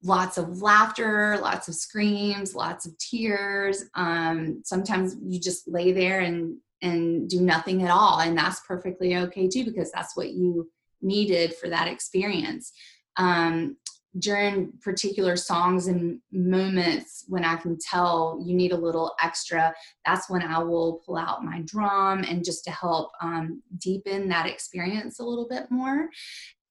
lots 0.04 0.38
of 0.38 0.62
laughter 0.62 1.40
lots 1.42 1.68
of 1.68 1.74
screams 1.74 2.54
lots 2.54 2.86
of 2.86 2.96
tears. 3.00 3.86
Um, 3.96 4.62
sometimes 4.64 5.16
you 5.24 5.40
just 5.40 5.68
lay 5.68 5.92
there 5.92 6.20
and 6.20 6.58
and 6.82 7.28
do 7.28 7.42
nothing 7.42 7.82
at 7.84 7.90
all 7.90 8.20
and 8.20 8.38
that's 8.38 8.60
perfectly 8.68 9.18
okay 9.18 9.48
too 9.48 9.66
because 9.66 9.92
that's 9.92 10.16
what 10.16 10.32
you 10.32 10.70
needed 11.02 11.56
for 11.56 11.70
that 11.70 11.88
experience 11.88 12.72
um, 13.18 13.78
during 14.20 14.72
particular 14.82 15.36
songs 15.36 15.88
and 15.88 16.20
moments 16.32 17.26
when 17.28 17.44
I 17.44 17.58
can 17.58 17.78
tell 17.78 18.42
you 18.46 18.56
need 18.56 18.72
a 18.72 18.78
little 18.78 19.14
extra, 19.22 19.74
that's 20.06 20.30
when 20.30 20.42
I 20.42 20.60
will 20.60 21.02
pull 21.06 21.18
out 21.18 21.44
my 21.44 21.62
drum 21.66 22.24
and 22.24 22.46
just 22.46 22.64
to 22.66 22.72
help 22.72 23.12
um, 23.22 23.62
deepen 23.78 24.30
that 24.30 24.46
experience 24.46 25.20
a 25.20 25.24
little 25.26 25.48
bit 25.48 25.70
more. 25.70 26.10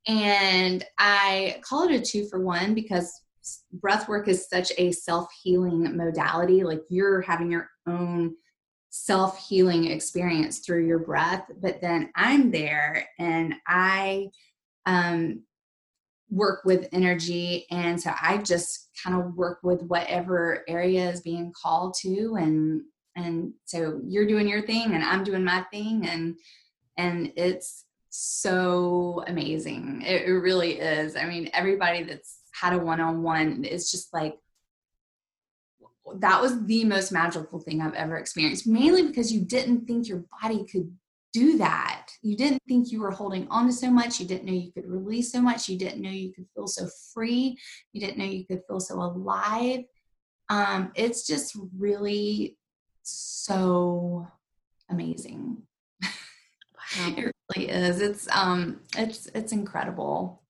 And 0.07 0.84
I 0.99 1.61
call 1.62 1.88
it 1.88 1.95
a 1.95 2.01
two 2.01 2.26
for 2.28 2.40
one 2.40 2.74
because 2.74 3.12
breath 3.72 4.09
work 4.09 4.26
is 4.28 4.49
such 4.49 4.72
a 4.78 4.92
self 4.92 5.28
healing 5.42 5.97
modality. 5.97 6.64
Like 6.64 6.82
you're 6.88 7.20
having 7.20 7.51
your 7.51 7.68
own 7.86 8.34
self 8.88 9.38
healing 9.47 9.90
experience 9.90 10.61
through 10.61 10.86
your 10.86 11.01
breath, 11.01 11.45
but 11.61 11.80
then 11.80 12.11
I'm 12.16 12.51
there 12.51 13.07
and 13.18 13.55
I 13.66 14.28
um, 14.86 15.42
work 16.31 16.62
with 16.64 16.89
energy 16.93 17.66
and 17.70 18.01
so 18.01 18.11
i 18.20 18.39
just 18.39 18.89
kind 19.03 19.20
of 19.20 19.35
work 19.35 19.59
with 19.62 19.83
whatever 19.83 20.64
area 20.68 21.11
is 21.11 21.20
being 21.20 21.53
called 21.61 21.95
to 21.95 22.37
and 22.41 22.81
and 23.16 23.53
so 23.64 24.01
you're 24.07 24.27
doing 24.27 24.49
your 24.49 24.62
thing 24.62 24.95
and 24.95 25.05
i'm 25.05 25.22
doing 25.22 25.45
my 25.45 25.64
thing 25.70 26.07
and 26.09 26.37
and 26.97 27.33
it's 27.37 27.85
so 28.16 29.25
amazing. 29.27 30.03
It, 30.07 30.29
it 30.29 30.33
really 30.33 30.79
is. 30.79 31.16
I 31.16 31.25
mean 31.25 31.51
everybody 31.53 32.05
that's 32.05 32.39
had 32.53 32.72
a 32.72 32.79
one-on-one 32.79 33.64
is 33.64 33.91
just 33.91 34.14
like 34.14 34.37
that 36.20 36.41
was 36.41 36.64
the 36.66 36.85
most 36.85 37.11
magical 37.11 37.59
thing 37.59 37.81
i've 37.81 37.95
ever 37.95 38.16
experienced 38.16 38.66
mainly 38.66 39.05
because 39.07 39.33
you 39.33 39.41
didn't 39.41 39.87
think 39.87 40.07
your 40.07 40.22
body 40.41 40.64
could 40.70 40.95
do 41.35 41.59
that. 41.59 42.07
You 42.22 42.37
didn't 42.37 42.62
think 42.66 42.91
you 42.91 43.01
were 43.01 43.11
holding 43.11 43.47
on 43.49 43.66
to 43.66 43.72
so 43.72 43.91
much. 43.91 44.20
You 44.20 44.26
didn't 44.26 44.47
know 44.47 44.53
you 44.53 44.72
could 44.72 44.89
release 44.89 45.32
so 45.32 45.43
much. 45.43 45.68
You 45.68 45.76
didn't 45.76 46.01
know 46.01 46.09
you 46.09 46.32
could 46.32 46.47
feel 46.55 46.68
so 46.68 46.89
free. 47.12 47.59
You 47.93 48.01
didn't 48.01 48.18
know 48.18 48.24
you 48.24 48.47
could 48.47 48.62
feel 48.66 48.80
so 48.80 49.03
alive. 49.03 49.80
Um, 50.49 50.93
it's 50.95 51.26
just 51.26 51.59
really 51.76 52.57
so 53.03 54.26
amazing. 54.89 55.59
Wow. 56.03 56.09
it 57.16 57.35
really 57.57 57.68
is. 57.68 58.01
It's 58.01 58.28
um 58.28 58.80
it's 58.97 59.26
it's 59.35 59.53
incredible. 59.53 60.43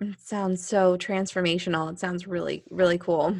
It 0.00 0.20
sounds 0.20 0.64
so 0.64 0.96
transformational. 0.96 1.90
It 1.90 1.98
sounds 1.98 2.26
really, 2.26 2.62
really 2.70 2.98
cool. 2.98 3.34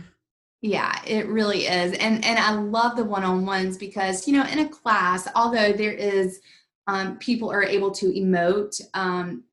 Yeah, 0.60 1.00
it 1.06 1.28
really 1.28 1.66
is. 1.66 1.92
And 1.92 2.24
and 2.24 2.38
I 2.38 2.52
love 2.54 2.96
the 2.96 3.04
one-on-ones 3.04 3.76
because, 3.76 4.26
you 4.26 4.32
know, 4.32 4.44
in 4.46 4.58
a 4.60 4.68
class, 4.68 5.28
although 5.36 5.72
there 5.72 5.92
is 5.92 6.40
um, 6.88 7.18
people 7.18 7.52
are 7.52 7.62
able 7.62 7.90
to 7.92 8.06
emote. 8.06 8.80
Um, 8.94 9.44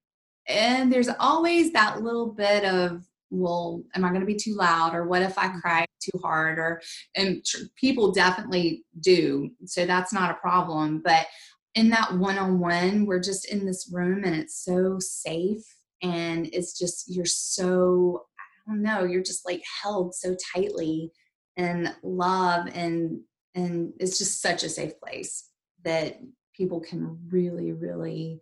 and 0.48 0.92
there's 0.92 1.10
always 1.20 1.72
that 1.74 2.02
little 2.02 2.32
bit 2.32 2.66
of, 2.66 3.04
well, 3.30 3.84
am 3.94 4.06
I 4.06 4.10
going 4.10 4.22
to 4.22 4.26
be 4.26 4.36
too 4.36 4.56
loud? 4.56 4.96
Or 4.96 5.08
what 5.08 5.22
if 5.22 5.38
I 5.38 5.50
cry 5.50 5.86
too 6.02 6.18
hard? 6.24 6.58
Or, 6.58 6.82
and 7.16 7.44
tr- 7.46 7.64
people 7.76 8.12
definitely 8.12 8.84
do. 9.02 9.50
So 9.66 9.86
that's 9.86 10.14
not 10.14 10.32
a 10.32 10.36
problem. 10.36 11.02
But 11.04 11.28
in 11.74 11.90
that 11.90 12.16
one 12.18 12.38
on 12.38 12.60
one, 12.60 13.06
we're 13.06 13.20
just 13.20 13.52
in 13.52 13.66
this 13.66 13.90
room 13.92 14.24
and 14.24 14.36
it's 14.36 14.64
so 14.64 14.98
safe. 15.00 15.64
And 16.02 16.48
it's 16.54 16.78
just, 16.78 17.14
you're 17.14 17.26
so, 17.26 18.26
I 18.40 18.72
don't 18.72 18.82
know, 18.82 19.04
you're 19.04 19.24
just 19.24 19.46
like 19.46 19.62
held 19.84 20.16
so 20.16 20.36
tightly 20.54 21.12
and 21.58 21.94
love 22.04 22.68
and 22.74 23.22
and 23.56 23.94
it's 24.00 24.18
just 24.18 24.42
such 24.42 24.64
a 24.64 24.70
safe 24.70 25.00
place 25.00 25.50
that 25.84 26.20
people 26.56 26.80
can 26.80 27.20
really, 27.30 27.74
really 27.74 28.42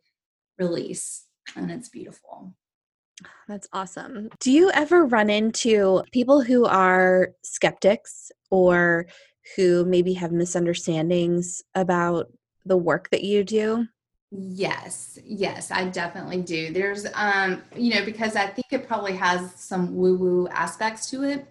release. 0.58 1.26
And 1.56 1.72
it's 1.72 1.90
beautiful. 1.90 2.56
That's 3.48 3.68
awesome. 3.74 4.30
Do 4.40 4.52
you 4.52 4.72
ever 4.72 5.06
run 5.06 5.30
into 5.30 6.04
people 6.12 6.42
who 6.42 6.66
are 6.66 7.34
skeptics 7.44 8.32
or 8.50 9.08
who 9.56 9.86
maybe 9.86 10.14
have 10.14 10.32
misunderstandings 10.32 11.62
about 11.76 12.32
the 12.66 12.78
work 12.78 13.10
that 13.12 13.24
you 13.24 13.44
do? 13.44 13.88
Yes, 14.32 15.20
yes, 15.24 15.70
I 15.70 15.86
definitely 15.86 16.42
do. 16.42 16.74
There's, 16.74 17.06
um, 17.14 17.62
you 17.76 17.94
know, 17.94 18.04
because 18.04 18.36
I 18.36 18.48
think 18.48 18.68
it 18.72 18.88
probably 18.88 19.16
has 19.16 19.54
some 19.56 19.96
woo 19.96 20.18
woo 20.18 20.48
aspects 20.48 21.10
to 21.12 21.24
it. 21.24 21.48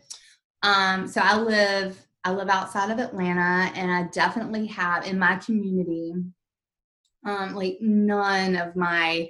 Um, 0.65 1.07
so 1.07 1.21
I 1.23 1.39
live, 1.39 2.05
I 2.25 2.33
live 2.33 2.49
outside 2.49 2.91
of 2.91 2.99
Atlanta, 2.99 3.71
and 3.77 3.91
I 3.91 4.09
definitely 4.13 4.67
have 4.67 5.07
in 5.07 5.19
my 5.19 5.37
community 5.37 6.15
um, 7.25 7.55
like 7.55 7.79
none 7.81 8.57
of 8.57 8.77
my 8.77 9.29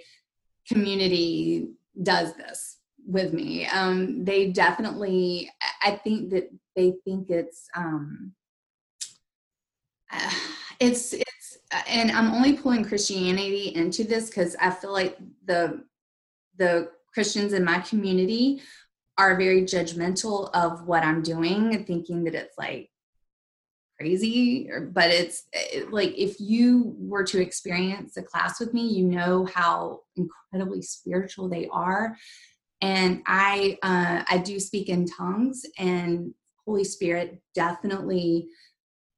community 0.66 1.68
does 2.02 2.34
this 2.34 2.78
with 3.06 3.32
me. 3.32 3.66
Um, 3.66 4.24
they 4.24 4.50
definitely, 4.50 5.50
I 5.82 5.92
think 5.92 6.30
that 6.30 6.50
they 6.76 6.94
think 7.04 7.30
it's, 7.30 7.68
um, 7.76 8.32
uh, 10.10 10.30
it's, 10.80 11.12
it's, 11.12 11.58
and 11.88 12.10
I'm 12.10 12.32
only 12.32 12.54
pulling 12.54 12.84
Christianity 12.84 13.74
into 13.74 14.04
this 14.04 14.28
because 14.28 14.56
I 14.60 14.70
feel 14.70 14.92
like 14.92 15.18
the, 15.46 15.84
the 16.56 16.90
Christians 17.12 17.52
in 17.52 17.64
my 17.64 17.78
community 17.80 18.62
are 19.18 19.36
very 19.36 19.62
judgmental 19.62 20.50
of 20.54 20.86
what 20.86 21.02
I'm 21.02 21.22
doing, 21.22 21.84
thinking 21.84 22.24
that 22.24 22.34
it's 22.34 22.56
like 22.58 22.90
crazy 24.02 24.68
but 24.90 25.10
it's 25.10 25.44
it, 25.52 25.92
like 25.92 26.12
if 26.18 26.40
you 26.40 26.94
were 26.98 27.22
to 27.22 27.40
experience 27.40 28.16
a 28.16 28.22
class 28.22 28.58
with 28.58 28.74
me 28.74 28.88
you 28.88 29.04
know 29.04 29.46
how 29.54 30.00
incredibly 30.16 30.82
spiritual 30.82 31.48
they 31.48 31.68
are. 31.68 32.16
And 32.80 33.22
i 33.26 33.78
uh, 33.82 34.24
i 34.28 34.38
do 34.38 34.58
speak 34.58 34.88
in 34.88 35.06
tongues 35.06 35.62
and 35.78 36.34
holy 36.66 36.84
spirit 36.84 37.40
definitely 37.54 38.48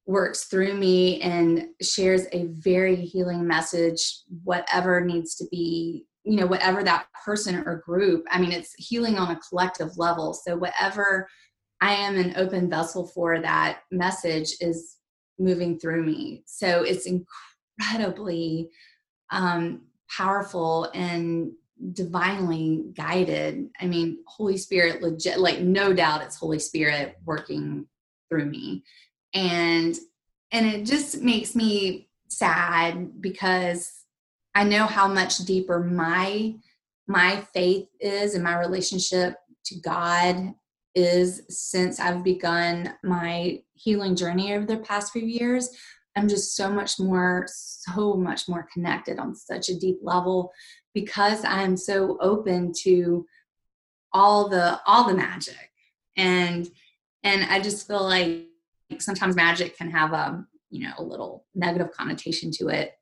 works 0.07 0.45
through 0.45 0.75
me 0.75 1.19
and 1.23 1.69
shares 1.81 2.27
a 2.33 2.45
very 2.49 2.97
healing 2.97 3.47
message 3.47 4.21
whatever 4.43 5.01
needs 5.01 5.35
to 5.37 5.47
be 5.51 6.05
you 6.25 6.37
know 6.37 6.47
whatever 6.47 6.85
that 6.85 7.07
person 7.25 7.55
or 7.55 7.83
group 7.87 8.23
i 8.31 8.39
mean 8.39 8.53
it's 8.53 8.75
healing 8.77 9.17
on 9.19 9.31
a 9.31 9.41
collective 9.49 9.97
level. 9.97 10.35
So 10.35 10.57
whatever 10.57 11.27
I 11.81 11.95
am 11.95 12.17
an 12.17 12.35
open 12.37 12.71
vessel 12.71 13.07
for 13.07 13.41
that 13.41 13.81
message 13.91 14.55
is 14.61 14.97
moving 15.39 15.79
through 15.79 16.05
me. 16.05 16.43
So 16.47 16.83
it's 16.83 17.07
incredibly 17.07 18.71
um, 19.31 19.83
powerful 20.09 20.91
and 20.95 21.53
divinely 21.93 22.85
guided. 22.95 23.69
I 23.81 23.87
mean, 23.87 24.19
Holy 24.27 24.57
Spirit, 24.57 25.03
legit, 25.03 25.41
like 25.41 25.61
no 25.61 25.93
doubt 25.93 26.23
it's 26.23 26.37
Holy 26.37 26.59
Spirit 26.59 27.17
working 27.25 27.87
through 28.29 28.47
me. 28.47 28.85
And 29.35 29.97
and 30.53 30.67
it 30.67 30.87
just 30.87 31.21
makes 31.21 31.57
me 31.57 32.09
sad 32.29 33.21
because 33.21 34.05
I 34.55 34.63
know 34.65 34.87
how 34.87 35.09
much 35.09 35.39
deeper 35.39 35.81
my 35.81 36.55
my 37.07 37.41
faith 37.53 37.89
is 38.01 38.35
and 38.35 38.45
my 38.45 38.59
relationship 38.59 39.35
to 39.67 39.81
God 39.81 40.55
is 40.95 41.43
since 41.49 41.99
I've 41.99 42.23
begun 42.23 42.95
my 43.03 43.63
healing 43.75 44.17
journey 44.17 44.55
over 44.55 44.67
the 44.67 44.79
past 44.79 45.13
few 45.13 45.23
years. 45.25 45.71
I'm 46.17 46.29
just 46.29 46.55
so 46.55 46.71
much 46.71 47.01
more, 47.01 47.47
so 47.49 48.15
much 48.15 48.49
more 48.49 48.69
connected 48.73 49.19
on 49.19 49.35
such 49.35 49.69
a 49.69 49.79
deep 49.79 49.99
level 50.03 50.53
because 50.95 51.45
I'm 51.45 51.77
so 51.77 52.17
open 52.21 52.73
to 52.83 53.27
all 54.13 54.49
the 54.49 54.81
all 54.87 55.09
the 55.09 55.15
magic 55.15 55.73
and 56.17 56.69
and 57.25 57.45
I 57.45 57.61
just 57.61 57.87
feel 57.87 58.05
like 58.05 58.47
sometimes 58.99 59.35
magic 59.35 59.77
can 59.77 59.91
have 59.91 60.13
a 60.13 60.45
you 60.71 60.87
know 60.87 60.93
a 60.99 61.03
little 61.03 61.47
negative 61.55 61.91
connotation 61.93 62.51
to 62.53 62.69
it. 62.69 62.93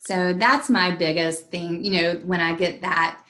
So 0.00 0.34
that's 0.34 0.68
my 0.68 0.90
biggest 0.90 1.50
thing, 1.50 1.82
you 1.82 2.02
know, 2.02 2.14
when 2.24 2.40
I 2.40 2.54
get 2.54 2.82
that 2.82 3.20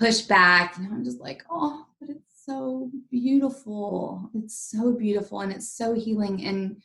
pushback, 0.00 0.76
and 0.76 0.86
I'm 0.86 1.04
just 1.04 1.20
like, 1.20 1.44
oh, 1.50 1.84
but 2.00 2.10
it's 2.10 2.29
so 2.50 2.90
beautiful. 3.10 4.28
It's 4.34 4.58
so 4.70 4.92
beautiful 4.92 5.40
and 5.40 5.52
it's 5.52 5.72
so 5.72 5.94
healing 5.94 6.44
and 6.44 6.82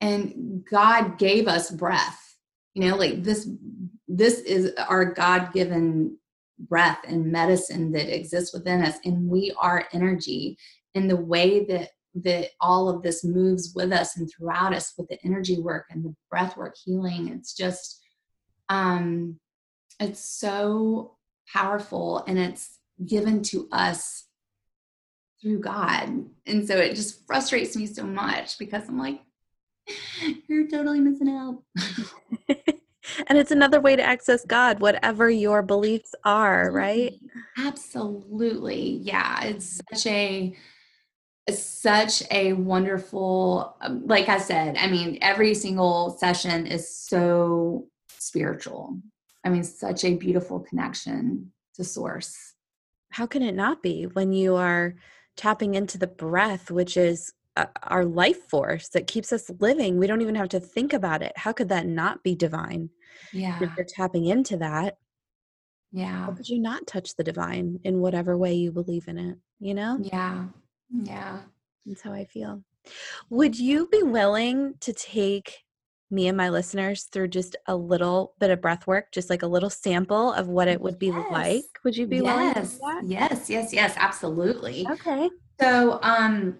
and 0.00 0.64
God 0.70 1.18
gave 1.18 1.46
us 1.48 1.70
breath. 1.70 2.36
You 2.74 2.88
know, 2.88 2.96
like 2.96 3.22
this 3.22 3.48
this 4.06 4.38
is 4.40 4.72
our 4.88 5.04
God-given 5.04 6.16
breath 6.68 7.00
and 7.06 7.32
medicine 7.32 7.90
that 7.92 8.14
exists 8.14 8.54
within 8.54 8.82
us 8.82 8.98
and 9.04 9.28
we 9.28 9.52
are 9.58 9.88
energy 9.92 10.56
and 10.94 11.10
the 11.10 11.16
way 11.16 11.64
that 11.64 11.90
that 12.14 12.50
all 12.60 12.88
of 12.88 13.02
this 13.02 13.24
moves 13.24 13.72
with 13.74 13.92
us 13.92 14.16
and 14.16 14.30
throughout 14.30 14.72
us 14.72 14.92
with 14.96 15.08
the 15.08 15.18
energy 15.24 15.58
work 15.58 15.86
and 15.90 16.04
the 16.04 16.14
breath 16.28 16.56
work 16.56 16.74
healing. 16.84 17.28
It's 17.28 17.54
just, 17.54 18.00
um, 18.68 19.38
it's 20.00 20.18
so 20.18 21.16
powerful 21.52 22.24
and 22.26 22.36
it's 22.36 22.78
given 23.06 23.42
to 23.44 23.68
us 23.70 24.26
through 25.40 25.60
God. 25.60 26.26
And 26.46 26.66
so 26.66 26.76
it 26.76 26.94
just 26.94 27.26
frustrates 27.26 27.76
me 27.76 27.86
so 27.86 28.04
much 28.04 28.58
because 28.58 28.88
I'm 28.88 28.98
like, 28.98 29.20
you're 30.48 30.68
totally 30.68 31.00
missing 31.00 31.28
out. 31.28 31.62
and 33.26 33.38
it's 33.38 33.50
another 33.50 33.80
way 33.80 33.96
to 33.96 34.02
access 34.02 34.44
God, 34.44 34.80
whatever 34.80 35.30
your 35.30 35.62
beliefs 35.62 36.14
are, 36.24 36.70
right? 36.70 37.14
Absolutely. 37.58 39.00
Yeah. 39.02 39.44
It's 39.44 39.80
such 39.90 40.06
a, 40.06 40.56
such 41.50 42.22
a 42.30 42.52
wonderful, 42.52 43.76
um, 43.80 44.06
like 44.06 44.28
I 44.28 44.38
said, 44.38 44.76
I 44.76 44.86
mean, 44.88 45.18
every 45.22 45.54
single 45.54 46.16
session 46.18 46.66
is 46.66 46.94
so 46.94 47.86
spiritual. 48.18 48.98
I 49.44 49.48
mean, 49.48 49.64
such 49.64 50.04
a 50.04 50.14
beautiful 50.14 50.60
connection 50.60 51.52
to 51.74 51.84
source. 51.84 52.54
How 53.10 53.26
can 53.26 53.42
it 53.42 53.54
not 53.54 53.82
be 53.82 54.04
when 54.04 54.32
you 54.32 54.54
are 54.54 54.94
tapping 55.36 55.74
into 55.74 55.98
the 55.98 56.06
breath, 56.06 56.70
which 56.70 56.96
is 56.96 57.32
uh, 57.56 57.66
our 57.82 58.04
life 58.04 58.48
force 58.48 58.88
that 58.90 59.06
keeps 59.06 59.32
us 59.32 59.50
living? 59.60 59.98
We 59.98 60.06
don't 60.06 60.22
even 60.22 60.34
have 60.34 60.48
to 60.50 60.60
think 60.60 60.92
about 60.92 61.22
it. 61.22 61.32
How 61.36 61.52
could 61.52 61.68
that 61.68 61.86
not 61.86 62.22
be 62.22 62.34
divine? 62.34 62.90
Yeah. 63.32 63.58
If 63.60 63.70
you're 63.76 63.86
tapping 63.86 64.26
into 64.26 64.56
that, 64.58 64.96
yeah. 65.92 66.26
How 66.26 66.32
could 66.32 66.48
you 66.48 66.60
not 66.60 66.86
touch 66.86 67.16
the 67.16 67.24
divine 67.24 67.80
in 67.84 68.00
whatever 68.00 68.36
way 68.36 68.54
you 68.54 68.70
believe 68.70 69.08
in 69.08 69.18
it? 69.18 69.38
You 69.58 69.74
know? 69.74 69.98
Yeah. 70.00 70.46
Yeah. 70.90 71.40
That's 71.84 72.02
how 72.02 72.12
I 72.12 72.24
feel. 72.24 72.62
Would 73.28 73.58
you 73.58 73.88
be 73.88 74.02
willing 74.02 74.74
to 74.80 74.92
take 74.92 75.64
me 76.10 76.28
and 76.28 76.36
my 76.36 76.48
listeners 76.48 77.04
through 77.04 77.28
just 77.28 77.56
a 77.66 77.76
little 77.76 78.34
bit 78.38 78.50
of 78.50 78.60
breath 78.60 78.86
work, 78.86 79.12
just 79.12 79.30
like 79.30 79.42
a 79.42 79.46
little 79.46 79.70
sample 79.70 80.32
of 80.32 80.48
what 80.48 80.68
it 80.68 80.80
would 80.80 80.98
be 80.98 81.06
yes. 81.06 81.26
like? 81.30 81.64
Would 81.84 81.96
you 81.96 82.06
be 82.06 82.16
yes. 82.16 82.24
willing 82.24 82.54
Yes, 83.10 83.48
yes, 83.48 83.72
yes, 83.72 83.94
absolutely. 83.96 84.86
Okay. 84.90 85.30
So 85.60 85.98
um 86.02 86.58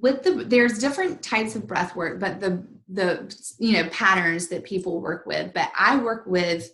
with 0.00 0.22
the 0.22 0.44
there's 0.44 0.78
different 0.78 1.22
types 1.22 1.54
of 1.56 1.66
breath 1.66 1.94
work, 1.96 2.20
but 2.20 2.40
the 2.40 2.64
the 2.88 3.34
you 3.58 3.72
know 3.72 3.88
patterns 3.90 4.48
that 4.48 4.64
people 4.64 5.00
work 5.00 5.26
with. 5.26 5.52
But 5.54 5.70
I 5.78 5.96
work 5.96 6.24
with 6.26 6.70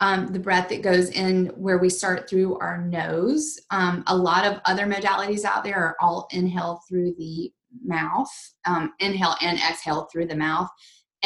um, 0.00 0.26
the 0.26 0.38
breath 0.38 0.68
that 0.68 0.82
goes 0.82 1.08
in 1.10 1.46
where 1.56 1.78
we 1.78 1.88
start 1.88 2.28
through 2.28 2.58
our 2.58 2.82
nose. 2.82 3.58
Um, 3.70 4.04
a 4.06 4.16
lot 4.16 4.44
of 4.44 4.60
other 4.66 4.86
modalities 4.86 5.44
out 5.44 5.64
there 5.64 5.78
are 5.78 5.96
all 6.00 6.28
inhale 6.32 6.82
through 6.88 7.14
the 7.18 7.50
mouth, 7.84 8.30
um, 8.66 8.92
inhale 8.98 9.36
and 9.40 9.58
exhale 9.58 10.08
through 10.12 10.26
the 10.26 10.36
mouth. 10.36 10.68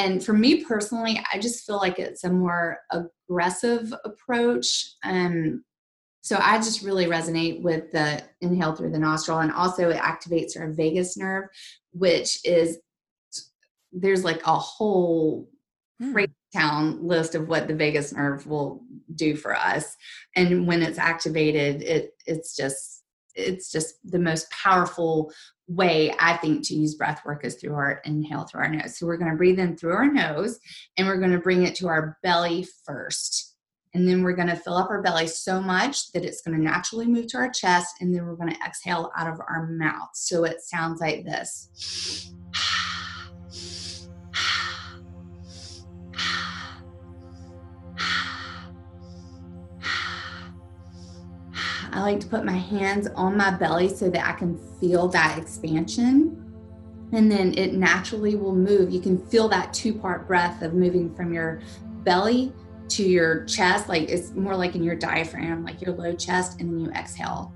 And 0.00 0.24
for 0.24 0.32
me 0.32 0.64
personally, 0.64 1.22
I 1.30 1.38
just 1.38 1.66
feel 1.66 1.76
like 1.76 1.98
it's 1.98 2.24
a 2.24 2.32
more 2.32 2.78
aggressive 2.90 3.92
approach. 4.06 4.94
Um, 5.04 5.62
so 6.22 6.38
I 6.40 6.56
just 6.56 6.82
really 6.82 7.04
resonate 7.04 7.60
with 7.60 7.92
the 7.92 8.22
inhale 8.40 8.74
through 8.74 8.92
the 8.92 8.98
nostril, 8.98 9.40
and 9.40 9.52
also 9.52 9.90
it 9.90 9.98
activates 9.98 10.58
our 10.58 10.72
vagus 10.72 11.18
nerve, 11.18 11.48
which 11.92 12.38
is 12.46 12.78
there's 13.92 14.24
like 14.24 14.40
a 14.46 14.56
whole 14.56 15.50
mm. 16.00 16.30
town 16.54 17.06
list 17.06 17.34
of 17.34 17.48
what 17.48 17.68
the 17.68 17.74
vagus 17.74 18.12
nerve 18.12 18.46
will 18.46 18.82
do 19.14 19.36
for 19.36 19.54
us, 19.54 19.96
and 20.34 20.66
when 20.66 20.82
it's 20.82 20.98
activated, 20.98 21.82
it 21.82 22.14
it's 22.26 22.56
just 22.56 22.99
it's 23.34 23.70
just 23.70 23.94
the 24.04 24.18
most 24.18 24.50
powerful 24.50 25.32
way 25.68 26.12
I 26.18 26.36
think 26.36 26.66
to 26.66 26.74
use 26.74 26.94
breath 26.94 27.22
work 27.24 27.44
is 27.44 27.54
through 27.54 27.74
our 27.74 28.00
inhale 28.04 28.44
through 28.44 28.62
our 28.62 28.68
nose. 28.68 28.98
So 28.98 29.06
we're 29.06 29.16
going 29.16 29.30
to 29.30 29.36
breathe 29.36 29.58
in 29.58 29.76
through 29.76 29.92
our 29.92 30.10
nose 30.10 30.58
and 30.96 31.06
we're 31.06 31.18
going 31.18 31.30
to 31.32 31.38
bring 31.38 31.64
it 31.64 31.76
to 31.76 31.88
our 31.88 32.18
belly 32.22 32.66
first. 32.84 33.54
And 33.94 34.08
then 34.08 34.22
we're 34.22 34.34
going 34.34 34.48
to 34.48 34.56
fill 34.56 34.76
up 34.76 34.90
our 34.90 35.02
belly 35.02 35.26
so 35.26 35.60
much 35.60 36.12
that 36.12 36.24
it's 36.24 36.42
going 36.42 36.56
to 36.56 36.62
naturally 36.62 37.06
move 37.06 37.26
to 37.28 37.38
our 37.38 37.50
chest. 37.50 37.96
And 38.00 38.14
then 38.14 38.24
we're 38.24 38.36
going 38.36 38.52
to 38.52 38.60
exhale 38.64 39.10
out 39.16 39.32
of 39.32 39.40
our 39.40 39.66
mouth. 39.68 40.10
So 40.14 40.44
it 40.44 40.60
sounds 40.60 41.00
like 41.00 41.24
this. 41.24 42.30
I 52.00 52.02
like 52.02 52.20
to 52.20 52.26
put 52.28 52.46
my 52.46 52.56
hands 52.56 53.08
on 53.14 53.36
my 53.36 53.50
belly 53.50 53.86
so 53.86 54.08
that 54.08 54.26
I 54.26 54.32
can 54.32 54.56
feel 54.80 55.06
that 55.08 55.36
expansion. 55.36 56.34
And 57.12 57.30
then 57.30 57.52
it 57.58 57.74
naturally 57.74 58.36
will 58.36 58.54
move. 58.54 58.90
You 58.90 59.02
can 59.02 59.18
feel 59.26 59.50
that 59.50 59.74
two 59.74 59.92
part 59.92 60.26
breath 60.26 60.62
of 60.62 60.72
moving 60.72 61.14
from 61.14 61.34
your 61.34 61.60
belly 62.02 62.54
to 62.88 63.02
your 63.02 63.44
chest. 63.44 63.90
Like 63.90 64.08
it's 64.08 64.30
more 64.30 64.56
like 64.56 64.74
in 64.74 64.82
your 64.82 64.96
diaphragm, 64.96 65.62
like 65.62 65.82
your 65.82 65.94
low 65.94 66.14
chest, 66.14 66.58
and 66.58 66.72
then 66.72 66.80
you 66.80 66.90
exhale. 66.92 67.52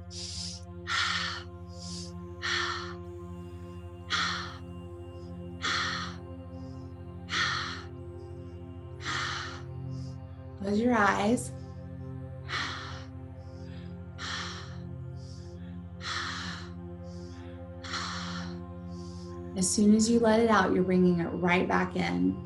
Close 10.60 10.78
your 10.78 10.92
eyes. 10.92 11.50
As 19.64 19.70
soon 19.70 19.94
as 19.94 20.10
you 20.10 20.18
let 20.20 20.40
it 20.40 20.50
out, 20.50 20.74
you're 20.74 20.84
bringing 20.84 21.20
it 21.20 21.28
right 21.28 21.66
back 21.66 21.96
in. 21.96 22.36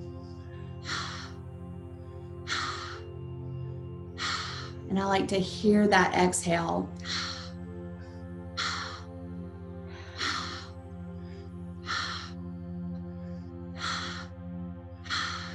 And 4.89 5.01
I 5.01 5.05
like 5.05 5.27
to 5.27 5.39
hear 5.41 5.89
that 5.89 6.15
exhale. 6.15 6.89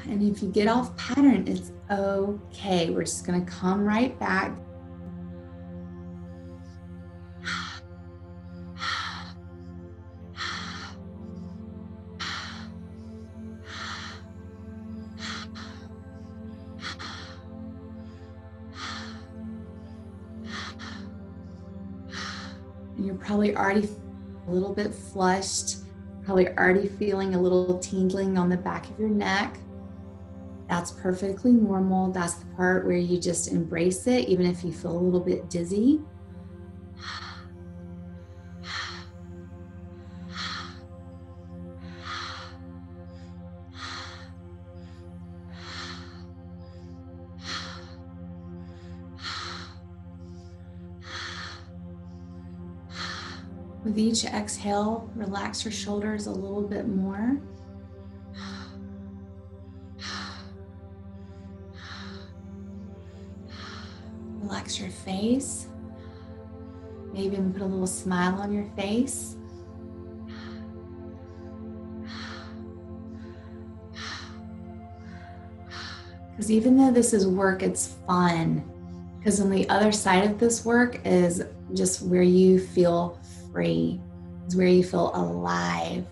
And 0.09 0.21
if 0.21 0.43
you 0.43 0.49
get 0.49 0.67
off 0.67 0.97
pattern, 0.97 1.47
it's 1.47 1.71
okay. 1.89 2.89
We're 2.89 3.03
just 3.03 3.25
going 3.25 3.45
to 3.45 3.49
come 3.49 3.85
right 3.85 4.19
back. 4.19 4.51
Probably 23.33 23.55
already 23.55 23.89
a 24.47 24.51
little 24.51 24.71
bit 24.71 24.93
flushed, 24.93 25.77
probably 26.23 26.47
already 26.49 26.87
feeling 26.87 27.33
a 27.33 27.41
little 27.41 27.79
tingling 27.79 28.37
on 28.37 28.47
the 28.47 28.55
back 28.55 28.87
of 28.87 28.99
your 28.99 29.09
neck. 29.09 29.57
That's 30.69 30.91
perfectly 30.91 31.51
normal. 31.51 32.11
That's 32.11 32.35
the 32.35 32.45
part 32.55 32.85
where 32.85 32.95
you 32.95 33.19
just 33.19 33.51
embrace 33.51 34.05
it, 34.05 34.29
even 34.29 34.45
if 34.45 34.63
you 34.63 34.71
feel 34.71 34.95
a 34.95 35.01
little 35.01 35.19
bit 35.19 35.49
dizzy. 35.49 35.99
With 53.93 53.99
each 53.99 54.25
exhale, 54.25 55.07
relax 55.13 55.63
your 55.63 55.71
shoulders 55.71 56.25
a 56.25 56.31
little 56.31 56.63
bit 56.63 56.87
more. 56.87 57.37
Relax 64.41 64.79
your 64.79 64.89
face. 64.89 65.67
Maybe 67.13 67.35
even 67.35 67.53
put 67.53 67.61
a 67.61 67.65
little 67.65 67.85
smile 67.85 68.41
on 68.41 68.51
your 68.51 68.65
face. 68.75 69.35
Because 76.31 76.49
even 76.49 76.77
though 76.77 76.89
this 76.89 77.13
is 77.13 77.27
work, 77.27 77.61
it's 77.61 77.93
fun. 78.07 78.67
Because 79.19 79.39
on 79.39 79.51
the 79.51 79.69
other 79.69 79.91
side 79.91 80.31
of 80.31 80.39
this 80.39 80.65
work 80.65 80.99
is 81.05 81.43
just 81.75 82.01
where 82.01 82.23
you 82.23 82.59
feel 82.59 83.19
free. 83.53 84.01
It's 84.45 84.55
where 84.55 84.67
you 84.67 84.83
feel 84.83 85.11
alive. 85.13 86.05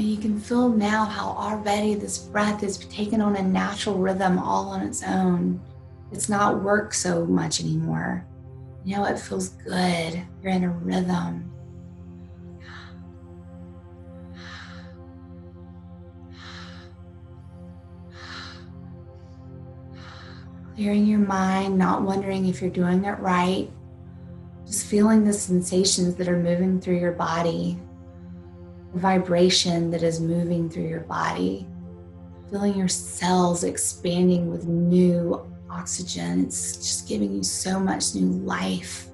And 0.00 0.08
you 0.08 0.16
can 0.16 0.40
feel 0.40 0.70
now 0.70 1.04
how 1.04 1.28
already 1.28 1.94
this 1.94 2.16
breath 2.16 2.62
is 2.62 2.78
taken 2.78 3.20
on 3.20 3.36
a 3.36 3.42
natural 3.42 3.98
rhythm 3.98 4.38
all 4.38 4.70
on 4.70 4.80
its 4.80 5.02
own. 5.02 5.60
It's 6.10 6.26
not 6.26 6.62
work 6.62 6.94
so 6.94 7.26
much 7.26 7.60
anymore. 7.60 8.26
You 8.82 8.96
know, 8.96 9.04
it 9.04 9.18
feels 9.18 9.50
good. 9.50 10.22
You're 10.42 10.52
in 10.52 10.64
a 10.64 10.70
rhythm. 10.70 11.52
Clearing 20.76 21.04
your 21.04 21.18
mind, 21.18 21.76
not 21.76 22.00
wondering 22.00 22.46
if 22.46 22.62
you're 22.62 22.70
doing 22.70 23.04
it 23.04 23.18
right. 23.18 23.68
Just 24.64 24.86
feeling 24.86 25.24
the 25.24 25.34
sensations 25.34 26.14
that 26.14 26.26
are 26.26 26.38
moving 26.38 26.80
through 26.80 26.98
your 26.98 27.12
body, 27.12 27.78
vibration 28.94 29.90
that 29.90 30.02
is 30.02 30.20
moving 30.20 30.68
through 30.68 30.88
your 30.88 31.00
body, 31.00 31.66
feeling 32.50 32.76
your 32.76 32.88
cells 32.88 33.64
expanding 33.64 34.50
with 34.50 34.66
new 34.66 35.40
oxygen. 35.70 36.44
It's 36.44 36.76
just 36.76 37.08
giving 37.08 37.32
you 37.32 37.42
so 37.42 37.78
much 37.78 38.14
new 38.14 38.26
life. 38.44 39.09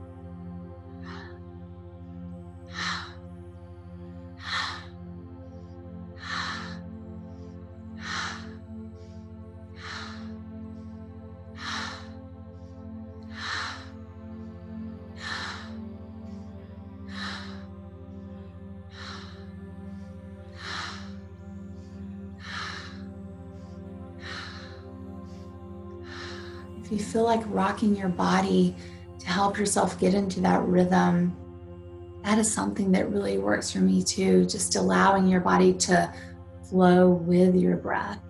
Like 27.26 27.42
rocking 27.46 27.94
your 27.94 28.08
body 28.08 28.74
to 29.18 29.26
help 29.26 29.58
yourself 29.58 29.98
get 29.98 30.14
into 30.14 30.40
that 30.40 30.62
rhythm, 30.62 31.36
that 32.24 32.38
is 32.38 32.52
something 32.52 32.90
that 32.92 33.10
really 33.10 33.38
works 33.38 33.70
for 33.70 33.78
me 33.78 34.02
too. 34.02 34.46
Just 34.46 34.76
allowing 34.76 35.28
your 35.28 35.40
body 35.40 35.72
to 35.74 36.12
flow 36.68 37.10
with 37.10 37.54
your 37.54 37.76
breath. 37.76 38.20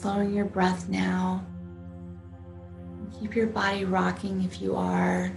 Slowing 0.00 0.32
your 0.32 0.46
breath 0.46 0.88
now. 0.88 1.44
Keep 3.18 3.36
your 3.36 3.48
body 3.48 3.84
rocking 3.84 4.42
if 4.44 4.62
you 4.62 4.74
are. 4.74 5.30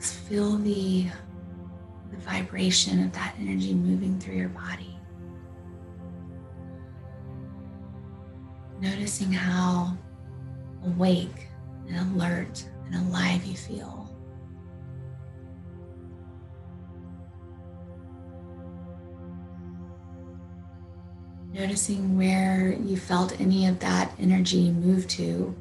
Just 0.00 0.18
feel 0.20 0.56
the, 0.56 1.06
the 2.10 2.16
vibration 2.18 3.04
of 3.04 3.12
that 3.12 3.36
energy 3.38 3.72
moving 3.72 4.18
through 4.18 4.34
your 4.34 4.48
body. 4.48 4.98
Noticing 8.80 9.32
how 9.32 9.96
awake 10.86 11.46
and 11.88 12.16
alert 12.16 12.64
and 12.86 13.08
alive 13.08 13.44
you 13.44 13.54
feel. 13.54 14.07
Noticing 21.58 22.16
where 22.16 22.76
you 22.84 22.96
felt 22.96 23.40
any 23.40 23.66
of 23.66 23.80
that 23.80 24.12
energy 24.20 24.70
move 24.70 25.08
to. 25.08 25.56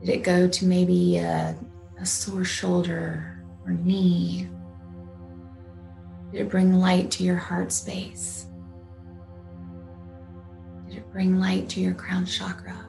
Did 0.00 0.08
it 0.08 0.22
go 0.22 0.48
to 0.48 0.64
maybe 0.64 1.18
a, 1.18 1.54
a 2.00 2.06
sore 2.06 2.42
shoulder 2.42 3.44
or 3.66 3.72
knee? 3.72 4.48
Did 6.32 6.40
it 6.40 6.48
bring 6.48 6.72
light 6.72 7.10
to 7.10 7.22
your 7.22 7.36
heart 7.36 7.70
space? 7.70 8.46
Did 10.88 10.96
it 10.96 11.12
bring 11.12 11.38
light 11.38 11.68
to 11.68 11.80
your 11.80 11.92
crown 11.92 12.24
chakra? 12.24 12.86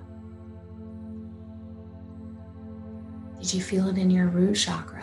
Did 3.41 3.53
you 3.53 3.61
feel 3.61 3.89
it 3.89 3.97
in 3.97 4.09
your 4.09 4.27
root 4.27 4.55
chakra? 4.55 5.02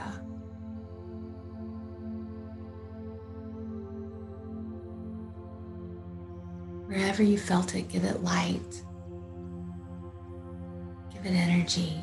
Wherever 6.90 7.22
you 7.22 7.38
felt 7.38 7.76
it, 7.76 7.88
give 7.88 8.02
it 8.02 8.24
light, 8.24 8.82
give 11.12 11.24
it 11.24 11.36
energy, 11.36 12.02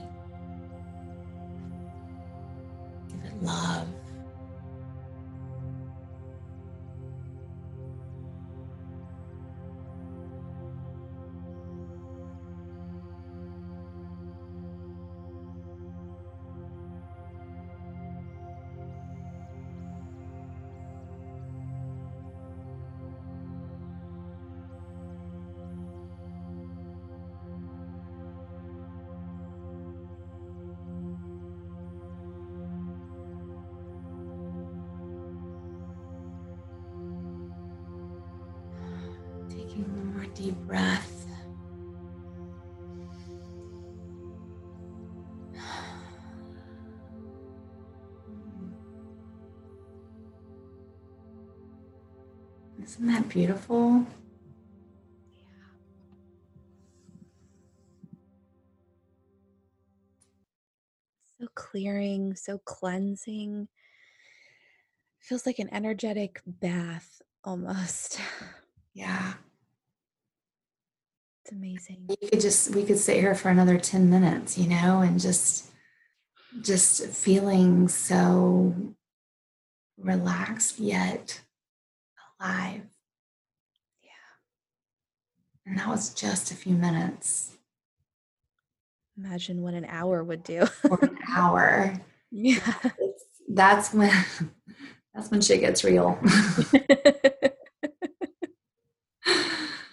give 3.09 3.25
it 3.25 3.43
love. 3.43 3.85
Deep 40.37 40.55
breath. 40.67 41.25
Isn't 52.83 53.07
that 53.07 53.27
beautiful? 53.29 54.05
So 61.39 61.47
clearing, 61.55 62.35
so 62.35 62.59
cleansing. 62.59 63.67
Feels 65.19 65.45
like 65.47 65.57
an 65.59 65.73
energetic 65.73 66.41
bath 66.45 67.21
almost. 67.43 68.19
Yeah. 68.93 69.33
It's 71.47 71.53
amazing. 71.53 72.05
You 72.09 72.29
could 72.29 72.41
just 72.41 72.75
we 72.75 72.83
could 72.83 72.99
sit 72.99 73.15
here 73.21 73.33
for 73.33 73.47
another 73.47 73.77
10 73.77 74.09
minutes, 74.09 74.57
you 74.57 74.67
know, 74.67 74.99
and 74.99 75.17
just 75.17 75.67
just 76.61 77.07
feeling 77.07 77.87
so 77.87 78.75
relaxed 79.97 80.77
yet 80.77 81.39
alive. 82.41 82.81
Yeah. 84.03 84.09
And 85.65 85.79
that 85.79 85.87
was 85.87 86.13
just 86.13 86.51
a 86.51 86.55
few 86.55 86.75
minutes 86.75 87.53
Imagine 89.17 89.61
what 89.61 89.73
an 89.73 89.85
hour 89.85 90.23
would 90.25 90.43
do. 90.43 90.67
or 90.89 90.99
an 91.01 91.17
hour. 91.33 91.93
yeah. 92.31 92.59
It's, 92.99 93.23
that's 93.47 93.93
when 93.93 94.11
that's 95.13 95.31
when 95.31 95.39
shit 95.39 95.61
gets 95.61 95.85
real. 95.85 96.19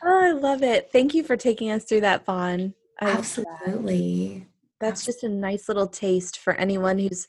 Oh, 0.07 0.21
I 0.21 0.34
love 0.45 0.63
it. 0.63 0.93
Thank 0.93 1.15
you 1.15 1.25
for 1.25 1.37
taking 1.37 1.71
us 1.71 1.85
through 1.85 2.03
that, 2.03 2.25
Vaughn. 2.25 2.75
Absolutely. 3.01 4.47
That's 4.79 5.05
just 5.05 5.25
a 5.25 5.29
nice 5.29 5.69
little 5.69 5.87
taste 5.87 6.39
for 6.39 6.53
anyone 6.55 6.99
who's 6.99 7.27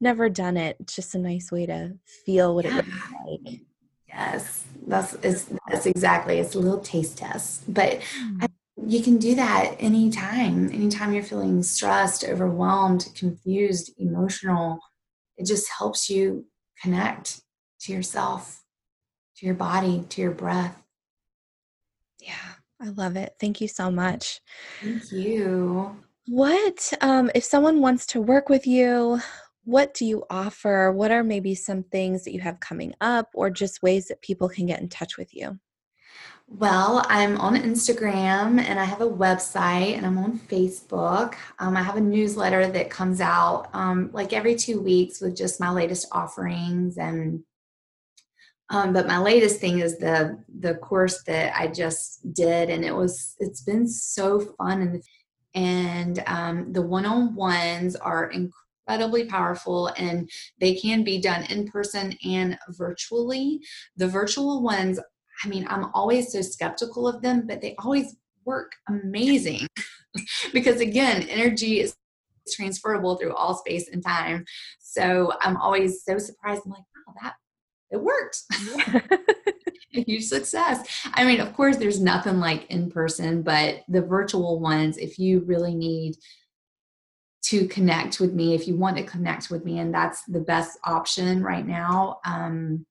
never 0.00 0.28
done 0.28 0.56
it. 0.56 0.76
It's 0.78 0.94
just 0.94 1.14
a 1.14 1.18
nice 1.18 1.50
way 1.50 1.64
to 1.66 1.94
feel 2.26 2.54
what 2.54 2.66
it 2.66 2.74
would 2.74 2.84
be 2.84 2.92
like. 3.26 3.60
Yes, 4.06 4.64
that's 4.86 5.14
it's, 5.22 5.46
that's 5.68 5.86
exactly. 5.86 6.38
It's 6.38 6.54
a 6.54 6.58
little 6.58 6.80
taste 6.80 7.18
test, 7.18 7.72
but 7.72 8.02
hmm. 8.16 8.38
I, 8.42 8.48
you 8.86 9.02
can 9.02 9.16
do 9.16 9.34
that 9.36 9.76
anytime. 9.78 10.70
Anytime 10.70 11.12
you're 11.14 11.22
feeling 11.22 11.62
stressed, 11.62 12.24
overwhelmed, 12.24 13.08
confused, 13.14 13.92
emotional, 13.98 14.78
it 15.36 15.46
just 15.46 15.68
helps 15.78 16.10
you 16.10 16.46
connect 16.82 17.40
to 17.80 17.92
yourself, 17.92 18.64
to 19.36 19.46
your 19.46 19.54
body, 19.54 20.04
to 20.10 20.20
your 20.20 20.30
breath. 20.32 20.76
Yeah, 22.20 22.54
I 22.80 22.88
love 22.90 23.16
it. 23.16 23.34
Thank 23.40 23.60
you 23.60 23.68
so 23.68 23.90
much. 23.90 24.40
Thank 24.82 25.10
you. 25.10 25.96
What, 26.26 26.92
um, 27.00 27.30
if 27.34 27.44
someone 27.44 27.80
wants 27.80 28.06
to 28.08 28.20
work 28.20 28.48
with 28.48 28.66
you, 28.66 29.20
what 29.64 29.94
do 29.94 30.04
you 30.04 30.24
offer? 30.30 30.92
What 30.92 31.10
are 31.10 31.24
maybe 31.24 31.54
some 31.54 31.82
things 31.82 32.24
that 32.24 32.32
you 32.32 32.40
have 32.40 32.60
coming 32.60 32.94
up 33.00 33.30
or 33.34 33.50
just 33.50 33.82
ways 33.82 34.08
that 34.08 34.22
people 34.22 34.48
can 34.48 34.66
get 34.66 34.80
in 34.80 34.88
touch 34.88 35.18
with 35.18 35.34
you? 35.34 35.58
Well, 36.46 37.04
I'm 37.08 37.38
on 37.38 37.56
Instagram 37.56 38.58
and 38.58 38.80
I 38.80 38.84
have 38.84 39.02
a 39.02 39.08
website 39.08 39.96
and 39.96 40.06
I'm 40.06 40.16
on 40.16 40.38
Facebook. 40.38 41.34
Um, 41.58 41.76
I 41.76 41.82
have 41.82 41.96
a 41.96 42.00
newsletter 42.00 42.66
that 42.68 42.88
comes 42.88 43.20
out 43.20 43.68
um, 43.74 44.08
like 44.12 44.32
every 44.32 44.54
two 44.54 44.80
weeks 44.80 45.20
with 45.20 45.36
just 45.36 45.60
my 45.60 45.70
latest 45.70 46.06
offerings 46.10 46.96
and 46.96 47.42
um, 48.70 48.92
but 48.92 49.06
my 49.06 49.18
latest 49.18 49.60
thing 49.60 49.80
is 49.80 49.98
the 49.98 50.38
the 50.60 50.74
course 50.76 51.22
that 51.24 51.58
I 51.58 51.68
just 51.68 52.32
did 52.34 52.70
and 52.70 52.84
it 52.84 52.94
was 52.94 53.36
it's 53.38 53.62
been 53.62 53.86
so 53.86 54.40
fun 54.40 54.82
and 54.82 55.02
and 55.54 56.22
um, 56.26 56.72
the 56.72 56.82
one-on-ones 56.82 57.96
are 57.96 58.30
incredibly 58.30 59.24
powerful 59.24 59.88
and 59.96 60.28
they 60.60 60.74
can 60.74 61.02
be 61.02 61.20
done 61.20 61.44
in 61.44 61.66
person 61.66 62.14
and 62.24 62.58
virtually 62.68 63.60
the 63.96 64.06
virtual 64.06 64.62
ones 64.62 65.00
I 65.44 65.48
mean, 65.48 65.66
I'm 65.68 65.90
always 65.94 66.32
so 66.32 66.42
skeptical 66.42 67.06
of 67.06 67.22
them, 67.22 67.46
but 67.46 67.60
they 67.60 67.74
always 67.78 68.16
work 68.44 68.72
amazing 68.88 69.66
because, 70.52 70.80
again, 70.80 71.22
energy 71.28 71.80
is 71.80 71.96
transferable 72.50 73.16
through 73.16 73.34
all 73.34 73.54
space 73.54 73.88
and 73.92 74.02
time. 74.04 74.44
So 74.80 75.32
I'm 75.40 75.56
always 75.56 76.02
so 76.04 76.18
surprised. 76.18 76.62
I'm 76.64 76.72
like, 76.72 76.82
wow, 77.06 77.14
that 77.22 77.34
it 77.90 78.00
worked. 78.00 78.42
huge 79.90 80.24
success. 80.26 80.86
I 81.14 81.24
mean, 81.24 81.40
of 81.40 81.52
course, 81.54 81.76
there's 81.76 82.00
nothing 82.00 82.38
like 82.38 82.70
in 82.70 82.90
person, 82.90 83.42
but 83.42 83.82
the 83.88 84.02
virtual 84.02 84.60
ones, 84.60 84.98
if 84.98 85.18
you 85.18 85.40
really 85.40 85.74
need 85.74 86.16
to 87.42 87.66
connect 87.68 88.20
with 88.20 88.34
me, 88.34 88.54
if 88.54 88.66
you 88.66 88.76
want 88.76 88.96
to 88.96 89.04
connect 89.04 89.50
with 89.50 89.64
me, 89.64 89.78
and 89.78 89.94
that's 89.94 90.24
the 90.24 90.40
best 90.40 90.78
option 90.84 91.42
right 91.42 91.66
now. 91.66 92.18
Um, 92.24 92.84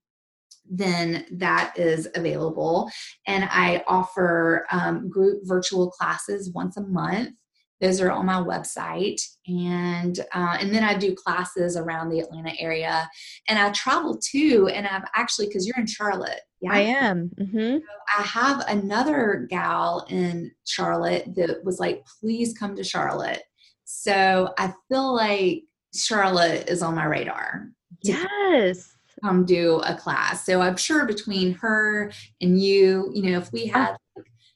then 0.69 1.25
that 1.31 1.73
is 1.77 2.09
available. 2.15 2.89
And 3.25 3.47
I 3.49 3.83
offer 3.87 4.65
um, 4.71 5.09
group 5.09 5.41
virtual 5.43 5.89
classes 5.91 6.51
once 6.51 6.77
a 6.77 6.81
month. 6.81 7.33
Those 7.79 8.01
are 8.01 8.11
on 8.11 8.25
my 8.25 8.41
website, 8.41 9.21
and 9.45 10.19
uh, 10.33 10.57
and 10.59 10.73
then 10.73 10.83
I 10.83 10.97
do 10.97 11.15
classes 11.15 11.77
around 11.77 12.09
the 12.09 12.19
Atlanta 12.19 12.53
area, 12.59 13.09
and 13.47 13.59
I 13.59 13.71
travel 13.71 14.17
too. 14.17 14.69
And 14.73 14.87
I've 14.87 15.05
actually 15.15 15.47
because 15.47 15.67
you're 15.67 15.77
in 15.77 15.85
Charlotte, 15.85 16.41
yeah, 16.59 16.73
I 16.73 16.79
am. 16.79 17.29
Mm-hmm. 17.39 17.77
So 17.77 18.17
I 18.17 18.21
have 18.23 18.65
another 18.67 19.47
gal 19.49 20.05
in 20.09 20.51
Charlotte 20.65 21.35
that 21.35 21.63
was 21.63 21.79
like, 21.79 22.03
"Please 22.19 22.57
come 22.57 22.75
to 22.75 22.83
Charlotte." 22.83 23.43
So 23.85 24.53
I 24.57 24.73
feel 24.89 25.15
like 25.15 25.63
Charlotte 25.93 26.69
is 26.69 26.81
on 26.81 26.95
my 26.95 27.05
radar. 27.05 27.69
Yes 28.03 28.97
come 29.23 29.45
do 29.45 29.81
a 29.85 29.95
class. 29.95 30.45
So 30.45 30.61
I'm 30.61 30.77
sure 30.77 31.05
between 31.05 31.53
her 31.55 32.11
and 32.41 32.61
you, 32.61 33.09
you 33.13 33.23
know, 33.23 33.37
if 33.37 33.51
we 33.51 33.65
had, 33.65 33.95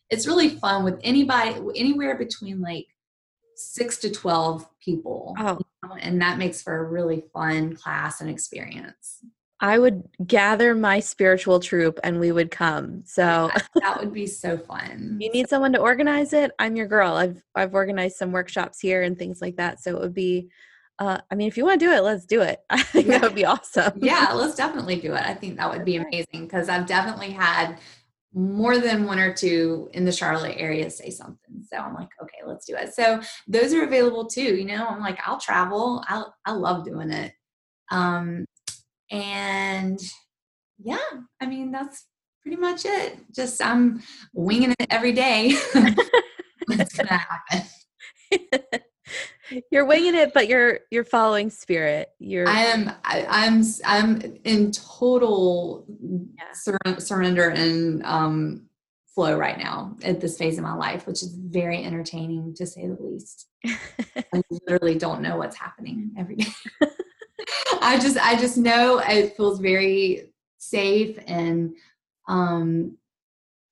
it's 0.09 0.27
really 0.27 0.49
fun 0.49 0.83
with 0.83 0.99
anybody, 1.03 1.55
anywhere 1.75 2.17
between 2.17 2.61
like 2.61 2.87
six 3.63 3.97
to 3.99 4.11
12 4.11 4.67
people. 4.79 5.35
Oh. 5.39 5.59
You 5.59 5.89
know, 5.89 5.95
and 5.95 6.21
that 6.21 6.37
makes 6.37 6.61
for 6.61 6.77
a 6.77 6.83
really 6.83 7.23
fun 7.33 7.75
class 7.75 8.21
and 8.21 8.29
experience. 8.29 9.19
I 9.61 9.77
would 9.77 10.03
gather 10.25 10.73
my 10.73 10.99
spiritual 10.99 11.59
troop 11.59 11.99
and 12.03 12.19
we 12.19 12.31
would 12.31 12.49
come. 12.49 13.03
So 13.05 13.51
yeah, 13.53 13.61
that 13.81 13.99
would 13.99 14.11
be 14.11 14.25
so 14.25 14.57
fun. 14.57 15.17
you 15.21 15.31
need 15.31 15.49
someone 15.49 15.71
to 15.73 15.79
organize 15.79 16.33
it. 16.33 16.51
I'm 16.57 16.75
your 16.75 16.87
girl. 16.87 17.13
I've 17.13 17.41
I've 17.53 17.75
organized 17.75 18.17
some 18.17 18.31
workshops 18.31 18.79
here 18.79 19.03
and 19.03 19.17
things 19.17 19.39
like 19.39 19.57
that. 19.57 19.81
So 19.81 19.95
it 19.95 19.99
would 19.99 20.15
be 20.15 20.49
uh, 20.99 21.19
I 21.31 21.35
mean, 21.35 21.47
if 21.47 21.57
you 21.57 21.65
want 21.65 21.79
to 21.79 21.85
do 21.85 21.91
it, 21.91 22.03
let's 22.03 22.25
do 22.25 22.41
it. 22.41 22.59
I 22.69 22.81
think 22.83 23.07
yeah. 23.07 23.13
that 23.13 23.21
would 23.23 23.35
be 23.35 23.45
awesome. 23.45 23.93
yeah, 24.01 24.33
let's 24.33 24.55
definitely 24.55 24.97
do 24.97 25.13
it. 25.13 25.23
I 25.23 25.33
think 25.33 25.57
that 25.57 25.69
would 25.69 25.85
be 25.85 25.95
amazing 25.95 26.45
because 26.45 26.69
I've 26.69 26.85
definitely 26.85 27.31
had 27.31 27.79
more 28.33 28.77
than 28.79 29.05
one 29.05 29.19
or 29.19 29.33
two 29.33 29.89
in 29.93 30.05
the 30.05 30.11
Charlotte 30.11 30.55
area 30.57 30.89
say 30.89 31.09
something. 31.09 31.63
So 31.69 31.77
I'm 31.77 31.93
like, 31.93 32.09
okay, 32.23 32.37
let's 32.45 32.65
do 32.65 32.75
it. 32.75 32.93
So 32.93 33.21
those 33.47 33.73
are 33.73 33.83
available 33.83 34.25
too. 34.25 34.55
You 34.55 34.65
know, 34.65 34.87
I'm 34.87 35.01
like, 35.01 35.19
I'll 35.25 35.39
travel. 35.39 36.03
I 36.07 36.23
I 36.45 36.51
love 36.53 36.85
doing 36.85 37.11
it. 37.11 37.33
Um, 37.91 38.45
and 39.09 39.99
yeah, 40.79 40.97
I 41.41 41.45
mean 41.45 41.71
that's 41.71 42.05
pretty 42.41 42.57
much 42.57 42.85
it. 42.85 43.17
Just 43.35 43.63
I'm 43.63 44.01
winging 44.33 44.73
it 44.79 44.87
every 44.89 45.13
day. 45.13 45.53
What's 46.67 46.95
gonna 46.95 47.17
happen? 47.17 47.63
you're 49.71 49.85
winging 49.85 50.15
it 50.15 50.33
but 50.33 50.47
you're 50.47 50.79
you're 50.89 51.03
following 51.03 51.49
spirit. 51.49 52.09
You're 52.19 52.47
i 52.47 52.59
am 52.59 52.91
I, 53.03 53.19
am 53.19 53.63
i'm 53.85 54.21
i'm 54.23 54.37
in 54.43 54.71
total 54.71 55.85
yeah. 56.37 56.53
sur- 56.53 56.99
surrender 56.99 57.49
and 57.49 58.03
um 58.05 58.67
flow 59.13 59.37
right 59.37 59.57
now 59.57 59.95
at 60.03 60.21
this 60.21 60.37
phase 60.37 60.57
of 60.57 60.63
my 60.63 60.73
life 60.73 61.05
which 61.05 61.21
is 61.21 61.33
very 61.35 61.83
entertaining 61.83 62.53
to 62.55 62.65
say 62.65 62.87
the 62.87 62.97
least. 62.99 63.47
I 64.33 64.41
literally 64.49 64.97
don't 64.97 65.21
know 65.21 65.37
what's 65.37 65.57
happening 65.57 66.11
every 66.17 66.37
day. 66.37 66.51
I 67.81 67.99
just 67.99 68.17
i 68.17 68.35
just 68.35 68.57
know 68.57 68.99
it 68.99 69.35
feels 69.35 69.59
very 69.59 70.31
safe 70.57 71.17
and 71.27 71.73
um 72.27 72.97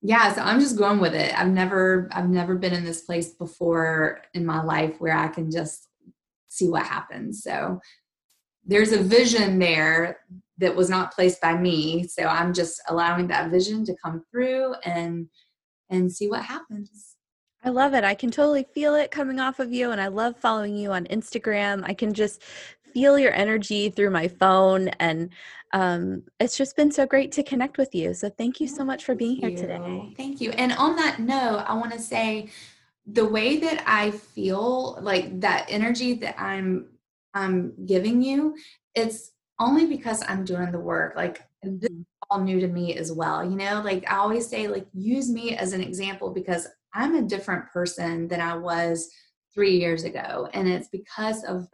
yeah 0.02 0.34
so 0.34 0.42
i'm 0.42 0.60
just 0.60 0.78
going 0.78 1.00
with 1.00 1.14
it 1.14 1.38
i've 1.38 1.50
never 1.50 2.10
i've 2.14 2.30
never 2.30 2.56
been 2.56 2.74
in 2.74 2.86
this 2.86 3.02
place 3.02 3.34
before 3.34 4.22
in 4.34 4.46
my 4.46 4.62
life 4.62 4.96
where 5.00 5.16
i 5.16 5.28
can 5.28 5.52
just 5.52 5.88
see 6.48 6.70
what 6.70 6.86
happens 6.86 7.44
so 7.44 7.80
there's 8.66 8.92
a 8.92 9.02
vision 9.02 9.60
there 9.60 10.20
that 10.58 10.76
was 10.76 10.90
not 10.90 11.14
placed 11.14 11.42
by 11.42 11.56
me 11.56 12.08
so 12.08 12.24
i'm 12.24 12.54
just 12.54 12.82
allowing 12.90 13.28
that 13.28 13.52
vision 13.52 13.84
to 13.86 13.96
come 14.04 14.24
through 14.32 14.74
and 14.86 15.28
and 15.90 16.12
see 16.12 16.30
what 16.30 16.44
happens 16.44 17.16
I 17.62 17.70
love 17.70 17.94
it. 17.94 18.06
I 18.06 18.16
can 18.16 18.32
totally 18.32 18.66
feel 18.74 18.96
it 18.96 19.12
coming 19.12 19.40
off 19.40 19.60
of 19.60 19.74
you. 19.74 19.92
And 19.92 20.00
I 20.00 20.08
love 20.08 20.38
following 20.38 20.78
you 20.78 20.92
on 20.94 21.06
Instagram. 21.08 21.84
I 21.84 21.94
can 21.94 22.14
just 22.14 22.42
feel 22.94 23.18
your 23.18 23.34
energy 23.34 23.90
through 23.90 24.10
my 24.10 24.28
phone. 24.28 24.90
And 25.00 25.30
um, 25.74 26.24
it's 26.40 26.58
just 26.58 26.76
been 26.76 26.92
so 26.92 27.06
great 27.06 27.32
to 27.34 27.44
connect 27.44 27.78
with 27.78 27.94
you. 27.94 28.14
So 28.14 28.30
thank 28.30 28.60
you 28.60 28.68
so 28.68 28.84
much 28.84 29.06
for 29.06 29.16
being 29.16 29.36
here 29.36 29.52
today. 29.52 30.14
Thank 30.18 30.42
you. 30.42 30.52
And 30.52 30.74
on 30.74 30.96
that 30.96 31.20
note, 31.20 31.64
I 31.68 31.74
want 31.76 31.94
to 31.94 32.00
say 32.00 32.50
the 33.06 33.26
way 33.26 33.58
that 33.58 33.84
I 33.86 34.12
feel 34.12 35.00
like 35.02 35.40
that 35.42 35.66
energy 35.70 36.14
that 36.16 36.40
I'm 36.40 36.88
I'm 37.34 37.74
giving 37.86 38.22
you, 38.22 38.56
it's 38.96 39.32
only 39.60 39.86
because 39.86 40.24
I'm 40.28 40.46
doing 40.46 40.72
the 40.72 40.80
work. 40.80 41.16
Like 41.16 41.44
this 41.64 41.92
is 41.92 42.06
all 42.30 42.42
new 42.42 42.60
to 42.60 42.68
me 42.68 42.96
as 42.96 43.12
well. 43.12 43.44
You 43.44 43.56
know, 43.56 43.82
like 43.84 44.10
I 44.12 44.18
always 44.18 44.48
say, 44.48 44.68
like 44.68 44.88
use 44.94 45.30
me 45.30 45.56
as 45.56 45.74
an 45.74 45.82
example 45.82 46.32
because 46.32 46.68
I'm 46.94 47.16
a 47.16 47.22
different 47.22 47.70
person 47.72 48.28
than 48.28 48.42
I 48.42 48.56
was 48.56 49.10
three 49.54 49.78
years 49.78 50.04
ago. 50.04 50.50
And 50.54 50.68
it's 50.68 50.88
because 50.88 51.44
of 51.44 51.68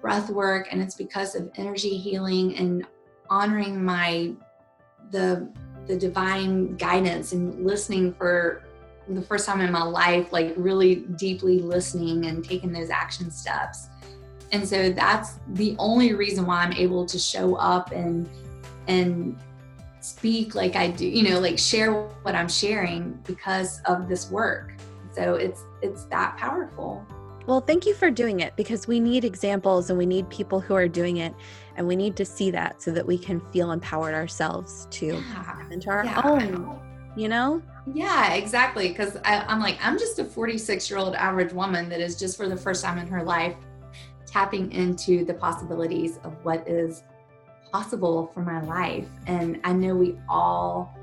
breath 0.00 0.30
work 0.30 0.68
and 0.70 0.82
it's 0.82 0.94
because 0.94 1.34
of 1.34 1.50
energy 1.56 1.96
healing 1.96 2.56
and 2.56 2.86
honoring 3.28 3.84
my 3.84 4.32
the 5.10 5.50
the 5.86 5.96
divine 5.96 6.76
guidance 6.76 7.32
and 7.32 7.64
listening 7.64 8.12
for 8.12 8.62
the 9.08 9.22
first 9.22 9.46
time 9.46 9.60
in 9.60 9.70
my 9.70 9.82
life 9.82 10.32
like 10.32 10.52
really 10.56 10.96
deeply 11.16 11.60
listening 11.60 12.26
and 12.26 12.44
taking 12.44 12.72
those 12.72 12.90
action 12.90 13.30
steps. 13.30 13.88
And 14.52 14.66
so 14.66 14.90
that's 14.90 15.38
the 15.54 15.76
only 15.78 16.14
reason 16.14 16.46
why 16.46 16.62
i'm 16.62 16.72
able 16.72 17.04
to 17.06 17.18
show 17.18 17.56
up 17.56 17.92
and 17.92 18.28
and 18.88 19.38
speak 20.00 20.54
like 20.54 20.76
i 20.76 20.86
do 20.88 21.06
you 21.06 21.28
know 21.28 21.40
like 21.40 21.58
share 21.58 21.92
what 22.22 22.36
i'm 22.36 22.48
sharing 22.48 23.12
because 23.24 23.80
of 23.86 24.08
this 24.08 24.30
work. 24.30 24.72
So 25.12 25.34
it's 25.34 25.64
it's 25.82 26.04
that 26.06 26.36
powerful 26.36 27.04
well, 27.46 27.60
thank 27.60 27.86
you 27.86 27.94
for 27.94 28.10
doing 28.10 28.40
it 28.40 28.54
because 28.56 28.88
we 28.88 28.98
need 28.98 29.24
examples 29.24 29.90
and 29.90 29.98
we 29.98 30.06
need 30.06 30.28
people 30.30 30.60
who 30.60 30.74
are 30.74 30.88
doing 30.88 31.18
it 31.18 31.34
and 31.76 31.86
we 31.86 31.94
need 31.94 32.16
to 32.16 32.24
see 32.24 32.50
that 32.50 32.82
so 32.82 32.90
that 32.90 33.06
we 33.06 33.16
can 33.16 33.40
feel 33.52 33.72
empowered 33.72 34.14
ourselves 34.14 34.88
to 34.90 35.06
yeah. 35.06 35.68
into 35.70 35.88
our 35.88 36.04
yeah. 36.04 36.22
own, 36.24 36.80
you 37.16 37.28
know? 37.28 37.62
Yeah, 37.92 38.32
exactly. 38.32 38.88
Because 38.88 39.16
I'm 39.24 39.60
like, 39.60 39.78
I'm 39.80 39.98
just 39.98 40.18
a 40.18 40.24
46 40.24 40.90
year 40.90 40.98
old 40.98 41.14
average 41.14 41.52
woman 41.52 41.88
that 41.88 42.00
is 42.00 42.18
just 42.18 42.36
for 42.36 42.48
the 42.48 42.56
first 42.56 42.84
time 42.84 42.98
in 42.98 43.06
her 43.06 43.22
life 43.22 43.54
tapping 44.26 44.72
into 44.72 45.24
the 45.24 45.34
possibilities 45.34 46.18
of 46.24 46.32
what 46.44 46.66
is 46.68 47.04
possible 47.70 48.30
for 48.34 48.40
my 48.40 48.60
life. 48.62 49.08
And 49.26 49.60
I 49.62 49.72
know 49.72 49.94
we 49.94 50.18
all 50.28 50.94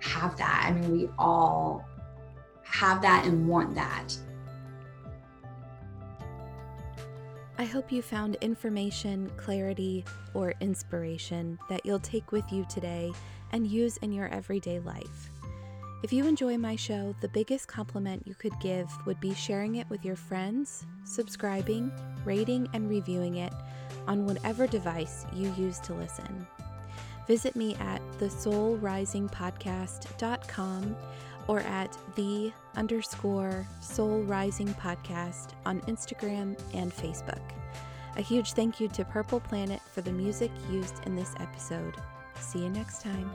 have 0.00 0.36
that. 0.36 0.66
I 0.68 0.72
mean, 0.72 0.92
we 0.92 1.08
all 1.18 1.86
have 2.64 3.00
that 3.02 3.24
and 3.24 3.48
want 3.48 3.74
that. 3.74 4.14
I 7.60 7.64
hope 7.64 7.92
you 7.92 8.00
found 8.00 8.36
information, 8.36 9.30
clarity, 9.36 10.06
or 10.32 10.54
inspiration 10.62 11.58
that 11.68 11.84
you'll 11.84 12.00
take 12.00 12.32
with 12.32 12.50
you 12.50 12.64
today 12.70 13.12
and 13.52 13.66
use 13.66 13.98
in 13.98 14.12
your 14.12 14.28
everyday 14.28 14.78
life. 14.78 15.30
If 16.02 16.10
you 16.10 16.26
enjoy 16.26 16.56
my 16.56 16.74
show, 16.74 17.14
the 17.20 17.28
biggest 17.28 17.68
compliment 17.68 18.26
you 18.26 18.34
could 18.34 18.58
give 18.62 18.88
would 19.04 19.20
be 19.20 19.34
sharing 19.34 19.74
it 19.74 19.90
with 19.90 20.06
your 20.06 20.16
friends, 20.16 20.86
subscribing, 21.04 21.92
rating, 22.24 22.66
and 22.72 22.88
reviewing 22.88 23.36
it 23.36 23.52
on 24.08 24.24
whatever 24.24 24.66
device 24.66 25.26
you 25.34 25.52
use 25.58 25.80
to 25.80 25.92
listen. 25.92 26.46
Visit 27.26 27.56
me 27.56 27.74
at 27.74 28.00
thesoulrisingpodcast.com 28.12 30.96
or 31.48 31.60
at 31.60 31.96
the 32.16 32.52
underscore 32.76 33.66
soul 33.80 34.22
rising 34.22 34.68
podcast 34.74 35.50
on 35.66 35.80
Instagram 35.82 36.58
and 36.74 36.92
Facebook. 36.92 37.42
A 38.16 38.22
huge 38.22 38.52
thank 38.52 38.80
you 38.80 38.88
to 38.88 39.04
Purple 39.04 39.40
Planet 39.40 39.80
for 39.92 40.00
the 40.00 40.12
music 40.12 40.50
used 40.70 41.04
in 41.06 41.14
this 41.14 41.34
episode. 41.38 41.94
See 42.40 42.60
you 42.60 42.70
next 42.70 43.02
time. 43.02 43.30